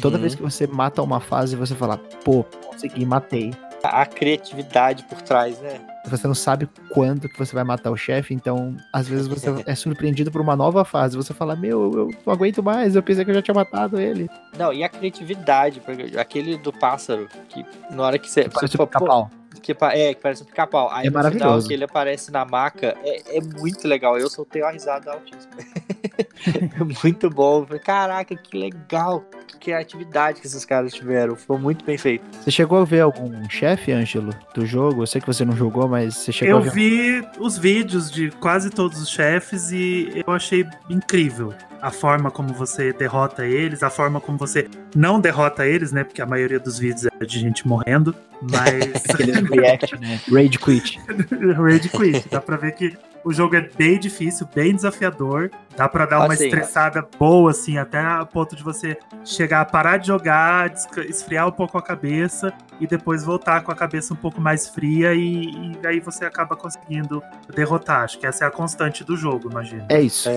[0.00, 0.22] Toda Uhum.
[0.22, 3.52] vez que você mata uma fase, você fala, pô, consegui, matei.
[3.84, 5.80] A criatividade por trás, né?
[6.08, 9.74] Você não sabe quando que você vai matar o chefe, então às vezes você é
[9.74, 11.16] surpreendido por uma nova fase.
[11.16, 14.28] Você fala, meu, eu não aguento mais, eu pensei que eu já tinha matado ele.
[14.56, 15.82] Não, e a criatividade,
[16.16, 18.48] aquele do pássaro, que na hora que você.
[18.48, 19.30] Parece pô, pica-pau.
[19.60, 20.90] Que é, que parece um pica-pau.
[20.90, 21.44] Aí É maravilhoso.
[21.48, 24.18] final que ele aparece na maca, é, é muito legal.
[24.18, 25.54] Eu soltei uma risada altíssima.
[26.80, 27.66] é muito bom.
[27.68, 29.24] Eu Caraca, que legal.
[29.46, 31.36] Que criatividade que esses caras tiveram.
[31.36, 32.24] Foi muito bem feito.
[32.42, 35.02] Você chegou a ver algum chefe, Ângelo, do jogo?
[35.02, 36.70] Eu sei que você não jogou, mas você chegou Eu a ver.
[36.72, 42.52] vi os vídeos de quase todos os chefes e eu achei incrível a forma como
[42.52, 46.04] você derrota eles, a forma como você não derrota eles, né?
[46.04, 50.20] Porque a maioria dos vídeos é de gente morrendo, mas Aqueles react, né?
[50.30, 51.00] Rage quit.
[51.56, 52.28] Rage Quit.
[52.30, 52.96] Dá pra ver que
[53.28, 55.50] o jogo é bem difícil, bem desafiador.
[55.76, 59.64] Dá pra dar uma Assim, estressada boa, assim, até a ponto de você chegar a
[59.64, 60.72] parar de jogar,
[61.08, 65.14] esfriar um pouco a cabeça e depois voltar com a cabeça um pouco mais fria
[65.14, 65.44] e,
[65.82, 67.22] e aí você acaba conseguindo
[67.54, 68.02] derrotar.
[68.02, 69.84] Acho que essa é a constante do jogo, imagino.
[69.88, 70.28] É isso.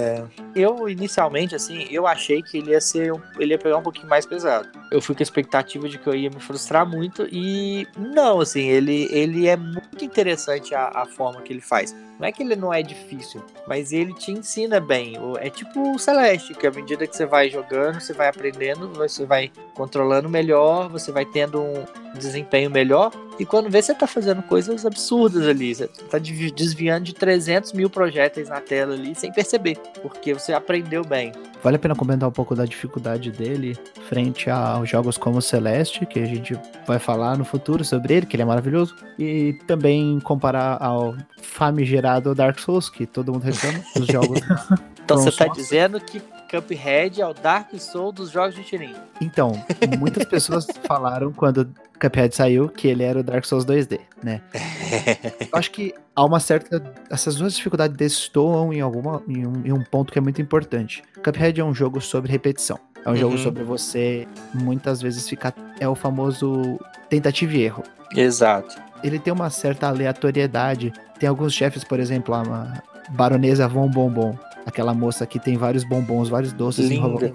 [0.54, 3.12] Eu, inicialmente, assim, eu achei que ele ia ser.
[3.14, 4.68] um- ele ia pegar um pouquinho mais pesado.
[4.92, 7.28] Eu fui com a expectativa de que eu ia me frustrar muito.
[7.32, 11.96] E não, assim, ele, ele é muito interessante a, a forma que ele faz.
[12.22, 15.15] Não é que ele não é difícil, mas ele te ensina bem.
[15.39, 19.26] É tipo o Celeste, que à medida que você vai jogando, você vai aprendendo, você
[19.26, 21.84] vai controlando melhor, você vai tendo um
[22.15, 23.11] desempenho melhor.
[23.39, 25.74] E quando vê, você tá fazendo coisas absurdas ali.
[25.74, 30.53] Você tá desvi- desviando de 300 mil projéteis na tela ali sem perceber, porque você
[30.53, 31.32] aprendeu bem.
[31.63, 33.76] Vale a pena comentar um pouco da dificuldade dele
[34.07, 36.55] frente aos jogos como Celeste, que a gente
[36.86, 38.95] vai falar no futuro sobre ele, que ele é maravilhoso.
[39.17, 44.39] E também comparar ao famigerado Dark Souls, que todo mundo reclama, os jogos.
[45.03, 45.62] Então você tá Software.
[45.62, 48.95] dizendo que Cuphead é o Dark Soul dos jogos de tirinho.
[49.20, 49.51] Então,
[49.99, 51.68] muitas pessoas falaram quando
[51.99, 54.41] Cuphead saiu que ele era o Dark Souls 2D, né?
[55.51, 56.82] Eu acho que há uma certa.
[57.09, 61.03] Essas duas dificuldades destoam em, alguma, em, um, em um ponto que é muito importante.
[61.24, 62.80] Cuphead é um jogo sobre repetição.
[63.03, 63.43] É um jogo Uhum.
[63.43, 65.53] sobre você muitas vezes ficar.
[65.80, 67.84] É o famoso tentativa e erro.
[68.16, 68.76] Exato.
[69.04, 70.93] Ele tem uma certa aleatoriedade.
[71.20, 74.36] Tem alguns chefes, por exemplo, a Baronesa Von Bombom.
[74.66, 77.26] Aquela moça que tem vários bombons, vários doces volta.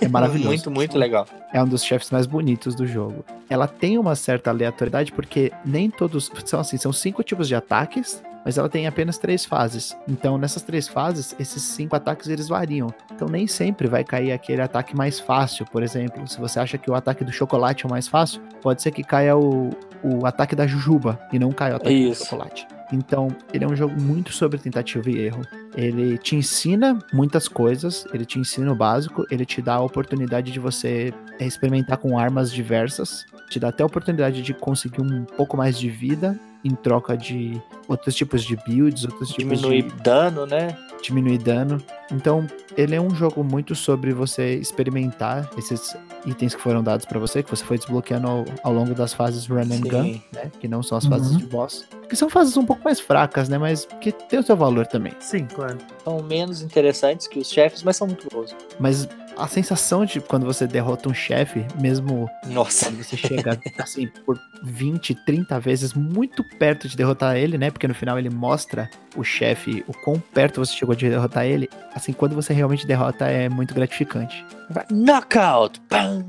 [0.00, 0.48] É maravilhoso.
[0.48, 1.26] Muito, muito legal.
[1.52, 3.24] É um dos chefes mais bonitos do jogo.
[3.48, 8.22] Ela tem uma certa aleatoriedade porque nem todos são assim, são cinco tipos de ataques,
[8.46, 9.96] mas ela tem apenas três fases.
[10.06, 12.94] Então, nessas três fases, esses cinco ataques eles variam.
[13.12, 15.66] Então, nem sempre vai cair aquele ataque mais fácil.
[15.66, 18.82] Por exemplo, se você acha que o ataque do chocolate é o mais fácil, pode
[18.82, 19.70] ser que caia o,
[20.00, 22.22] o ataque da jujuba e não caia o ataque Isso.
[22.22, 22.68] do chocolate.
[22.92, 25.42] Então, ele é um jogo muito sobre tentativa e erro.
[25.76, 30.52] Ele te ensina muitas coisas, ele te ensina o básico, ele te dá a oportunidade
[30.52, 35.56] de você experimentar com armas diversas, te dá até a oportunidade de conseguir um pouco
[35.56, 40.46] mais de vida em troca de outros tipos de builds, outros tipos Diminuir de dano,
[40.46, 40.76] né?
[41.02, 41.80] diminuir dano.
[42.10, 47.18] Então, ele é um jogo muito sobre você experimentar esses itens que foram dados pra
[47.18, 49.80] você, que você foi desbloqueando ao, ao longo das fases run and Sim.
[49.82, 50.50] gun, né?
[50.58, 51.38] Que não são as fases Uhum.
[51.38, 51.84] de boss.
[52.08, 53.58] Que são fases um pouco mais fracas, né?
[53.58, 55.12] Mas que tem o seu valor também.
[55.20, 55.78] Sim, claro.
[56.02, 58.54] São menos interessantes que os chefes, mas são muito bons.
[58.80, 62.86] Mas a sensação de quando você derrota um chefe, mesmo Nossa.
[62.86, 67.70] quando você chega assim por 20, 30 vezes muito perto de derrotar ele, né?
[67.76, 71.68] Porque no final ele mostra o chefe, o quão perto você chegou de derrotar ele.
[71.94, 74.44] Assim, quando você realmente derrota, é muito gratificante.
[74.90, 75.78] Knockout!
[75.82, 76.24] Pam!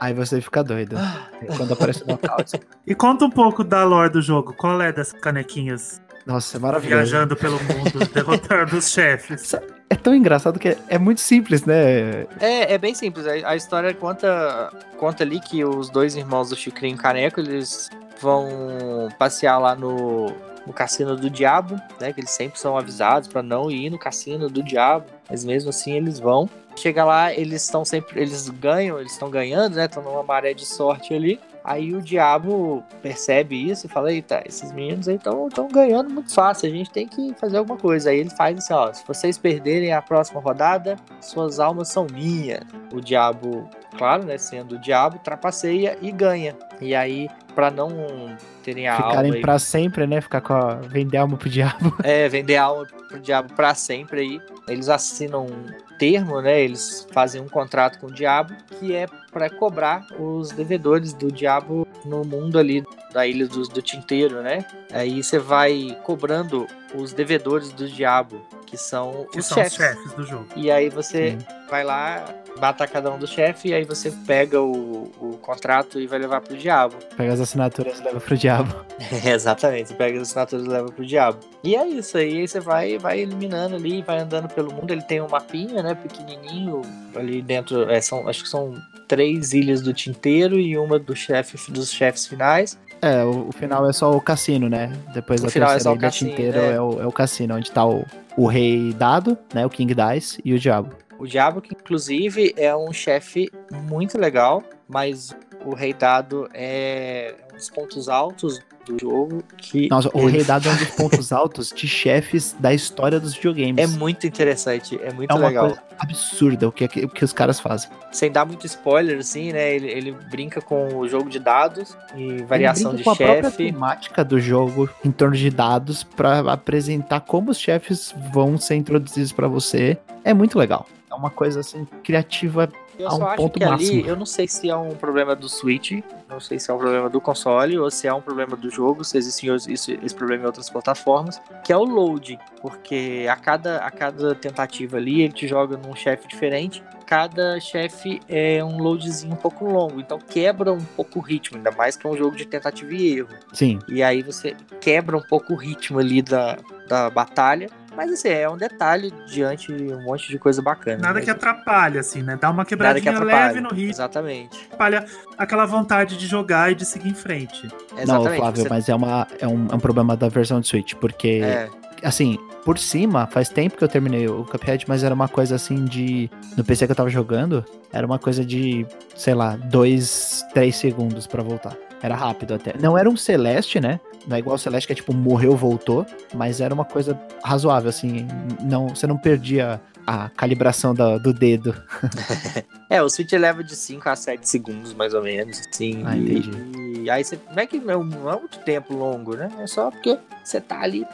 [0.00, 0.96] Aí você- fica doido.
[0.98, 1.28] Ah.
[1.58, 2.58] Quando aparece o knockout.
[2.86, 4.54] E conta um pouco da lore do jogo.
[4.54, 6.96] Qual é dessas canequinhas Nossa, é maravilhoso.
[6.96, 9.54] viajando pelo mundo, derrotando os chefes?
[9.90, 12.22] É tão engraçado que é, é muito simples, né?
[12.40, 13.26] É, é bem simples.
[13.26, 17.90] A, a história conta, conta ali que os dois irmãos do Chicrinho e Caneco, eles
[18.20, 20.26] vão passear lá no,
[20.66, 22.12] no cassino do diabo, né?
[22.12, 25.92] Que eles sempre são avisados pra não ir no cassino do diabo, mas mesmo assim
[25.92, 26.48] eles vão.
[26.74, 29.86] Chega lá, eles estão sempre, eles ganham, eles estão ganhando, né?
[29.86, 31.40] Estão numa maré de sorte ali.
[31.66, 36.68] Aí o diabo percebe isso e fala: Eita, esses meninos aí estão ganhando muito fácil,
[36.68, 38.10] a gente tem que fazer alguma coisa.
[38.10, 42.60] Aí ele faz assim: Ó, se vocês perderem a próxima rodada, suas almas são minhas.
[42.92, 44.38] O diabo, claro, né?
[44.38, 46.54] Sendo o diabo, trapaceia e ganha.
[46.80, 49.08] E aí, pra não terem a alma.
[49.10, 50.20] Ficarem aí- pra sempre, né?
[50.20, 50.74] Ficar com a.
[50.74, 51.96] Vender alma pro diabo.
[52.04, 54.40] é, vender alma pro diabo pra sempre aí.
[54.68, 55.66] Eles assinam um
[55.98, 56.60] termo, né?
[56.60, 61.88] Eles fazem um contrato com o diabo que é pra cobrar os devedores do diabo
[62.04, 64.64] no mundo ali da ilha do, do tinteiro, né?
[64.92, 69.72] Aí você vai cobrando os devedores do diabo, que são Que os são chefes.
[69.72, 70.46] os chefes do jogo.
[70.54, 71.38] E aí você Sim.
[71.70, 72.24] vai lá,
[72.60, 76.40] mata cada um dos chefes, e aí você pega o, o contrato e vai levar
[76.40, 76.96] pro diabo.
[77.16, 78.74] Pega as assinaturas e leva pro diabo.
[79.24, 81.38] Exatamente, você pega as assinaturas e leva pro diabo.
[81.62, 84.90] E é isso aí, você vai, vai eliminando ali, vai andando pelo mundo.
[84.90, 86.82] Ele tem um mapinha, né, pequenininho,
[87.14, 88.74] ali dentro, é, são, acho que são
[89.06, 92.78] três ilhas do tinteiro e uma do chefe, dos chefes finais.
[93.00, 94.92] É, o, o final é só o cassino, né?
[95.12, 96.72] Depois O da final é terceira o ilha cassino, inteiro é.
[96.72, 96.80] é.
[96.80, 98.04] o, é o cassino, onde tá o,
[98.36, 99.66] o rei dado, né?
[99.66, 100.90] O King Dice e o diabo.
[101.18, 103.50] O diabo, que inclusive é um chefe
[103.88, 110.08] muito legal, mas o rei dado é um dos pontos altos do jogo que Nossa,
[110.14, 113.78] o rei dado é um dos pontos altos de chefes da história dos videogames.
[113.78, 115.66] é muito interessante, é muito É uma legal.
[115.68, 117.90] coisa absurda o que, o que os caras fazem.
[118.12, 119.74] Sem dar muito spoiler, assim, né?
[119.74, 123.26] Ele, ele brinca com o jogo de dados e variação Ele de brinca com a
[123.26, 123.72] própria chefe.
[123.72, 129.32] temática do jogo em torno de dados pra apresentar como os chefes vão ser introduzidos
[129.32, 129.96] pra você.
[130.22, 130.86] É muito legal.
[131.16, 132.68] Uma coisa assim criativa.
[132.98, 134.06] Eu a só um acho ponto que ali, máximo.
[134.06, 135.92] eu não sei se é um problema do Switch,
[136.30, 139.04] não sei se é um problema do console ou se é um problema do jogo,
[139.04, 143.78] se existe isso, esse problema em outras plataformas, que é o load, porque a cada,
[143.78, 149.34] a cada tentativa ali ele te joga num chefe diferente, cada chefe é um loadzinho
[149.34, 152.34] um pouco longo, então quebra um pouco o ritmo, ainda mais que é um jogo
[152.34, 153.28] de tentativa e erro.
[153.52, 156.56] Sim, E aí você quebra um pouco o ritmo ali da,
[156.88, 157.68] da batalha.
[157.96, 160.98] Mas assim, é um detalhe diante de um monte de coisa bacana.
[160.98, 162.38] Nada Mas que atrapalhe, assim, né?
[162.40, 163.46] Dá uma que quebradinha atrapalhe.
[163.48, 164.64] leve no ritmo, Exatamente.
[164.66, 165.06] atrapalha
[165.38, 167.66] aquela vontade de jogar e de seguir em frente.
[167.92, 168.36] não, Exatamente.
[168.36, 171.40] Flávio, Você- mas é, uma, é, um, é um problema da versão de Switch, porque
[171.42, 171.68] É,
[172.02, 175.84] assim, por cima, faz tempo que eu terminei o Cuphead, mas era uma coisa assim
[175.84, 176.28] de.
[176.56, 178.84] No PC que eu tava jogando, era uma coisa de,
[179.14, 181.74] sei lá, dois, três segundos pra voltar.
[182.02, 182.74] Era rápido até.
[182.80, 183.98] Não era um Celeste, né?
[184.26, 186.04] Não é igual o Celeste que é tipo, morreu, voltou.
[186.34, 188.26] Mas era uma coisa razoável, assim.
[188.62, 191.74] Não, você não perdia a calibração da- do dedo.
[192.88, 196.04] É, o Switch leva de 5 a 7 segundos, mais ou menos, assim.
[196.06, 197.00] Ah, e, entendi.
[197.00, 197.36] e aí você.
[197.52, 199.48] Não é que não, não é muito tempo longo, né?
[199.58, 201.04] É só porque você tá ali,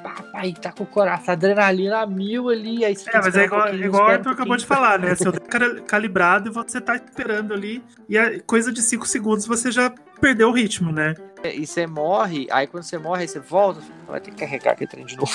[0.45, 3.45] e tá com o coração, a adrenalina a mil ali, aí você É, mas é
[3.45, 5.14] espera um igual, igual o um Arthur acabou de falar, né?
[5.14, 7.83] Seu dedo calibrado e você tá esperando ali.
[8.07, 9.91] E é coisa de 5 segundos você já
[10.23, 11.16] perdeu o ritmo, né?
[11.43, 15.05] E você morre, aí quando você morre, você volta, vai ter que carregar aquele trem
[15.05, 15.33] de novo.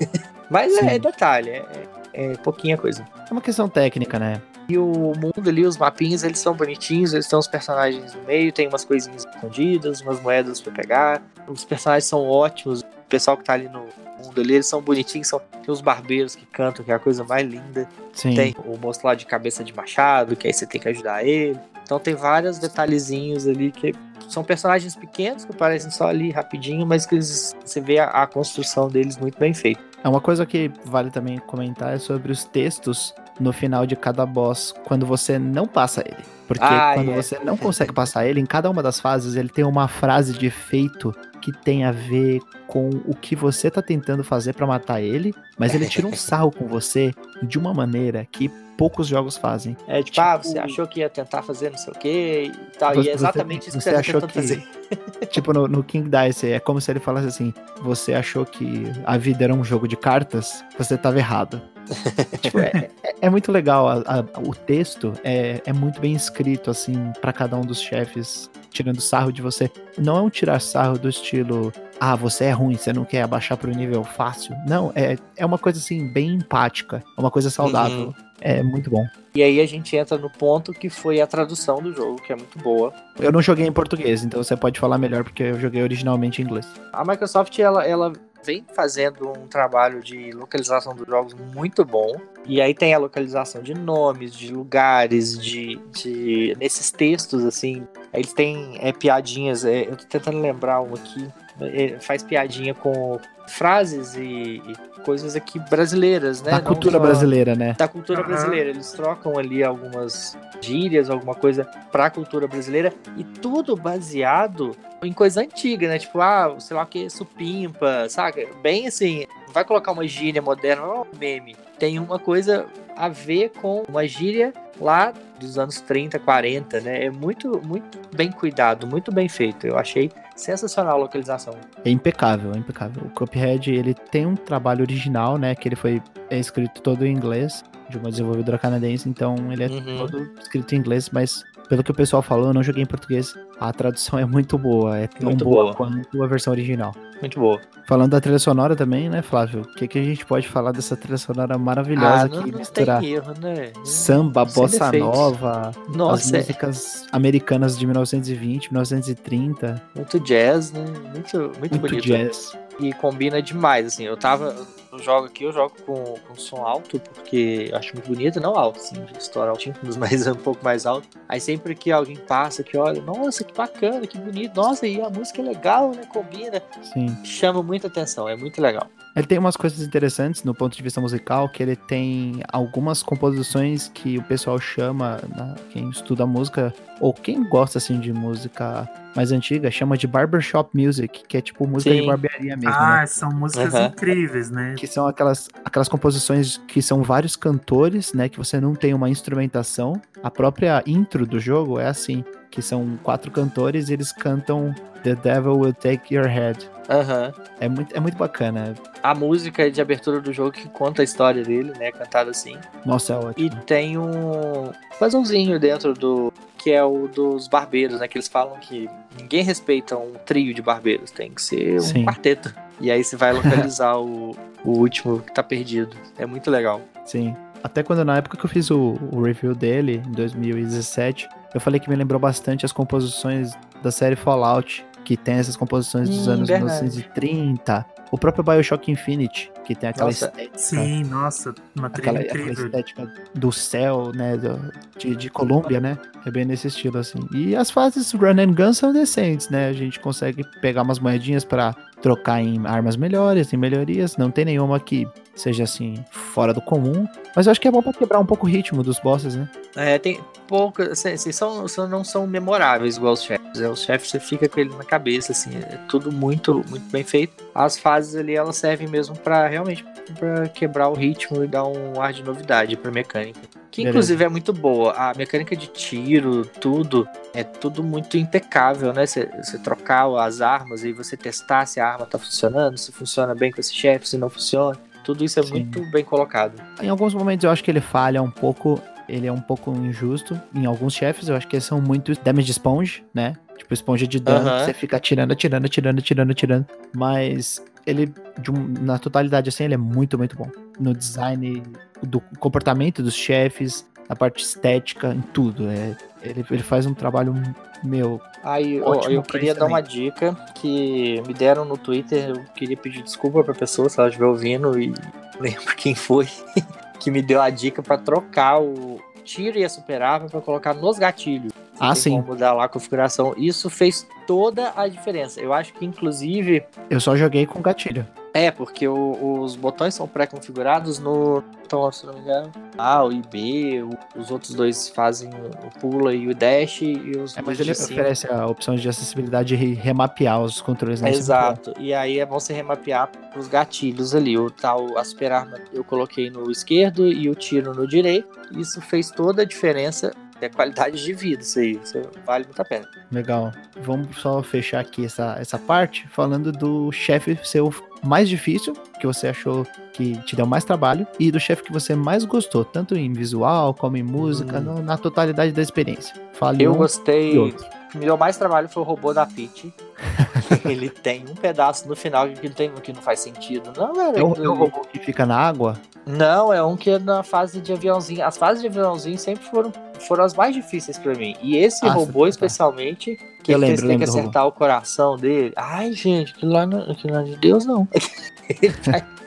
[0.50, 0.86] Mas é, Sim.
[0.86, 1.66] é detalhe, é,
[2.14, 3.06] é, é pouquinha coisa.
[3.28, 4.40] É uma questão técnica, né?
[4.70, 8.50] E o mundo ali, os mapinhas, eles são bonitinhos, eles têm os personagens no meio,
[8.50, 11.22] tem umas coisinhas escondidas, umas moedas pra pegar.
[11.46, 13.86] Os personagens são ótimos, o pessoal que tá ali no
[14.24, 17.24] mundo ali, eles são bonitinhos, são, tem os barbeiros que cantam, que é a coisa
[17.24, 17.88] mais linda.
[18.12, 18.34] Sim.
[18.34, 21.58] Tem o moço lá de cabeça de machado, que aí você tem que ajudar ele.
[21.90, 23.92] Então tem vários detalhezinhos ali que
[24.28, 28.28] são personagens pequenos que aparecem só ali rapidinho, mas que eles, você vê a, a
[28.28, 29.80] construção deles muito bem feita.
[30.04, 34.24] É uma coisa que vale também comentar é sobre os textos no final de cada
[34.24, 36.24] boss quando você não passa ele.
[36.46, 37.16] Porque Ah, quando é.
[37.16, 40.46] você não consegue passar ele, em cada uma das fases ele tem uma frase de
[40.46, 45.34] efeito que tem a ver com o que você tá tentando fazer pra matar ele,
[45.58, 47.12] mas ele tira um sarro com você
[47.42, 49.76] de uma maneira que poucos jogos fazem.
[49.86, 52.78] É tipo, Tipo- ah, você achou que ia tentar fazer não sei o que e
[52.78, 52.94] tal.
[52.94, 54.62] Você- e é exatamente isso que você você tá achou que- fazer.
[55.30, 59.16] tipo, no, no King Dice, é como se ele falasse assim: você achou que a
[59.18, 61.60] vida era um jogo de cartas, você tava errado.
[62.40, 63.88] tipo, é, é, é, muito legal.
[63.88, 68.50] A, a, o texto é, é muito bem escrito, assim, para cada um dos chefes,
[68.70, 69.70] tirando sarro de você.
[69.98, 73.58] Não é um tirar sarro do estilo, ah, você é ruim, você não quer abaixar
[73.58, 74.54] pro nível fácil.
[74.66, 77.02] Não, é, é uma coisa, assim, bem empática.
[77.16, 78.08] É uma coisa saudável.
[78.08, 78.14] Uhum.
[78.40, 79.04] É muito bom.
[79.34, 82.36] E aí a gente entra no ponto que foi a tradução do jogo, que é
[82.36, 82.92] muito boa.
[83.18, 86.46] Eu não joguei em português, então você pode falar melhor, porque eu joguei originalmente em
[86.46, 86.66] inglês.
[86.92, 88.12] A Microsoft, ela, ela
[88.44, 92.20] vem fazendo um trabalho de localização dos jogos muito bom.
[92.46, 97.86] E aí tem a localização de nomes, de lugares, de, de nesses textos, assim.
[98.12, 101.28] Eles têm é, piadinhas, é, eu tô tentando lembrar um aqui.
[101.60, 106.52] É, faz piadinha com frases e, e, coisas aqui brasileiras, né?
[106.52, 107.74] Da cultura só, brasileira, né?
[107.76, 108.26] Da cultura uhum.
[108.26, 108.70] brasileira.
[108.70, 115.40] Eles trocam ali algumas gírias, alguma coisa pra cultura brasileira e tudo baseado em coisa
[115.40, 115.98] antiga, né?
[115.98, 118.46] Tipo, ah, sei lá o que, supimpa, saca?
[118.62, 121.56] Bem assim, não vai colocar uma gíria moderna, não é um meme.
[121.78, 127.06] Tem uma coisa a ver com uma gíria lá dos anos 30, 40, né?
[127.06, 129.66] É muito, muito bem cuidado, muito bem feito.
[129.66, 130.10] Eu achei
[130.40, 131.54] sensacional a localização.
[131.84, 133.02] É impecável, é impecável.
[133.04, 135.54] O Cuphead, ele tem um trabalho original, né?
[135.54, 139.66] Que ele foi é escrito todo em inglês, de uma desenvolvedora canadense, então ele é
[139.66, 139.98] uhum.
[139.98, 143.32] todo escrito em inglês, mas pelo que o pessoal falou, eu não joguei em português.
[143.60, 146.92] A tradução é muito boa, é tão muito boa, boa quanto a versão original.
[147.20, 147.60] Muito boa.
[147.86, 149.60] Falando da trilha sonora também, né, Flávio?
[149.62, 152.58] O que, que a gente pode falar dessa trilha sonora maravilhosa ah, não, que não
[152.58, 153.72] mistura erro, né?
[153.84, 155.16] samba, Sem bossa defeitos.
[155.16, 156.38] nova, Nossa, as é.
[156.38, 157.06] músicas é.
[157.12, 159.80] americanas de 1920, 1930.
[159.94, 160.84] Muito jazz, né?
[161.12, 162.02] Muito, muito, muito bonito.
[162.02, 162.58] jazz.
[162.80, 164.04] E combina demais, assim.
[164.04, 164.56] Eu tava
[165.00, 168.78] jogo aqui, eu jogo com, com som alto, porque eu acho muito bonito, não alto,
[168.78, 171.08] assim, de estourar altinho, mas um pouco mais alto.
[171.28, 175.10] Aí sempre que alguém passa que olha, nossa, que bacana, que bonito, nossa, e a
[175.10, 176.02] música é legal, né?
[176.06, 176.62] Combina.
[176.92, 177.16] Sim.
[177.24, 178.86] Chama muita atenção, é muito legal.
[179.14, 183.88] Ele tem umas coisas interessantes no ponto de vista musical, que ele tem algumas composições
[183.88, 189.32] que o pessoal chama, né, quem estuda música, ou quem gosta assim de música mais
[189.32, 192.00] antiga, chama de barbershop music, que é tipo música Sim.
[192.02, 192.74] de barbearia mesmo.
[192.74, 193.06] Ah, né?
[193.06, 193.86] são músicas uhum.
[193.86, 194.74] incríveis, né?
[194.76, 198.28] Que são aquelas, aquelas composições que são vários cantores, né?
[198.28, 200.00] Que você não tem uma instrumentação.
[200.22, 205.14] A própria intro do jogo é assim, que são quatro cantores e eles cantam The
[205.14, 206.68] Devil Will Take Your Head.
[206.90, 207.44] Uhum.
[207.60, 208.74] É, muito, é muito bacana.
[209.02, 211.92] A música de abertura do jogo que conta a história dele, né?
[211.92, 212.56] Cantada assim.
[212.84, 213.46] Nossa, é ótimo.
[213.46, 216.32] E tem um puzzlezinho dentro do.
[216.60, 218.06] Que é o dos barbeiros, né?
[218.08, 218.88] Que eles falam que
[219.18, 222.04] ninguém respeita um trio de barbeiros, tem que ser um Sim.
[222.04, 222.54] quarteto.
[222.80, 225.96] E aí você vai localizar o, o último que tá perdido.
[226.18, 226.82] É muito legal.
[227.06, 227.34] Sim.
[227.62, 231.80] Até quando na época que eu fiz o, o review dele, em 2017, eu falei
[231.80, 233.52] que me lembrou bastante as composições
[233.82, 236.82] da série Fallout que tem essas composições dos hum, anos verdade.
[236.84, 237.86] 1930.
[238.10, 240.58] O próprio Bioshock Infinite, que tem aquela nossa, estética.
[240.58, 244.36] Sim, nossa, uma aquela, aquela estética do céu, né?
[244.36, 245.96] Do, de, de Colômbia, né?
[246.26, 247.20] É bem nesse estilo, assim.
[247.32, 249.68] E as fases Run and Gun são decentes, né?
[249.68, 254.16] A gente consegue pegar umas moedinhas para trocar em armas melhores, em melhorias.
[254.16, 257.06] Não tem nenhuma que seja assim, fora do comum.
[257.34, 259.48] Mas eu acho que é bom pra quebrar um pouco o ritmo dos bosses, né?
[259.76, 260.90] É, tem poucas.
[260.90, 263.60] Assim, assim, são, são, não são memoráveis igual os chefes.
[263.60, 267.04] É, os chefes você fica com ele na cabeça, assim, é tudo muito, muito bem
[267.04, 267.32] feito.
[267.54, 269.84] As fases ali elas servem mesmo para realmente
[270.18, 273.59] para quebrar o ritmo e dar um ar de novidade pra mecânica.
[273.70, 274.24] Que inclusive Beleza.
[274.24, 274.92] é muito boa.
[274.92, 279.06] A mecânica de tiro, tudo, é tudo muito impecável, né?
[279.06, 279.26] Você
[279.62, 283.60] trocar as armas e você testar se a arma tá funcionando, se funciona bem com
[283.60, 284.76] esse chefe, se não funciona.
[285.04, 285.50] Tudo isso é Sim.
[285.50, 286.60] muito bem colocado.
[286.82, 288.80] Em alguns momentos eu acho que ele falha um pouco.
[289.08, 290.40] Ele é um pouco injusto.
[290.54, 293.34] Em alguns chefes, eu acho que eles são muito damage sponge, né?
[293.58, 296.66] Tipo, esponja de dano, você fica atirando, atirando, atirando, atirando, atirando.
[296.94, 298.14] Mas ele,
[298.48, 300.50] um, na totalidade, assim, ele é muito, muito bom.
[300.78, 301.62] No design,
[302.02, 305.68] do comportamento dos chefes, na parte estética, em tudo.
[305.68, 307.34] É, ele, ele faz um trabalho,
[307.82, 308.20] meu.
[308.42, 312.30] Aí, eu, eu queria dar uma dica que me deram no Twitter.
[312.30, 314.92] Eu queria pedir desculpa pra pessoa se ela estiver ouvindo e
[315.38, 316.28] lembro quem foi
[316.98, 320.98] que me deu a dica para trocar o tiro e a superava para colocar nos
[320.98, 321.52] gatilhos.
[321.80, 322.20] Ah, sim.
[322.20, 323.34] mudar lá a configuração.
[323.36, 325.40] Isso fez toda a diferença.
[325.40, 326.62] Eu acho que, inclusive.
[326.90, 328.06] Eu só joguei com gatilho.
[328.32, 331.42] É, porque o, os botões são pré-configurados no.
[331.64, 333.82] Então, se não me engano, A, o IB,
[334.16, 337.36] os outros dois fazem o pula e o dash e os.
[337.36, 341.00] É, mas ele oferece a opção de acessibilidade de remapear os controles.
[341.00, 341.10] Né?
[341.10, 341.74] Exato.
[341.78, 344.38] E aí é bom você remapear os gatilhos ali.
[344.38, 348.28] O tal, a super arma eu coloquei no esquerdo e o tiro no direito.
[348.52, 351.78] Isso fez toda a diferença É qualidade de vida isso aí.
[351.82, 352.88] Isso vale muito a pena.
[353.12, 353.52] Legal.
[353.82, 357.72] Vamos só fechar aqui essa, essa parte falando do chefe seu
[358.02, 361.94] mais difícil, que você achou que te deu mais trabalho, e do chefe que você
[361.94, 364.62] mais gostou, tanto em visual como em música, Hum.
[364.62, 366.14] no- na totalidade da experiência.
[366.32, 367.54] Fale Eu um gostei.
[367.90, 369.72] Que me deu mais trabalho foi o robô da Peach.
[370.64, 373.72] ele tem um pedaço no final que não, tem, que não faz sentido.
[373.76, 374.18] Não, velho.
[374.18, 375.76] É o, aquilo é robô que fica na água?
[376.06, 378.24] Não, é um que é na fase de aviãozinho.
[378.24, 379.72] As fases de aviãozinho sempre foram,
[380.06, 381.36] foram as mais difíceis pra mim.
[381.42, 382.30] E esse Ah, robô, tá.
[382.30, 385.52] especialmente, que Eu ele lembro, tem que lembro acertar o coração dele.
[385.56, 387.86] Ai, gente, aquilo lá não, aquilo lá é de Deus, não.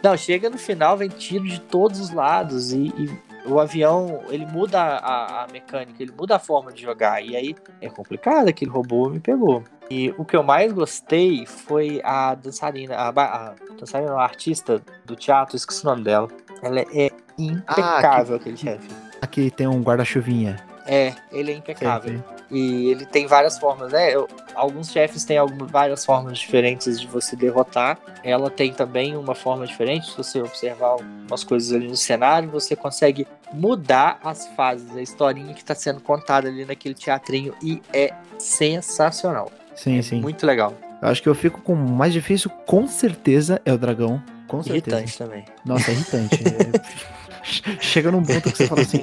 [0.03, 3.09] Não, chega no final, vem tiro de todos os lados e, e
[3.45, 7.21] o avião, ele muda a, a mecânica, ele muda a forma de jogar.
[7.21, 9.63] E aí é complicado, aquele robô me pegou.
[9.89, 15.15] E o que eu mais gostei foi a dançarina, a, a dançarina, a artista do
[15.15, 16.27] teatro, esqueci o nome dela.
[16.61, 18.87] Ela é impecável, aquele chefe.
[19.21, 20.57] Aqui tem um guarda-chuvinha.
[20.85, 22.23] É, ele é impecável.
[22.51, 24.13] E ele tem várias formas, né?
[24.13, 27.97] Eu- alguns chefes têm algumas, várias formas diferentes de você derrotar.
[28.23, 30.11] Ela tem também uma forma diferente.
[30.11, 35.53] Se você observar umas coisas ali no cenário, você consegue mudar as fases, a historinha
[35.53, 37.53] que está sendo contada ali naquele teatrinho.
[37.61, 39.51] E é sensacional.
[39.75, 40.21] Sim, é sim.
[40.21, 40.73] muito legal.
[41.01, 44.21] Eu acho que eu fico com o mais difícil, com certeza, é o dragão.
[44.47, 44.97] Com certeza.
[44.97, 45.45] Irritante também.
[45.65, 46.43] Nossa, é irritante.
[47.79, 48.99] Chega num ponto que você fala assim: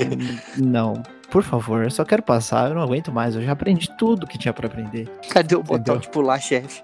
[0.57, 4.27] não, por favor, eu só quero passar, eu não aguento mais, eu já aprendi tudo
[4.27, 5.09] que tinha pra aprender.
[5.31, 6.01] Cadê o botão Entendeu?
[6.01, 6.83] de pular, chefe?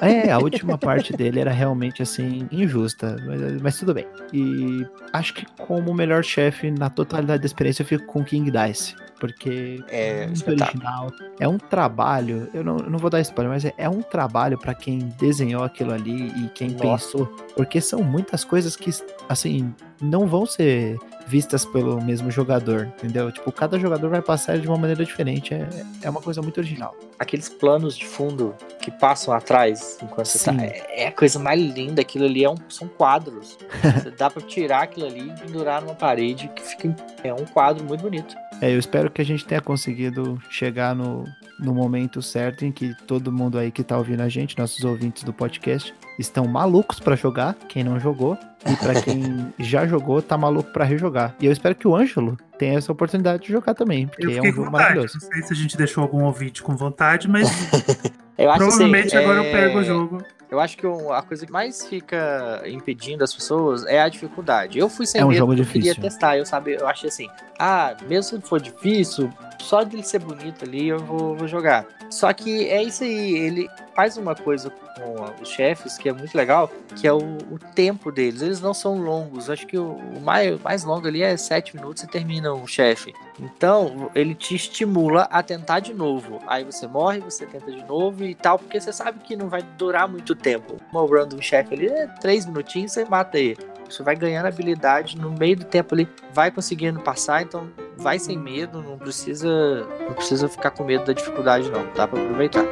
[0.00, 4.06] É, a última parte dele era realmente assim, injusta, mas, mas tudo bem.
[4.32, 8.94] E acho que como melhor chefe na totalidade da experiência eu fico com King Dice.
[9.18, 10.84] Porque É muito espetáculo.
[10.84, 11.12] original.
[11.38, 14.58] É um trabalho, eu não, eu não vou dar spoiler, mas é, é um trabalho
[14.58, 16.82] pra quem desenhou aquilo ali e quem Nossa.
[17.08, 17.26] pensou.
[17.56, 18.90] Porque são muitas coisas que,
[19.28, 23.30] assim, não vão ser vistas pelo mesmo jogador, entendeu?
[23.30, 25.54] Tipo, cada jogador vai passar de uma maneira diferente.
[25.54, 25.68] É,
[26.02, 26.96] é uma coisa muito original.
[27.18, 30.56] Aqueles planos de fundo que passam atrás enquanto você Sim.
[30.56, 30.64] tá.
[30.64, 32.00] É é a coisa mais linda.
[32.00, 33.58] Aquilo ali é um, são quadros.
[34.02, 36.94] Você dá pra tirar aquilo ali e pendurar numa parede que fica.
[37.22, 38.34] É um quadro muito bonito.
[38.60, 41.24] É, eu espero que a gente tenha conseguido chegar no,
[41.58, 45.22] no momento certo em que todo mundo aí que tá ouvindo a gente, nossos ouvintes
[45.24, 48.36] do podcast, estão malucos pra jogar, quem não jogou,
[48.66, 51.34] e pra quem já jogou, tá maluco pra rejogar.
[51.40, 54.40] E eu espero que o Ângelo tenha essa oportunidade de jogar também, porque Eu é
[54.40, 54.72] um jogo vontade.
[54.72, 55.18] maravilhoso.
[55.22, 57.48] Não sei se a gente deixou algum ouvinte com vontade, mas
[58.36, 60.24] Eu acho provavelmente assim, agora eu é, pego o jogo.
[60.50, 64.78] Eu acho que a coisa que mais fica impedindo as pessoas é a dificuldade.
[64.78, 66.36] Eu fui sem É um medo, jogo eu queria testar.
[66.36, 67.28] Eu sabia, eu achei assim,
[67.58, 69.32] ah, mesmo se for difícil,
[69.64, 71.86] só dele ser bonito ali eu vou, vou jogar.
[72.10, 76.36] Só que é isso aí, ele faz uma coisa com os chefes que é muito
[76.36, 78.42] legal, que é o, o tempo deles.
[78.42, 79.50] Eles não são longos.
[79.50, 83.12] Acho que o, o mais, mais longo ali é sete minutos e termina o chefe.
[83.40, 86.40] Então, ele te estimula a tentar de novo.
[86.46, 89.62] Aí você morre, você tenta de novo e tal, porque você sabe que não vai
[89.62, 90.76] durar muito tempo.
[90.92, 93.58] Uma run do chefe ali é três minutinhos você mata ele.
[93.94, 98.36] Você vai ganhando habilidade no meio do tempo ali, vai conseguindo passar, então vai sem
[98.36, 102.64] medo, não precisa, não precisa ficar com medo da dificuldade não, dá pra aproveitar.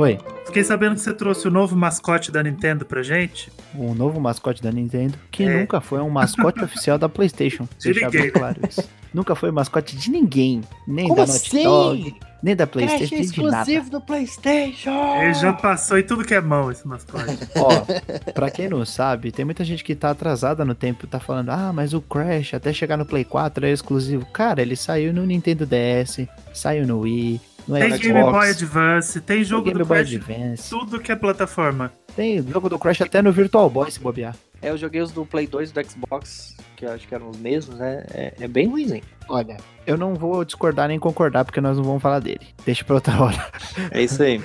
[0.00, 3.52] Oi, fiquei sabendo que você trouxe o novo mascote da Nintendo pra gente.
[3.74, 5.60] o novo mascote da Nintendo, que É.
[5.60, 7.68] nunca foi um mascote oficial da PlayStation.
[7.78, 8.88] De Deixar bem claro isso.
[9.12, 11.64] Nunca foi mascote de ninguém, nem Como da Naughty assim?
[11.64, 13.90] Dog, nem da PlayStation, nem de nada.
[13.90, 15.22] do Playstation!
[15.22, 17.38] Ele já passou em tudo que é mão, esse mascote.
[17.56, 21.50] Ó, pra quem não sabe, tem muita gente que tá atrasada no tempo, tá falando,
[21.50, 24.26] ah, mas o Crash até chegar no Play 4 é exclusivo.
[24.26, 29.20] Cara, ele saiu no Nintendo DS, saiu no Wii, no Tem Xbox, Game Boy Advance,
[29.20, 31.92] tem tem jogo Game do Boy Crash, Advance, tudo que é plataforma.
[32.16, 34.34] tem jogo do Crash até no Virtual Boy se bobear.
[34.62, 37.30] É, eu joguei os do Play 2 e do Xbox, que eu acho que eram
[37.30, 38.04] os mesmos, né?
[38.12, 39.02] É, é bem ruimzinho.
[39.28, 39.56] Olha,
[39.86, 42.46] eu não vou discordar nem concordar, porque nós não vamos falar dele.
[42.64, 43.50] Deixa pra outra hora.
[43.90, 44.42] É isso aí.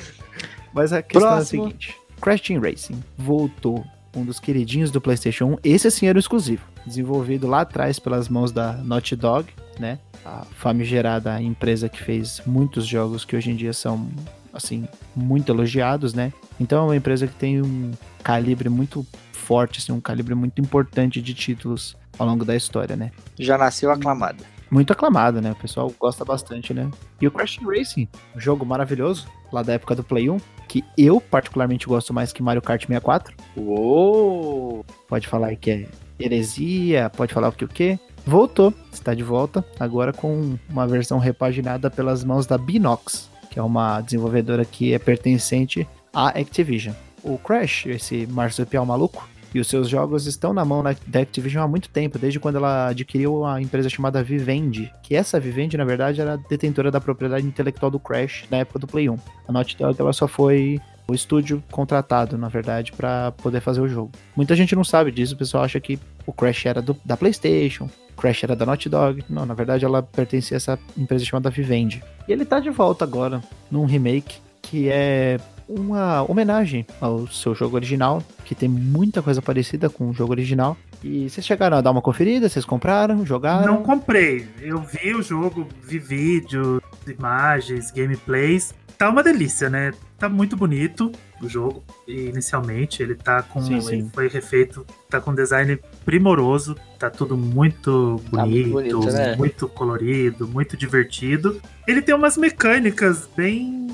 [0.73, 1.63] Mas a questão Próximo.
[1.63, 3.83] é a seguinte: Crash Team Racing voltou,
[4.15, 5.57] um dos queridinhos do PlayStation 1.
[5.63, 9.99] Esse sim era o exclusivo, desenvolvido lá atrás pelas mãos da Naughty Dog, né?
[10.25, 14.09] A famigerada empresa que fez muitos jogos que hoje em dia são
[14.53, 16.31] assim muito elogiados, né?
[16.59, 17.91] Então é uma empresa que tem um
[18.23, 19.05] calibre muito
[19.45, 23.11] forte, assim, um calibre muito importante de títulos ao longo da história, né?
[23.37, 24.43] Já nasceu aclamado.
[24.71, 25.51] muito aclamado, né?
[25.51, 26.89] O pessoal gosta bastante, né?
[27.21, 30.37] E o Crash Racing, um jogo maravilhoso, lá da época do Play 1,
[30.67, 33.35] que eu particularmente gosto mais que Mario Kart 64.
[33.55, 34.83] Uou!
[35.07, 35.87] Pode falar que é
[36.19, 37.99] heresia, pode falar o que o que.
[38.25, 43.61] Voltou, está de volta, agora com uma versão repaginada pelas mãos da Binox, que é
[43.61, 46.95] uma desenvolvedora que é pertencente à Activision.
[47.23, 51.67] O Crash, esse marsupial maluco, e os seus jogos estão na mão da Activision há
[51.67, 56.19] muito tempo, desde quando ela adquiriu a empresa chamada Vivendi, que essa Vivendi, na verdade,
[56.19, 59.17] era detentora da propriedade intelectual do Crash na época do Play 1.
[59.47, 63.87] A Naughty Dog ela só foi o estúdio contratado, na verdade, para poder fazer o
[63.87, 64.11] jogo.
[64.35, 67.89] Muita gente não sabe disso, o pessoal acha que o Crash era do, da PlayStation,
[68.17, 69.23] Crash era da Naughty Dog.
[69.29, 72.03] Não, na verdade ela pertencia a essa empresa chamada Vivendi.
[72.27, 73.41] E ele tá de volta agora,
[73.71, 79.89] num remake que é uma homenagem ao seu jogo original, que tem muita coisa parecida
[79.89, 80.77] com o jogo original.
[81.03, 82.49] E vocês chegaram a dar uma conferida?
[82.49, 83.25] Vocês compraram?
[83.25, 83.75] Jogaram?
[83.75, 84.47] Não comprei.
[84.61, 88.73] Eu vi o jogo, vi vídeos, imagens, gameplays.
[88.97, 89.91] Tá uma delícia, né?
[90.17, 91.11] Tá muito bonito
[91.41, 91.83] o jogo.
[92.07, 93.61] inicialmente ele tá com.
[93.61, 93.93] Sim, sim.
[93.93, 96.75] Ele foi refeito, tá com design primoroso.
[96.97, 99.35] Tá tudo muito bonito, tá muito, bonito né?
[99.35, 101.61] muito colorido, muito divertido.
[101.85, 103.85] Ele tem umas mecânicas bem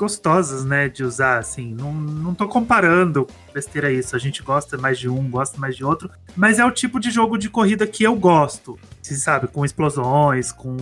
[0.00, 1.74] gostosas, né, de usar, assim.
[1.74, 4.16] Não, não tô comparando besteira isso.
[4.16, 6.10] A gente gosta mais de um, gosta mais de outro.
[6.34, 8.78] Mas é o tipo de jogo de corrida que eu gosto.
[9.02, 10.74] Você sabe, com explosões, com,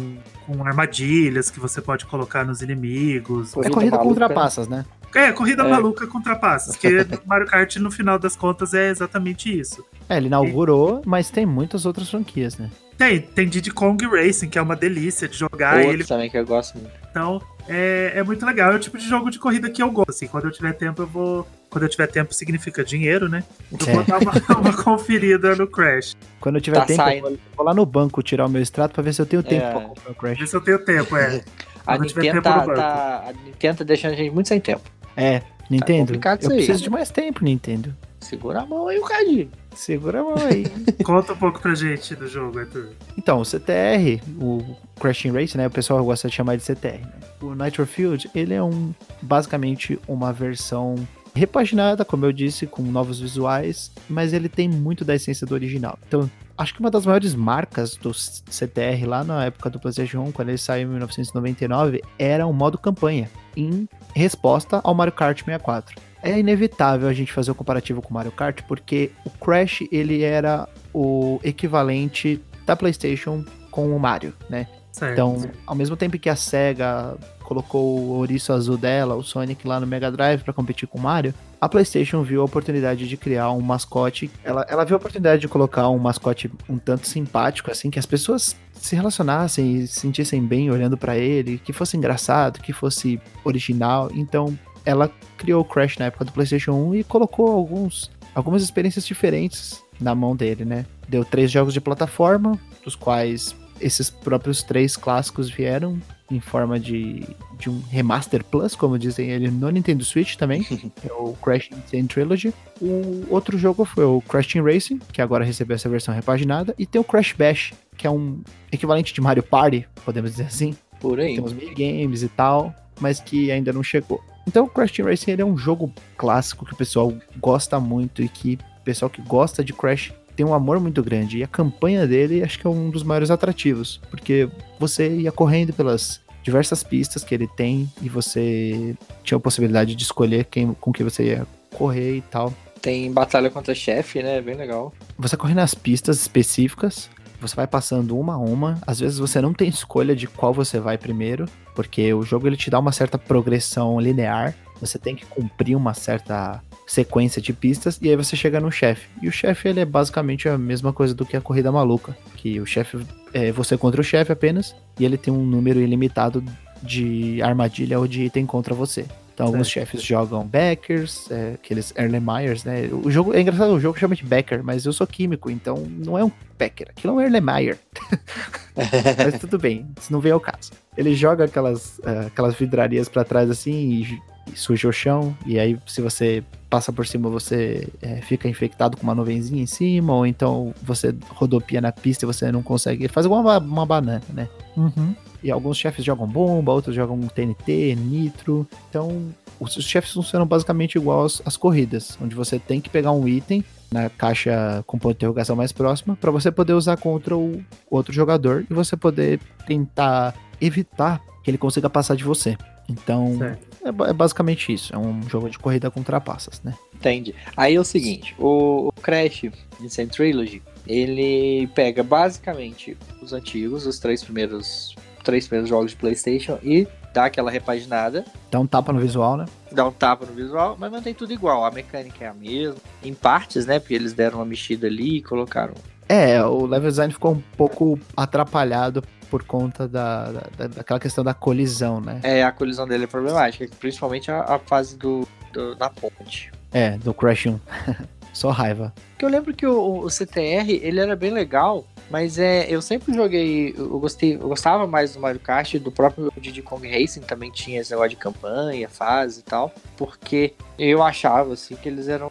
[0.47, 3.53] com armadilhas que você pode colocar nos inimigos.
[3.53, 4.05] Corrida é corrida maluca.
[4.05, 4.85] com ultrapassas, né?
[5.13, 5.69] É, corrida é.
[5.69, 6.77] maluca com ultrapassas.
[6.77, 6.89] Que
[7.27, 9.85] Mario Kart, no final das contas, é exatamente isso.
[10.09, 11.09] É, ele inaugurou, e...
[11.09, 12.71] mas tem muitas outras franquias, né?
[12.99, 15.77] Tem, tem Diddy Kong Racing, que é uma delícia de jogar.
[15.77, 16.91] Outro ele também que eu gosto muito.
[17.09, 18.73] Então, é, é muito legal.
[18.73, 20.11] É o tipo de jogo de corrida que eu gosto.
[20.11, 21.47] Assim, quando eu tiver tempo, eu vou.
[21.71, 23.45] Quando eu tiver tempo, significa dinheiro, né?
[23.71, 23.95] Eu é.
[23.95, 26.17] vou dar uma, uma, conferida no Crash.
[26.41, 27.29] Quando eu tiver tá tempo, saindo.
[27.29, 29.65] eu vou lá no banco tirar o meu extrato pra ver se eu tenho tempo
[29.65, 29.71] é.
[29.71, 30.39] pra comprar o Crash.
[30.41, 31.45] Ver se eu tenho tempo, é.
[31.87, 34.83] a Nintendo, tá, tá, a Nintendo tá deixando a gente muito sem tempo.
[35.17, 36.19] É, Nintendo.
[36.19, 37.95] Tá eu preciso de mais tempo, Nintendo.
[38.21, 39.51] Segura a mão aí, o Cadinho.
[39.75, 40.65] Segura a mão aí.
[41.05, 42.91] Conta um pouco pra gente do jogo, Arthur.
[43.17, 45.67] Então, o CTR, o Crashing Race, né?
[45.67, 46.99] O pessoal gosta de chamar de CTR.
[46.99, 47.13] Né?
[47.41, 48.93] O Nitro Field, ele é um
[49.23, 50.97] basicamente uma versão
[51.35, 55.99] repaginada, como eu disse, com novos visuais, mas ele tem muito da essência do original.
[56.07, 60.33] Então, acho que uma das maiores marcas do CTR lá na época do PlayStation 1,
[60.33, 66.08] quando ele saiu em 1999, era o modo campanha, em resposta ao Mario Kart 64
[66.23, 70.23] é inevitável a gente fazer o comparativo com o Mario Kart, porque o Crash ele
[70.23, 74.67] era o equivalente da PlayStation com o Mario, né?
[74.93, 75.13] Certo.
[75.13, 79.79] Então, ao mesmo tempo que a SEGA colocou o ouriço azul dela, o Sonic lá
[79.79, 83.51] no Mega Drive para competir com o Mario, a PlayStation viu a oportunidade de criar
[83.53, 84.31] um mascote.
[84.45, 88.07] Ela, ela viu a oportunidade de colocar um mascote um tanto simpático, assim, que as
[88.07, 93.21] pessoas se relacionassem e se sentissem bem olhando para ele, que fosse engraçado, que fosse
[93.45, 94.11] original.
[94.13, 99.07] Então, ela criou o Crash na época do PlayStation 1 e colocou alguns, algumas experiências
[99.07, 100.87] diferentes na mão dele, né?
[101.09, 105.99] Deu três jogos de plataforma, dos quais esses próprios três clássicos vieram
[106.31, 107.23] em forma de,
[107.59, 110.67] de um Remaster Plus, como dizem ele, no Nintendo Switch também,
[111.03, 112.53] é o Crash Insane Trilogy.
[112.81, 116.85] O outro jogo foi o Crash Team Racing, que agora recebeu essa versão repaginada, e
[116.85, 120.77] tem o Crash Bash, que é um equivalente de Mario Party, podemos dizer assim.
[121.01, 121.35] Por aí.
[121.35, 124.23] Tem uns minigames e tal, mas que ainda não chegou.
[124.49, 128.31] Então, o Crash Team Racing é um jogo clássico que o pessoal gosta muito e
[128.31, 131.37] que o pessoal que gosta de Crash tem um amor muito grande.
[131.37, 134.49] E a campanha dele acho que é um dos maiores atrativos, porque
[134.81, 140.03] você ia correndo pelas diversas pistas que ele tem e você tinha a possibilidade de
[140.03, 142.55] escolher quem, com que você ia correr e tal.
[142.81, 144.41] Tem batalha contra chefe, né?
[144.41, 144.95] Bem legal.
[145.19, 147.11] Você corre nas pistas específicas,
[147.41, 148.79] você vai passando uma a uma.
[148.87, 152.57] Às vezes você não tem escolha de qual você vai primeiro, porque o jogo ele
[152.57, 154.55] te dá uma certa progressão linear.
[154.81, 159.09] Você tem que cumprir uma certa sequência de pistas e aí você chega no chefe.
[159.23, 162.61] E o chefe ele é basicamente a mesma coisa do que a corrida maluca, que
[162.61, 162.99] o chefe
[163.33, 166.43] é você contra o chefe apenas e ele tem um número ilimitado
[166.83, 169.07] de armadilha ou de item contra você.
[169.39, 172.91] Então, alguns chefes jogam Backers, é, aqueles Erlenmeyers, né?
[172.93, 176.19] O jogo, é engraçado, o jogo chama de Backer, mas eu sou químico, então não
[176.19, 177.79] é um Backer, aquilo é um Erlenmeyer.
[178.75, 180.73] mas tudo bem, isso não veio ao caso.
[180.97, 184.19] Ele joga aquelas, uh, aquelas vidrarias para trás assim e,
[184.55, 189.03] suja o chão, e aí se você passa por cima, você é, fica infectado com
[189.03, 193.09] uma nuvenzinha em cima, ou então você rodopia na pista e você não consegue.
[193.09, 194.49] Faz igual uma, uma banana, né?
[194.77, 195.15] Uhum.
[195.43, 198.67] E alguns chefes jogam bomba, outros jogam TNT, nitro.
[198.91, 203.27] Então os chefes funcionam basicamente igual às, às corridas, onde você tem que pegar um
[203.27, 207.63] item na caixa com ponto de interrogação mais próxima para você poder usar contra o
[207.91, 212.57] outro jogador e você poder tentar evitar que ele consiga passar de você.
[212.89, 214.95] Então, é, é, basicamente isso.
[214.95, 216.75] É um jogo de corrida com trapaças, né?
[216.95, 217.35] Entendi.
[217.57, 219.45] Aí é o seguinte, o, o Crash
[219.81, 226.59] Insane Trilogy, ele pega basicamente os antigos, os três primeiros, três primeiros jogos de PlayStation
[226.63, 228.25] e dá aquela repaginada.
[228.51, 229.45] Dá um tapa no visual, né?
[229.71, 231.65] Dá um tapa no visual, mas mantém tudo igual.
[231.65, 232.77] A mecânica é a mesma.
[233.03, 233.79] Em partes, né?
[233.79, 235.75] Porque eles deram uma mexida ali e colocaram.
[236.09, 241.35] É, o level design ficou um pouco atrapalhado por conta da, da, daquela questão da
[241.35, 242.21] colisão, né?
[242.23, 246.51] É, a colisão dele é problemática, principalmente a, a fase do, do, da ponte.
[246.73, 247.61] É, do Crash 1.
[248.33, 248.93] Só raiva.
[249.19, 253.15] Que eu lembro que o, o CTR, ele era bem legal, mas é, eu sempre
[253.15, 257.51] joguei, eu gostei, eu gostava mais do Mario Kart, do próprio Diddy Kong Racing também
[257.51, 262.31] tinha esse negócio de campanha, fase e tal, porque eu achava assim que eles eram,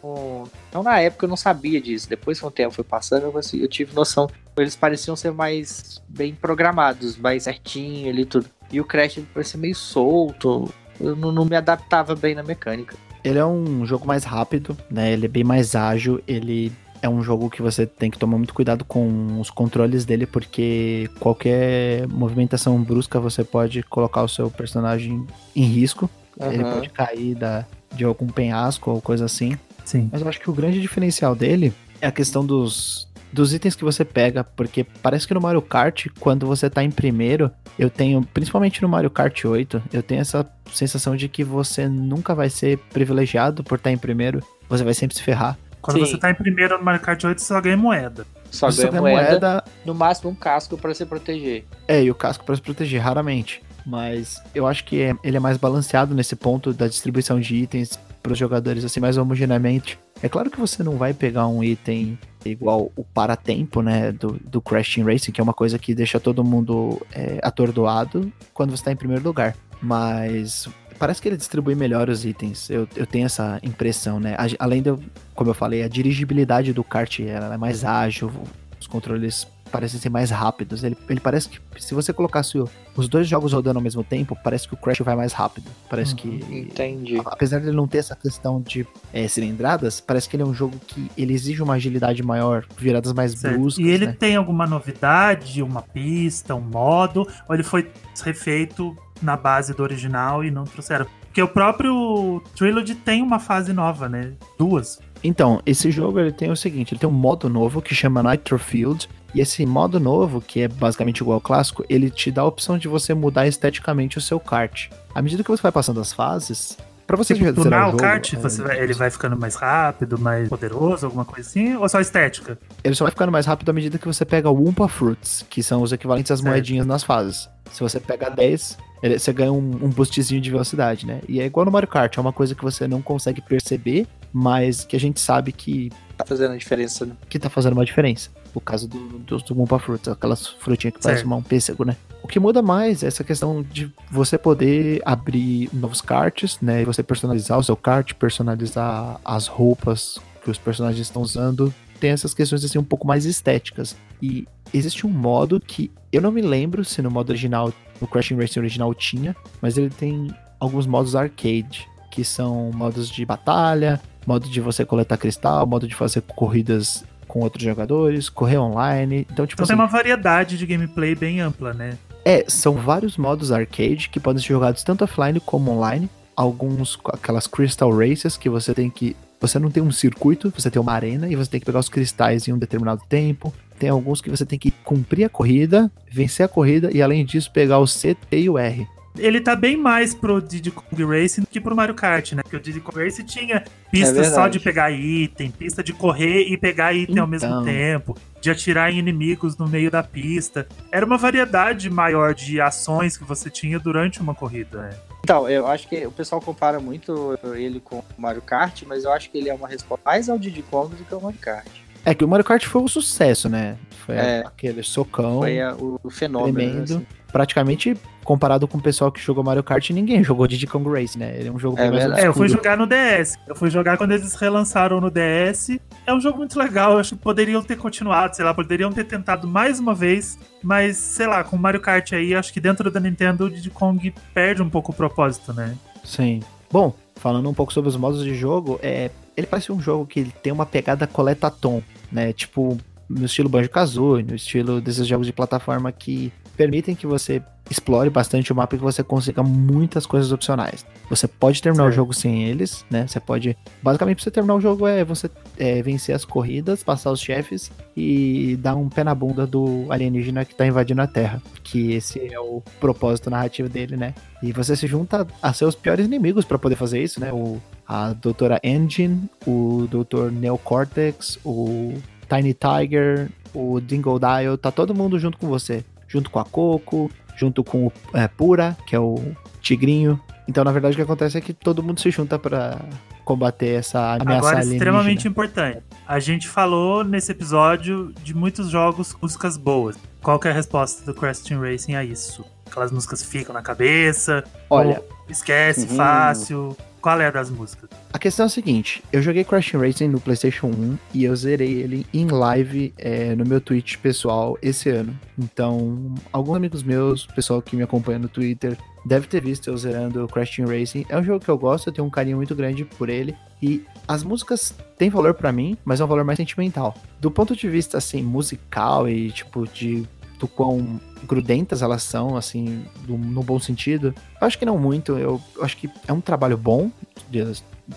[0.69, 2.09] então na época eu não sabia disso.
[2.09, 4.27] Depois que o tempo foi passando, eu, assim, eu tive noção,
[4.57, 8.49] eles pareciam ser mais bem programados, mais certinho ali tudo.
[8.71, 12.95] E o Crash parecia meio solto, eu não, não me adaptava bem na mecânica.
[13.23, 15.11] Ele é um jogo mais rápido, né?
[15.11, 16.71] Ele é bem mais ágil, ele
[17.01, 21.09] é um jogo que você tem que tomar muito cuidado com os controles dele, porque
[21.19, 25.25] qualquer movimentação brusca você pode colocar o seu personagem
[25.55, 26.09] em risco.
[26.39, 26.51] Uhum.
[26.51, 29.57] Ele pode cair da, de algum penhasco ou coisa assim.
[29.85, 30.09] Sim.
[30.11, 33.83] Mas eu acho que o grande diferencial dele é a questão dos, dos itens que
[33.83, 38.23] você pega, porque parece que no Mario Kart, quando você tá em primeiro, eu tenho,
[38.33, 42.77] principalmente no Mario Kart 8, eu tenho essa sensação de que você nunca vai ser
[42.91, 45.57] privilegiado por estar tá em primeiro, você vai sempre se ferrar.
[45.87, 46.11] Quando Sim.
[46.11, 48.27] você tá em primeiro no Mario Kart 8, você só ganha moeda.
[48.51, 51.63] Só ganha, ganha moeda, moeda, no máximo um casco para se proteger.
[51.87, 53.63] É, e o casco para se proteger, raramente.
[53.85, 57.97] Mas eu acho que é, ele é mais balanceado nesse ponto da distribuição de itens
[58.21, 59.97] para os jogadores, assim, mais homogeneamente.
[60.21, 64.59] É claro que você não vai pegar um item igual o paratempo, né, do, do
[64.59, 68.81] Crash Team Racing, que é uma coisa que deixa todo mundo é, atordoado quando você
[68.81, 69.55] está em primeiro lugar.
[69.81, 70.67] Mas
[70.97, 72.69] parece que ele distribui melhor os itens.
[72.69, 74.35] Eu, eu tenho essa impressão, né?
[74.59, 74.93] Além de,
[75.35, 78.31] como eu falei, a dirigibilidade do kart ela é mais ágil,
[78.79, 80.83] os controles parecem ser mais rápidos.
[80.83, 82.57] Ele, ele parece que se você colocasse
[82.95, 85.69] os dois jogos rodando ao mesmo tempo, parece que o Crash vai mais rápido.
[85.89, 86.57] Parece uhum, que.
[86.59, 87.21] Entendi.
[87.25, 90.53] Apesar de ele não ter essa questão de é, cilindradas, parece que ele é um
[90.53, 93.59] jogo que ele exige uma agilidade maior, viradas mais certo.
[93.59, 93.85] bruscas.
[93.85, 94.15] E ele né?
[94.17, 97.91] tem alguma novidade, uma pista, um modo, ou ele foi
[98.23, 101.05] refeito na base do original e não trouxeram?
[101.21, 104.33] Porque o próprio Trilogy tem uma fase nova, né?
[104.57, 104.99] Duas.
[105.23, 108.57] Então, esse jogo ele tem o seguinte, ele tem um modo novo que chama Nitro
[108.57, 112.45] Field, e esse modo novo, que é basicamente igual ao clássico, ele te dá a
[112.45, 114.89] opção de você mudar esteticamente o seu kart.
[115.13, 116.77] À medida que você vai passando as fases,
[117.07, 120.19] para você tipo, tunar o, jogo, kart, é, você vai, ele vai ficando mais rápido,
[120.19, 122.59] mais poderoso, alguma coisa assim, ou só estética?
[122.83, 125.63] Ele só vai ficando mais rápido à medida que você pega o Wumpa Fruits, que
[125.63, 126.51] são os equivalentes às certo.
[126.51, 127.49] moedinhas nas fases.
[127.71, 131.21] Se você pega 10, ele, você ganha um, um boostzinho de velocidade, né?
[131.29, 134.83] E é igual no Mario Kart, é uma coisa que você não consegue perceber, mas
[134.83, 135.89] que a gente sabe que.
[136.17, 137.13] Tá fazendo a diferença, né?
[137.29, 138.29] Que tá fazendo uma diferença.
[138.57, 141.95] O caso do, do, do Gumpa Fruits, aquelas frutinhas que parecem um pêssego, né?
[142.23, 146.81] O que muda mais é essa questão de você poder abrir novos karts, né?
[146.81, 151.73] E você personalizar o seu kart, personalizar as roupas que os personagens estão usando.
[151.99, 153.95] Tem essas questões assim um pouco mais estéticas.
[154.21, 157.71] E existe um modo que eu não me lembro se no modo original,
[158.01, 163.23] no Crash Racing original tinha, mas ele tem alguns modos arcade, que são modos de
[163.23, 169.27] batalha, modo de você coletar cristal, modo de fazer corridas com outros jogadores, correr online.
[169.31, 171.97] Então, tipo então assim, tem uma variedade de gameplay bem ampla, né?
[172.25, 176.09] É, são vários modos arcade que podem ser jogados tanto offline como online.
[176.35, 179.15] Alguns, aquelas Crystal Races que você tem que.
[179.39, 181.89] Você não tem um circuito, você tem uma arena e você tem que pegar os
[181.89, 183.53] cristais em um determinado tempo.
[183.77, 187.51] Tem alguns que você tem que cumprir a corrida, vencer a corrida e além disso
[187.51, 188.87] pegar o C, T e o R
[189.17, 192.43] ele tá bem mais pro Diddy Kong Racing do que pro Mario Kart, né?
[192.43, 196.43] Porque o Diddy Kong Racing tinha pista é só de pegar item, pista de correr
[196.43, 197.23] e pegar item então.
[197.23, 197.63] ao mesmo então.
[197.63, 200.67] tempo, de atirar em inimigos no meio da pista.
[200.91, 204.97] Era uma variedade maior de ações que você tinha durante uma corrida, né?
[205.23, 209.11] Então, eu acho que o pessoal compara muito ele com o Mario Kart, mas eu
[209.11, 211.67] acho que ele é uma resposta mais ao Diddy Kong do que ao Mario Kart.
[212.07, 213.75] É que o Mario Kart foi um sucesso, né?
[214.05, 215.39] Foi é, aquele socão.
[215.39, 216.53] Foi a, o, o, fenômeno.
[216.53, 216.83] Tremendo.
[216.83, 217.05] Assim.
[217.29, 221.35] Praticamente comparado com o pessoal que jogou Mario Kart, ninguém jogou Diddy Kong Race, né?
[221.37, 223.35] Ele é um jogo é, mais É, eu fui jogar no DS.
[223.45, 225.77] Eu fui jogar quando eles relançaram no DS.
[226.05, 226.93] É um jogo muito legal.
[226.93, 230.39] Eu acho que poderiam ter continuado, sei lá, poderiam ter tentado mais uma vez.
[230.63, 233.69] Mas, sei lá, com o Mario Kart aí, acho que dentro da Nintendo o Diddy
[233.69, 235.75] Kong perde um pouco o propósito, né?
[236.05, 236.39] Sim.
[236.71, 240.23] Bom, falando um pouco sobre os modos de jogo, é, ele parece um jogo que
[240.41, 242.33] tem uma pegada coleta-tom, né?
[242.33, 242.77] Tipo,
[243.09, 248.51] no estilo Banjo-Kazooie, no estilo desses jogos de plataforma que permitem que você explore bastante
[248.51, 250.85] o mapa e que você consiga muitas coisas opcionais.
[251.09, 251.93] Você pode terminar certo.
[251.93, 253.05] o jogo sem eles, né?
[253.07, 253.55] Você pode.
[253.81, 257.71] Basicamente, pra você terminar o jogo é você é, vencer as corridas, passar os chefes
[257.95, 261.41] e dar um pé na bunda do alienígena que tá invadindo a Terra.
[261.63, 264.13] Que esse é o propósito narrativo dele, né?
[264.41, 267.31] E você se junta a seus piores inimigos para poder fazer isso, né?
[267.31, 271.93] O, a Doutora Engine, o Doutor Neocortex, o
[272.29, 275.83] Tiny Tiger, o Dingle Dial, tá todo mundo junto com você.
[276.07, 279.15] Junto com a Coco, junto com o é, Pura, que é o
[279.61, 280.19] Tigrinho.
[280.47, 282.79] Então, na verdade, o que acontece é que todo mundo se junta para
[283.25, 285.83] combater essa ameaça Agora, extremamente importante.
[286.07, 289.97] A gente falou nesse episódio de muitos jogos com músicas boas.
[290.21, 292.45] Qual é a resposta do Crash Team Racing a isso?
[292.65, 294.43] Aquelas músicas ficam na cabeça?
[294.69, 295.95] Olha, esquece uhum.
[295.97, 296.77] fácil?
[297.07, 297.89] Qual é das músicas?
[298.11, 301.75] A questão é a seguinte: eu joguei Crash Racing no PlayStation 1 e eu zerei
[301.75, 305.17] ele em live é, no meu Twitch pessoal esse ano.
[305.39, 310.27] Então, alguns amigos meus, pessoal que me acompanha no Twitter, deve ter visto eu zerando
[310.27, 311.05] Crash Team Racing.
[311.07, 313.33] É um jogo que eu gosto, eu tenho um carinho muito grande por ele.
[313.63, 316.93] E as músicas têm valor para mim, mas é um valor mais sentimental.
[317.21, 320.05] Do ponto de vista, assim, musical e, tipo, de
[320.39, 324.13] do quão grudentas elas são, assim, do, no bom sentido.
[324.39, 326.91] Eu acho que não muito, eu, eu acho que é um trabalho bom
[327.29, 327.43] de,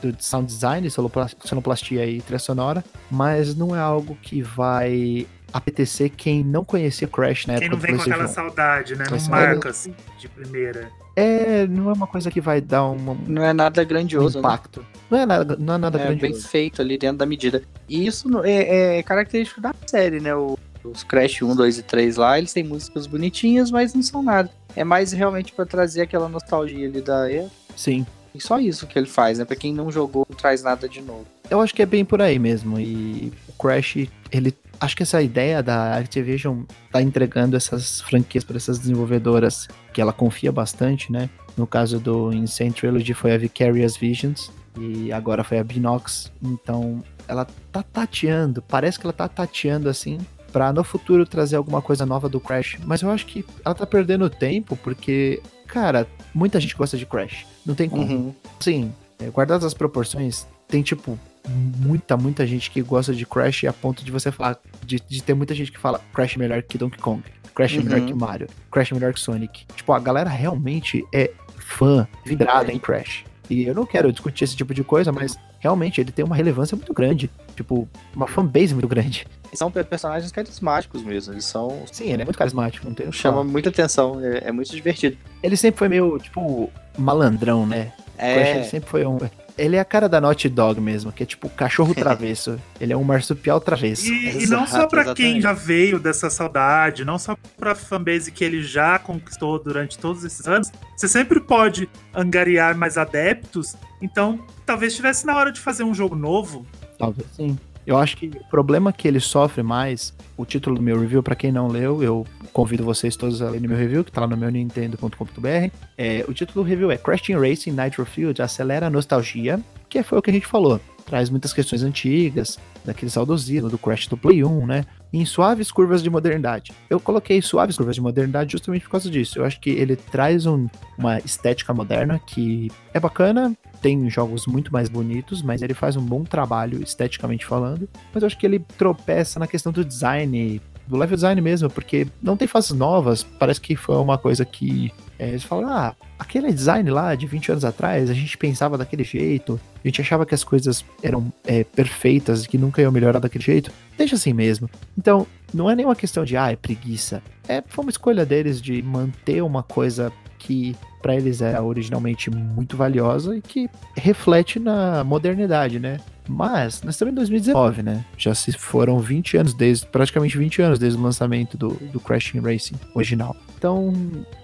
[0.03, 6.45] de sound design, sonoplastia e trilha sonora, mas não é algo que vai apetecer quem
[6.45, 9.05] não conhecia Crash na quem época Quem não vem com aquela saudade, né?
[9.11, 10.91] Não marca, assim, de primeira.
[11.17, 14.49] É, não é uma coisa que vai dar uma, não é nada grandioso, um né?
[14.49, 14.81] impacto.
[14.81, 14.87] Né?
[15.11, 16.33] Não é nada, não é nada é grandioso.
[16.33, 17.63] bem feito ali dentro da medida.
[17.89, 20.35] E isso é, é característico da série, né?
[20.35, 24.23] O, os Crash 1, 2 e 3 lá, eles têm músicas bonitinhas, mas não são
[24.23, 24.51] nada.
[24.75, 27.51] É mais realmente para trazer aquela nostalgia ali da época.
[27.77, 28.07] Sim.
[28.35, 29.45] E só isso que ele faz, né?
[29.45, 31.27] Pra quem não jogou, não traz nada de novo.
[31.51, 32.79] Eu acho que é bem por aí mesmo.
[32.79, 34.55] E o Crash, ele.
[34.81, 40.13] Acho que essa ideia da Activision tá entregando essas franquias para essas desenvolvedoras que ela
[40.13, 41.29] confia bastante, né?
[41.55, 46.33] No caso do Insane Trilogy foi a Vicarious Visions e agora foi a Binox.
[46.43, 50.19] Então ela tá tateando, parece que ela tá tateando assim
[50.53, 52.79] para no futuro trazer alguma coisa nova do Crash.
[52.85, 57.47] Mas eu acho que ela tá perdendo tempo porque, cara, muita gente gosta de Crash.
[57.65, 58.03] Não tem como.
[58.03, 58.35] Uhum.
[58.59, 61.19] Sim, é, guardadas as proporções, tem tipo
[61.49, 65.35] muita, muita gente que gosta de Crash a ponto de você falar, de, de ter
[65.35, 67.23] muita gente que fala Crash melhor que Donkey Kong,
[67.55, 67.85] Crash uhum.
[67.85, 69.67] melhor que Mario, Crash melhor que Sonic.
[69.75, 73.25] Tipo, a galera realmente é fã, vidrada em Crash.
[73.51, 76.77] E eu não quero discutir esse tipo de coisa, mas realmente ele tem uma relevância
[76.77, 77.29] muito grande.
[77.57, 79.27] Tipo, uma fanbase muito grande.
[79.53, 81.35] São personagens carismáticos mesmo.
[81.35, 81.83] Eles são.
[81.91, 85.17] Sim, ele é muito carismático, não tem Chama muita atenção, é, é, muito divertido.
[85.43, 87.93] Ele sempre foi meio, tipo, malandrão, né?
[88.17, 88.59] É.
[88.59, 89.19] Ele sempre foi um.
[89.61, 92.59] Ele é a cara da Naughty Dog mesmo, que é tipo cachorro travesso.
[92.81, 94.07] ele é um marsupial travesso.
[94.07, 98.43] E, e não só pra quem já veio dessa saudade, não só pra fanbase que
[98.43, 103.77] ele já conquistou durante todos esses anos, você sempre pode angariar mais adeptos.
[104.01, 106.65] Então, talvez estivesse na hora de fazer um jogo novo.
[106.99, 107.59] Talvez sim.
[107.87, 111.35] Eu acho que o problema que ele sofre mais, o título do meu review, para
[111.35, 114.37] quem não leu, eu convido vocês todos a lerem meu review, que tá lá no
[114.37, 115.75] meu nintendo.com.br.
[115.97, 120.03] É, o título do review é Crash Team Racing Nitro Field acelera a nostalgia, que
[120.03, 120.81] foi o que a gente falou.
[121.11, 124.85] Traz muitas questões antigas, daquele saudosismo do Crash do Play 1, né?
[125.13, 126.71] Em suaves curvas de modernidade.
[126.89, 129.41] Eu coloquei suaves curvas de modernidade justamente por causa disso.
[129.41, 134.73] Eu acho que ele traz um, uma estética moderna que é bacana, tem jogos muito
[134.73, 137.89] mais bonitos, mas ele faz um bom trabalho esteticamente falando.
[138.15, 142.07] Mas eu acho que ele tropeça na questão do design, do level design mesmo, porque
[142.23, 143.25] não tem faces novas.
[143.25, 147.53] Parece que foi uma coisa que é, eles falam, ah, aquele design lá de 20
[147.53, 151.63] anos atrás, a gente pensava daquele jeito, a gente achava que as coisas eram é,
[151.63, 153.71] perfeitas, que nunca iam melhorar daquele jeito.
[153.99, 154.71] Deixa assim mesmo.
[154.97, 157.23] Então, não é nenhuma questão de, ah, é preguiça.
[157.47, 160.11] É, foi uma escolha deles de manter uma coisa
[160.41, 165.99] que para eles é originalmente muito valiosa e que reflete na modernidade, né?
[166.29, 168.05] Mas nós estamos em 2019, né?
[168.17, 172.33] Já se foram 20 anos desde, praticamente 20 anos desde o lançamento do, do Crash
[172.35, 173.37] Racing original.
[173.57, 173.93] Então,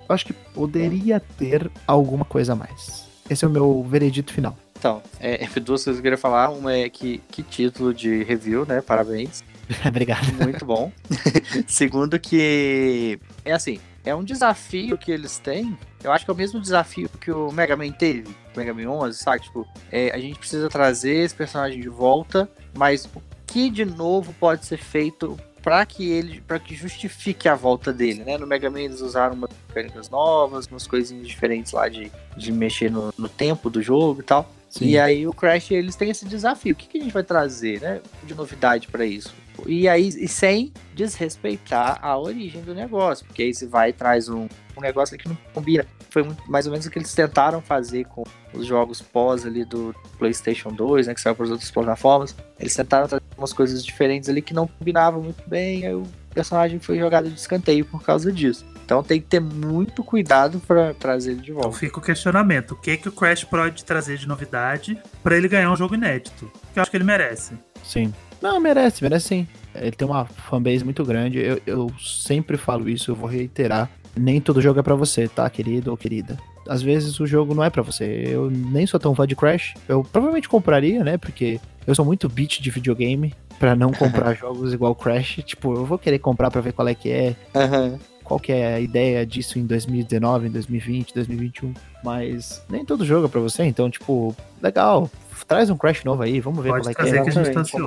[0.09, 3.07] acho que poderia ter alguma coisa a mais.
[3.29, 4.57] Esse é o meu veredito final.
[4.79, 6.51] Então, é duas coisas que eu queria falar.
[6.51, 8.81] Uma é que, que título de review, né?
[8.81, 9.43] Parabéns.
[9.87, 10.33] Obrigado.
[10.35, 10.93] Muito bom.
[11.67, 15.77] Segundo que é assim, é um desafio que eles têm.
[16.03, 18.89] Eu acho que é o mesmo desafio que o Mega Man teve, o Mega Man
[18.89, 19.43] 11, sabe?
[19.43, 24.33] Tipo, é, a gente precisa trazer esse personagem de volta, mas o que de novo
[24.35, 28.39] pode ser feito para que ele, para que justifique a volta dele, né?
[28.39, 32.89] No Mega Man eles usaram umas mecânicas novas, umas coisinhas diferentes lá de, de mexer
[32.89, 34.49] no, no tempo do jogo e tal.
[34.71, 34.87] Sim.
[34.87, 36.73] E aí o Crash eles têm esse desafio.
[36.73, 38.01] O que, que a gente vai trazer, né?
[38.23, 39.35] De novidade para isso?
[39.67, 44.29] E aí, e sem desrespeitar a origem do negócio, porque aí você vai e traz
[44.29, 45.87] um, um negócio que não combina.
[46.11, 49.65] Foi muito, mais ou menos o que eles tentaram fazer com os jogos pós ali
[49.65, 52.35] do PlayStation 2, né, que saiu para as outras plataformas.
[52.59, 56.79] Eles tentaram trazer umas coisas diferentes ali que não combinavam muito bem, aí o personagem
[56.79, 58.65] foi jogado de escanteio por causa disso.
[58.85, 61.69] Então tem que ter muito cuidado para trazer ele de volta.
[61.69, 65.49] Então fica o questionamento: o que, que o Crash pode trazer de novidade para ele
[65.49, 66.51] ganhar um jogo inédito?
[66.73, 67.55] Que eu acho que ele merece.
[67.83, 68.15] Sim.
[68.41, 69.49] Não, merece, merece sim.
[69.75, 71.39] Ele tem uma fanbase muito grande.
[71.39, 73.91] Eu, eu sempre falo isso, eu vou reiterar.
[74.17, 76.39] Nem todo jogo é para você, tá, querido ou querida?
[76.69, 78.25] Às vezes o jogo não é para você.
[78.27, 79.75] Eu nem sou tão fã de Crash.
[79.89, 81.17] Eu provavelmente compraria, né?
[81.17, 85.41] Porque eu sou muito beat de videogame para não comprar jogos igual Crash.
[85.45, 87.37] Tipo, eu vou querer comprar para ver qual é que é.
[87.55, 87.99] Uhum.
[88.25, 91.75] Qual que é a ideia disso em 2019, em 2020, 2021.
[92.03, 95.09] Mas nem todo jogo é pra você, então, tipo, legal
[95.45, 97.23] traz um Crash novo aí, vamos ver Pode qual é que é.
[97.23, 97.81] Que a gente tá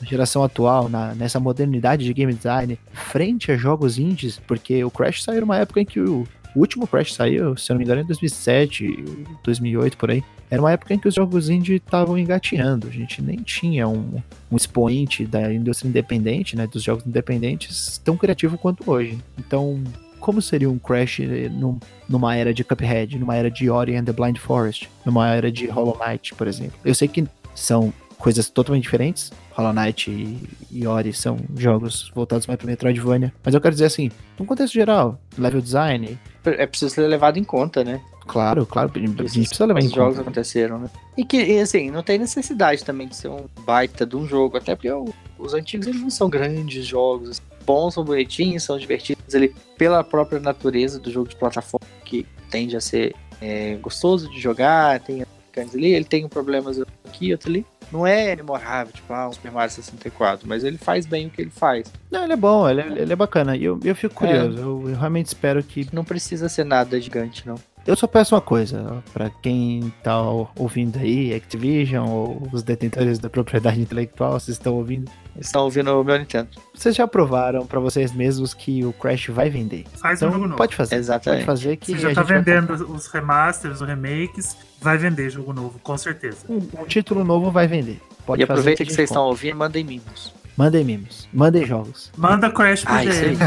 [0.00, 4.90] na geração atual, na, nessa modernidade de game design, frente a jogos indies, porque o
[4.90, 7.84] Crash saiu numa época em que o, o último Crash saiu, se eu não me
[7.84, 9.04] engano, em 2007,
[9.42, 10.22] 2008, por aí.
[10.50, 12.86] Era uma época em que os jogos indie estavam engateando.
[12.86, 14.20] A gente nem tinha um,
[14.50, 19.18] um expoente da indústria independente, né, dos jogos independentes, tão criativo quanto hoje.
[19.38, 19.82] Então,
[20.22, 21.18] como seria um Crash
[21.50, 21.78] num,
[22.08, 25.66] numa era de Cuphead, numa era de Ori and the Blind Forest, numa era de
[25.66, 26.78] Hollow Knight, por exemplo.
[26.84, 29.32] Eu sei que são coisas totalmente diferentes.
[29.50, 33.32] Hollow Knight e, e Ori são jogos voltados mais para Metroidvania.
[33.44, 36.16] Mas eu quero dizer assim, no contexto geral, level design.
[36.44, 38.00] É preciso ser levado em conta, né?
[38.26, 39.96] Claro, claro, a gente precisa levar em conta.
[39.96, 40.88] jogos aconteceram, né?
[41.18, 44.76] E que, assim, não tem necessidade também de ser um baita de um jogo, até
[44.76, 44.90] porque
[45.36, 50.40] os antigos eles não são grandes jogos, bons, são bonitinhos, são divertidos ali pela própria
[50.40, 55.24] natureza do jogo de plataforma, que tende a ser é, gostoso de jogar, tem
[55.60, 57.66] ali, ele tem problemas aqui, outro ali.
[57.92, 61.42] Não é memorável, tipo, ah, um Super Mario 64, mas ele faz bem o que
[61.42, 61.92] ele faz.
[62.10, 63.54] Não, ele é bom, ele é, ele é bacana.
[63.54, 64.62] E eu, eu fico curioso, é.
[64.62, 65.86] eu, eu realmente espero que.
[65.92, 67.56] Não precisa ser nada gigante, não.
[67.86, 70.22] Eu só peço uma coisa, para quem tá
[70.56, 75.10] ouvindo aí, Activision ou os detentores da propriedade intelectual, vocês estão ouvindo?
[75.38, 76.48] Estão ouvindo o meu Nintendo.
[76.74, 79.84] Vocês já provaram para vocês mesmos que o Crash vai vender.
[80.00, 80.56] Faz então, um jogo novo.
[80.56, 80.96] Pode fazer.
[80.96, 81.44] Exatamente.
[81.44, 85.78] Pode fazer que Você já tá vendendo os remasters, os remakes, vai vender jogo novo,
[85.82, 86.38] com certeza.
[86.48, 88.00] Um, um título novo vai vender.
[88.26, 90.34] Pode e aproveita que, que vocês estão ouvindo, mandem mimos.
[90.56, 91.28] Mandem mimos.
[91.32, 92.12] Mandem jogos.
[92.16, 93.38] Manda Crash por ah, dele.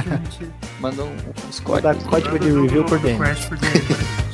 [0.80, 1.04] Manda
[1.48, 1.96] uns códigos.
[1.98, 3.24] Manda código de review por dentro.
[3.24, 4.25] Crash por dentro.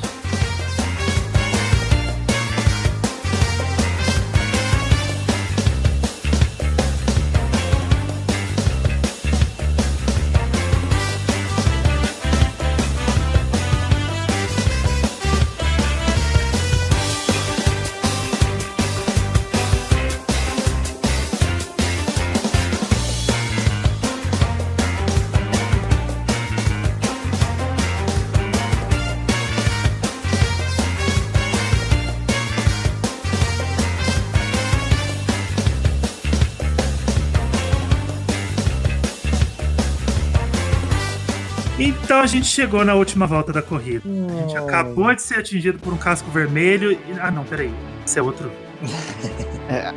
[42.31, 44.03] Gente chegou na última volta da corrida.
[44.07, 46.93] A gente acabou de ser atingido por um casco vermelho.
[46.93, 46.99] E...
[47.19, 47.71] Ah, não, peraí.
[48.05, 48.49] Esse é outro.
[49.69, 49.93] é.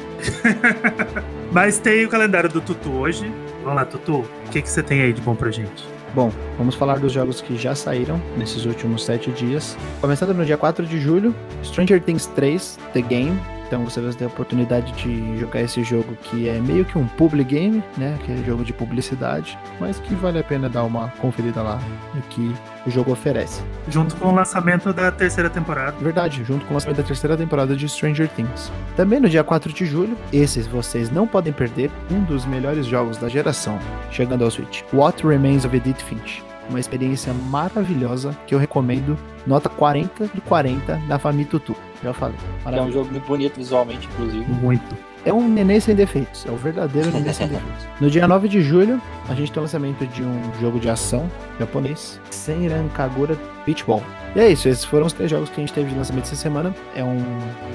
[1.52, 3.32] Mas tem o calendário do Tutu hoje.
[3.62, 4.18] Vamos lá, Tutu.
[4.46, 5.86] O que, que você tem aí de bom pra gente?
[6.12, 9.76] Bom, vamos falar dos jogos que já saíram nesses últimos sete dias.
[10.00, 14.24] Começando no dia 4 de julho, Stranger Things 3, The Game, então você vai ter
[14.24, 18.16] a oportunidade de jogar esse jogo que é meio que um public game, né?
[18.20, 21.80] Aquele jogo de publicidade, mas que vale a pena dar uma conferida lá
[22.14, 22.54] no que
[22.86, 23.62] o jogo oferece.
[23.88, 25.96] Junto com o lançamento da terceira temporada.
[26.00, 28.70] Verdade, junto com o lançamento da terceira temporada de Stranger Things.
[28.96, 33.16] Também no dia 4 de julho, esses vocês não podem perder um dos melhores jogos
[33.16, 33.78] da geração,
[34.10, 34.82] chegando ao Switch.
[34.92, 39.18] What Remains of Edith Finch uma experiência maravilhosa que eu recomendo.
[39.46, 41.76] Nota 40 de 40 da Famitutu.
[42.04, 42.36] Já falei.
[42.66, 44.44] É um jogo muito bonito visualmente, inclusive.
[44.44, 44.94] Muito.
[45.24, 46.44] É um neném sem defeitos.
[46.46, 47.86] É o verdadeiro neném sem defeitos.
[47.98, 51.30] No dia 9 de julho, a gente tem o lançamento de um jogo de ação
[51.58, 54.02] japonês, Senran Kagura Beach Ball.
[54.36, 56.36] E é isso, esses foram os três jogos que a gente teve de lançamento essa
[56.36, 56.74] semana.
[56.94, 57.24] É um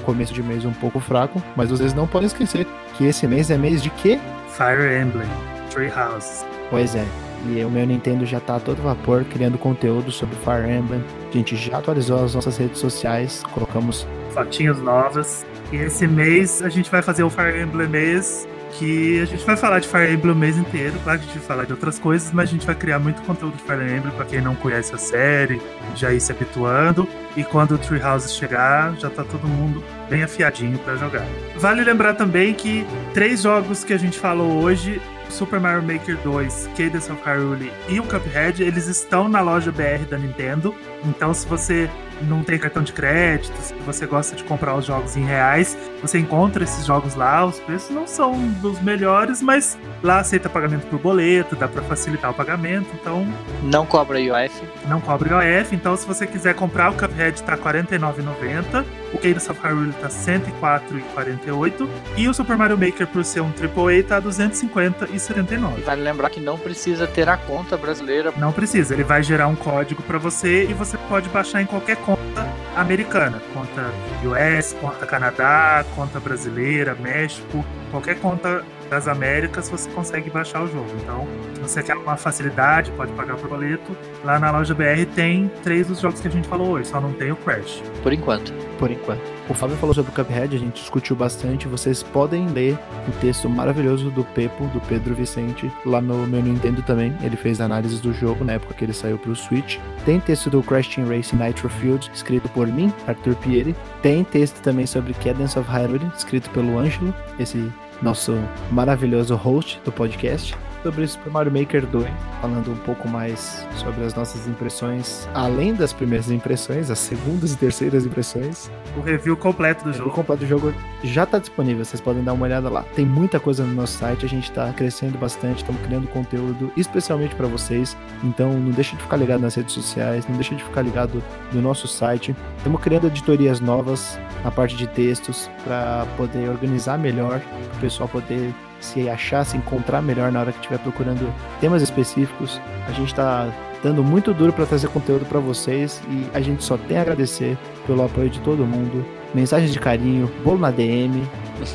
[0.04, 2.66] começo de mês um pouco fraco, mas vocês não podem esquecer
[2.96, 4.20] que esse mês é mês de quê?
[4.48, 5.28] Fire Emblem,
[5.70, 6.44] Tree Houses.
[6.70, 7.04] Pois é,
[7.48, 11.02] e o meu Nintendo já tá a todo vapor criando conteúdo sobre Fire Emblem.
[11.30, 15.44] A gente já atualizou as nossas redes sociais, colocamos fotinhas novas.
[15.72, 18.48] E esse mês a gente vai fazer o Fire Emblem mês
[18.78, 20.98] que a gente vai falar de Fire Emblem o mês inteiro.
[21.02, 23.20] Claro que a gente vai falar de outras coisas, mas a gente vai criar muito
[23.22, 25.60] conteúdo de Fire Emblem pra quem não conhece a série,
[25.94, 27.06] já ir se habituando.
[27.36, 31.26] E quando o Treehouse chegar, já tá todo mundo bem afiadinho para jogar.
[31.56, 36.70] Vale lembrar também que três jogos que a gente falou hoje Super Mario Maker 2,
[36.76, 40.74] Cadence of Hyrule e o Cuphead, eles estão na loja BR da Nintendo.
[41.04, 41.88] Então, se você
[42.22, 46.18] não tem cartão de crédito, se você gosta de comprar os jogos em reais, você
[46.18, 47.44] encontra esses jogos lá.
[47.44, 52.30] Os preços não são dos melhores, mas lá aceita pagamento por boleto, dá para facilitar
[52.30, 52.88] o pagamento.
[52.94, 53.26] Então.
[53.62, 54.62] Não cobra IOF.
[54.88, 55.74] Não cobra IOF.
[55.74, 58.84] Então, se você quiser comprar, o Cuphead tá R$ 49,90.
[59.12, 61.88] O Cadence of Hyrule tá R$ 104,48.
[62.16, 65.82] E o Super Mario Maker, por ser um AAA, tá R$ 250,79.
[65.84, 68.32] Vale lembrar que não precisa ter a conta brasileira.
[68.36, 68.94] Não precisa.
[68.94, 73.40] Ele vai gerar um código para você e você pode baixar em qualquer conta americana,
[73.52, 73.92] conta
[74.24, 80.90] US, conta Canadá, conta brasileira, México, qualquer conta das Américas você consegue baixar o jogo.
[81.02, 83.96] Então, se você quer uma facilidade, pode pagar por boleto.
[84.24, 87.12] Lá na loja BR tem três dos jogos que a gente falou hoje, só não
[87.12, 87.82] tem o Crash.
[88.02, 88.52] Por enquanto.
[88.78, 89.22] Por enquanto.
[89.48, 91.68] O Fábio falou sobre o Cuphead, a gente discutiu bastante.
[91.68, 96.82] Vocês podem ler o texto maravilhoso do Pepo, do Pedro Vicente, lá no meu Nintendo
[96.82, 97.16] também.
[97.22, 99.78] Ele fez análises do jogo na época que ele saiu pro Switch.
[100.04, 103.74] Tem texto do Crash Team Racing Nitro Field, escrito por mim, Arthur Pieri.
[104.02, 107.70] Tem texto também sobre Cadence of Hyrule, escrito pelo Ângelo, esse
[108.02, 108.32] nosso
[108.70, 112.08] maravilhoso host do podcast sobre Super Mario Maker 2,
[112.40, 117.56] falando um pouco mais sobre as nossas impressões, além das primeiras impressões, as segundas e
[117.56, 118.70] terceiras impressões.
[118.96, 120.04] O review completo do o jogo.
[120.04, 120.74] review completo do jogo
[121.04, 122.82] já está disponível, vocês podem dar uma olhada lá.
[122.94, 127.34] Tem muita coisa no nosso site, a gente está crescendo bastante, estamos criando conteúdo especialmente
[127.34, 127.96] para vocês.
[128.22, 131.60] Então não deixe de ficar ligado nas redes sociais, não deixe de ficar ligado no
[131.60, 132.34] nosso site.
[132.56, 137.40] Estamos criando editorias novas na parte de textos para poder organizar melhor,
[137.76, 142.60] o pessoal poder se achar, se encontrar melhor na hora que estiver procurando temas específicos.
[142.86, 143.48] A gente está
[143.82, 147.56] dando muito duro para trazer conteúdo para vocês e a gente só tem a agradecer
[147.86, 149.04] pelo apoio de todo mundo.
[149.34, 151.22] Mensagens de carinho, bolo na DM.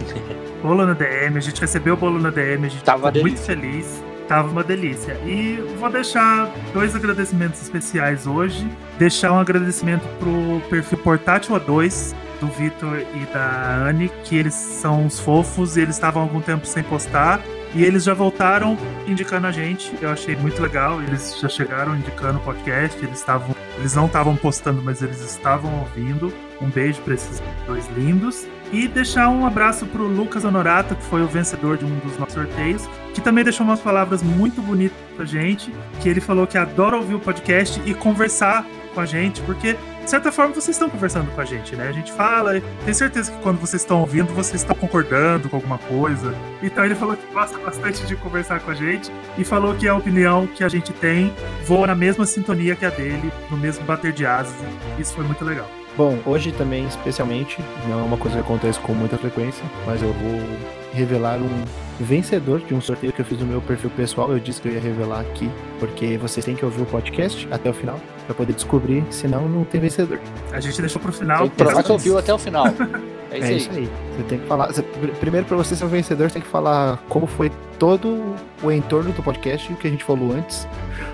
[0.61, 3.41] bolo na DM, a gente recebeu o bolo na DM, a gente Tava ficou muito
[3.41, 4.03] feliz.
[4.27, 5.14] Tava uma delícia.
[5.23, 8.68] E vou deixar dois agradecimentos especiais hoje.
[8.98, 15.06] Deixar um agradecimento pro perfil Portátil A2, do Vitor e da Anne, que eles são
[15.06, 17.41] uns fofos e eles estavam algum tempo sem postar.
[17.76, 19.94] E eles já voltaram indicando a gente.
[20.02, 21.02] Eu achei muito legal.
[21.02, 22.98] Eles já chegaram indicando o podcast.
[23.03, 23.53] Eles estavam.
[23.78, 26.34] Eles não estavam postando, mas eles estavam ouvindo.
[26.62, 28.48] Um beijo para esses dois lindos.
[28.72, 32.34] E deixar um abraço pro Lucas Honorato, que foi o vencedor de um dos nossos
[32.34, 35.72] sorteios, que também deixou umas palavras muito bonitas pra gente,
[36.02, 39.76] que ele falou que adora ouvir o podcast e conversar com a gente, porque
[40.06, 41.88] de certa forma vocês estão conversando com a gente, né?
[41.90, 45.80] A gente fala, tenho certeza que quando vocês estão ouvindo, vocês estão concordando com alguma
[45.80, 46.34] coisa.
[46.61, 49.95] Então ele falou que gosta bastante de conversar com a gente e falou que a
[49.95, 51.34] opinião que a gente tem
[51.65, 54.53] voa na mesma sintonia que a dele, no mesmo bater de asas.
[54.99, 55.68] Isso foi muito legal.
[55.98, 57.57] Bom, hoje também, especialmente,
[57.88, 61.65] não é uma coisa que acontece com muita frequência, mas eu vou revelar um
[61.99, 64.31] vencedor de um sorteio que eu fiz no meu perfil pessoal.
[64.31, 65.49] Eu disse que eu ia revelar aqui,
[65.80, 69.63] porque vocês têm que ouvir o podcast até o final para poder descobrir, senão não
[69.63, 70.19] tem vencedor.
[70.51, 71.49] A gente deixou pro final.
[71.49, 72.65] Que ouviu até o final.
[73.31, 73.57] É isso, é aí.
[73.57, 73.89] isso aí.
[74.15, 74.67] Você tem que falar.
[74.67, 74.81] Você,
[75.19, 79.11] primeiro, para você ser um vencedor, você tem que falar como foi todo o entorno
[79.11, 80.65] do podcast que a gente falou antes.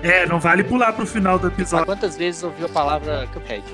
[0.02, 1.86] É, não vale pular pro final do episódio.
[1.86, 3.64] Quantas vezes ouviu a palavra Cuphead?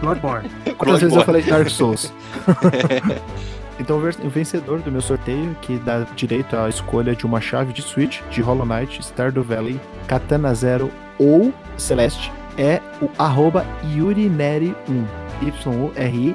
[0.00, 0.50] Bloodborne.
[0.76, 2.12] Quantas vezes eu falei de Dark Souls?
[3.80, 7.82] Então, o vencedor do meu sorteio, que dá direito à escolha de uma chave de
[7.82, 15.06] Switch de Hollow Knight, Stardew Valley, Katana Zero ou Celeste, é o arroba Yurineri1.
[15.42, 16.32] Y-U-R-I-N-I-R-I-1.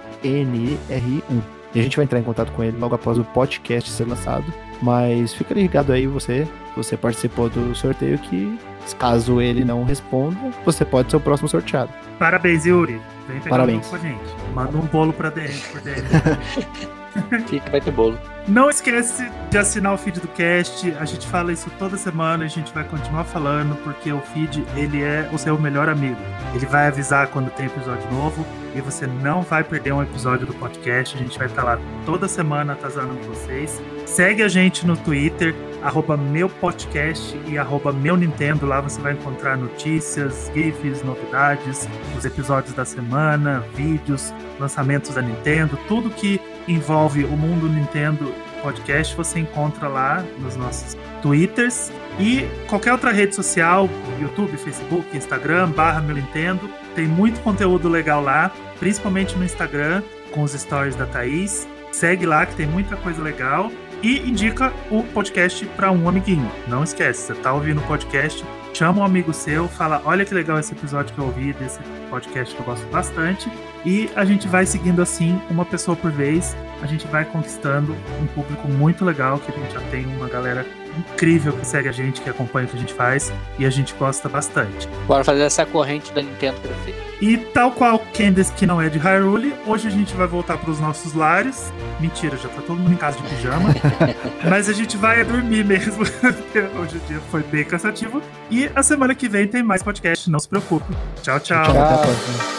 [1.74, 4.46] E a gente vai entrar em contato com ele logo após o podcast ser lançado.
[4.82, 8.58] Mas fica ligado aí, você, você participou do sorteio, que
[8.98, 11.92] caso ele não responda, você pode ser o próximo sorteado.
[12.18, 13.02] Parabéns, Yuri.
[13.28, 13.86] Vem pegar Parabéns.
[13.86, 14.24] Um com a gente.
[14.54, 15.82] Manda um bolo pra DM por.
[17.48, 18.18] Fica, vai ter bolo.
[18.48, 20.90] Não esquece de assinar o feed do cast.
[21.00, 25.02] A gente fala isso toda semana, a gente vai continuar falando, porque o feed ele
[25.02, 26.20] é o seu melhor amigo.
[26.56, 30.54] Ele vai avisar quando tem episódio novo e você não vai perder um episódio do
[30.54, 31.16] podcast.
[31.16, 33.82] A gente vai estar lá toda semana atazanando vocês.
[34.06, 35.54] Segue a gente no Twitter,
[35.84, 38.66] arroba meu podcast e arroba meu Nintendo.
[38.66, 41.88] Lá você vai encontrar notícias, GIFs, novidades,
[42.18, 49.16] os episódios da semana, vídeos, lançamentos da Nintendo, tudo que envolve o mundo Nintendo podcast
[49.16, 53.90] você encontra lá nos nossos twitters e qualquer outra rede social,
[54.20, 56.70] YouTube, Facebook, Instagram, barra meu Nintendo.
[56.96, 61.68] Tem muito conteúdo legal lá, principalmente no Instagram, com os stories da Thaís.
[61.92, 63.72] Segue lá que tem muita coisa legal
[64.04, 66.52] e indica o podcast para um amiguinho.
[66.68, 68.44] Não esquece, você tá ouvindo o podcast,
[68.78, 71.80] chama um amigo seu, fala: "Olha que legal esse episódio que eu ouvi desse
[72.10, 73.50] podcast que eu gosto bastante".
[73.86, 76.56] E a gente vai seguindo assim, uma pessoa por vez.
[76.82, 80.66] A gente vai conquistando um público muito legal, que a gente já tem uma galera
[80.98, 83.94] incrível que segue a gente, que acompanha o que a gente faz, e a gente
[83.94, 84.88] gosta bastante.
[85.08, 86.96] Bora fazer essa corrente da Nintendo crescer.
[87.20, 90.70] E tal qual Candace, que não é de Hyrule, hoje a gente vai voltar para
[90.70, 91.74] os nossos lares.
[92.00, 93.70] Mentira, já tá todo mundo em casa de pijama.
[94.48, 98.22] Mas a gente vai dormir mesmo, porque hoje o dia foi bem cansativo.
[98.52, 100.94] E a semana que vem tem mais podcast, não se preocupe.
[101.24, 101.64] Tchau, tchau.
[101.64, 102.57] Tchau, até a próxima.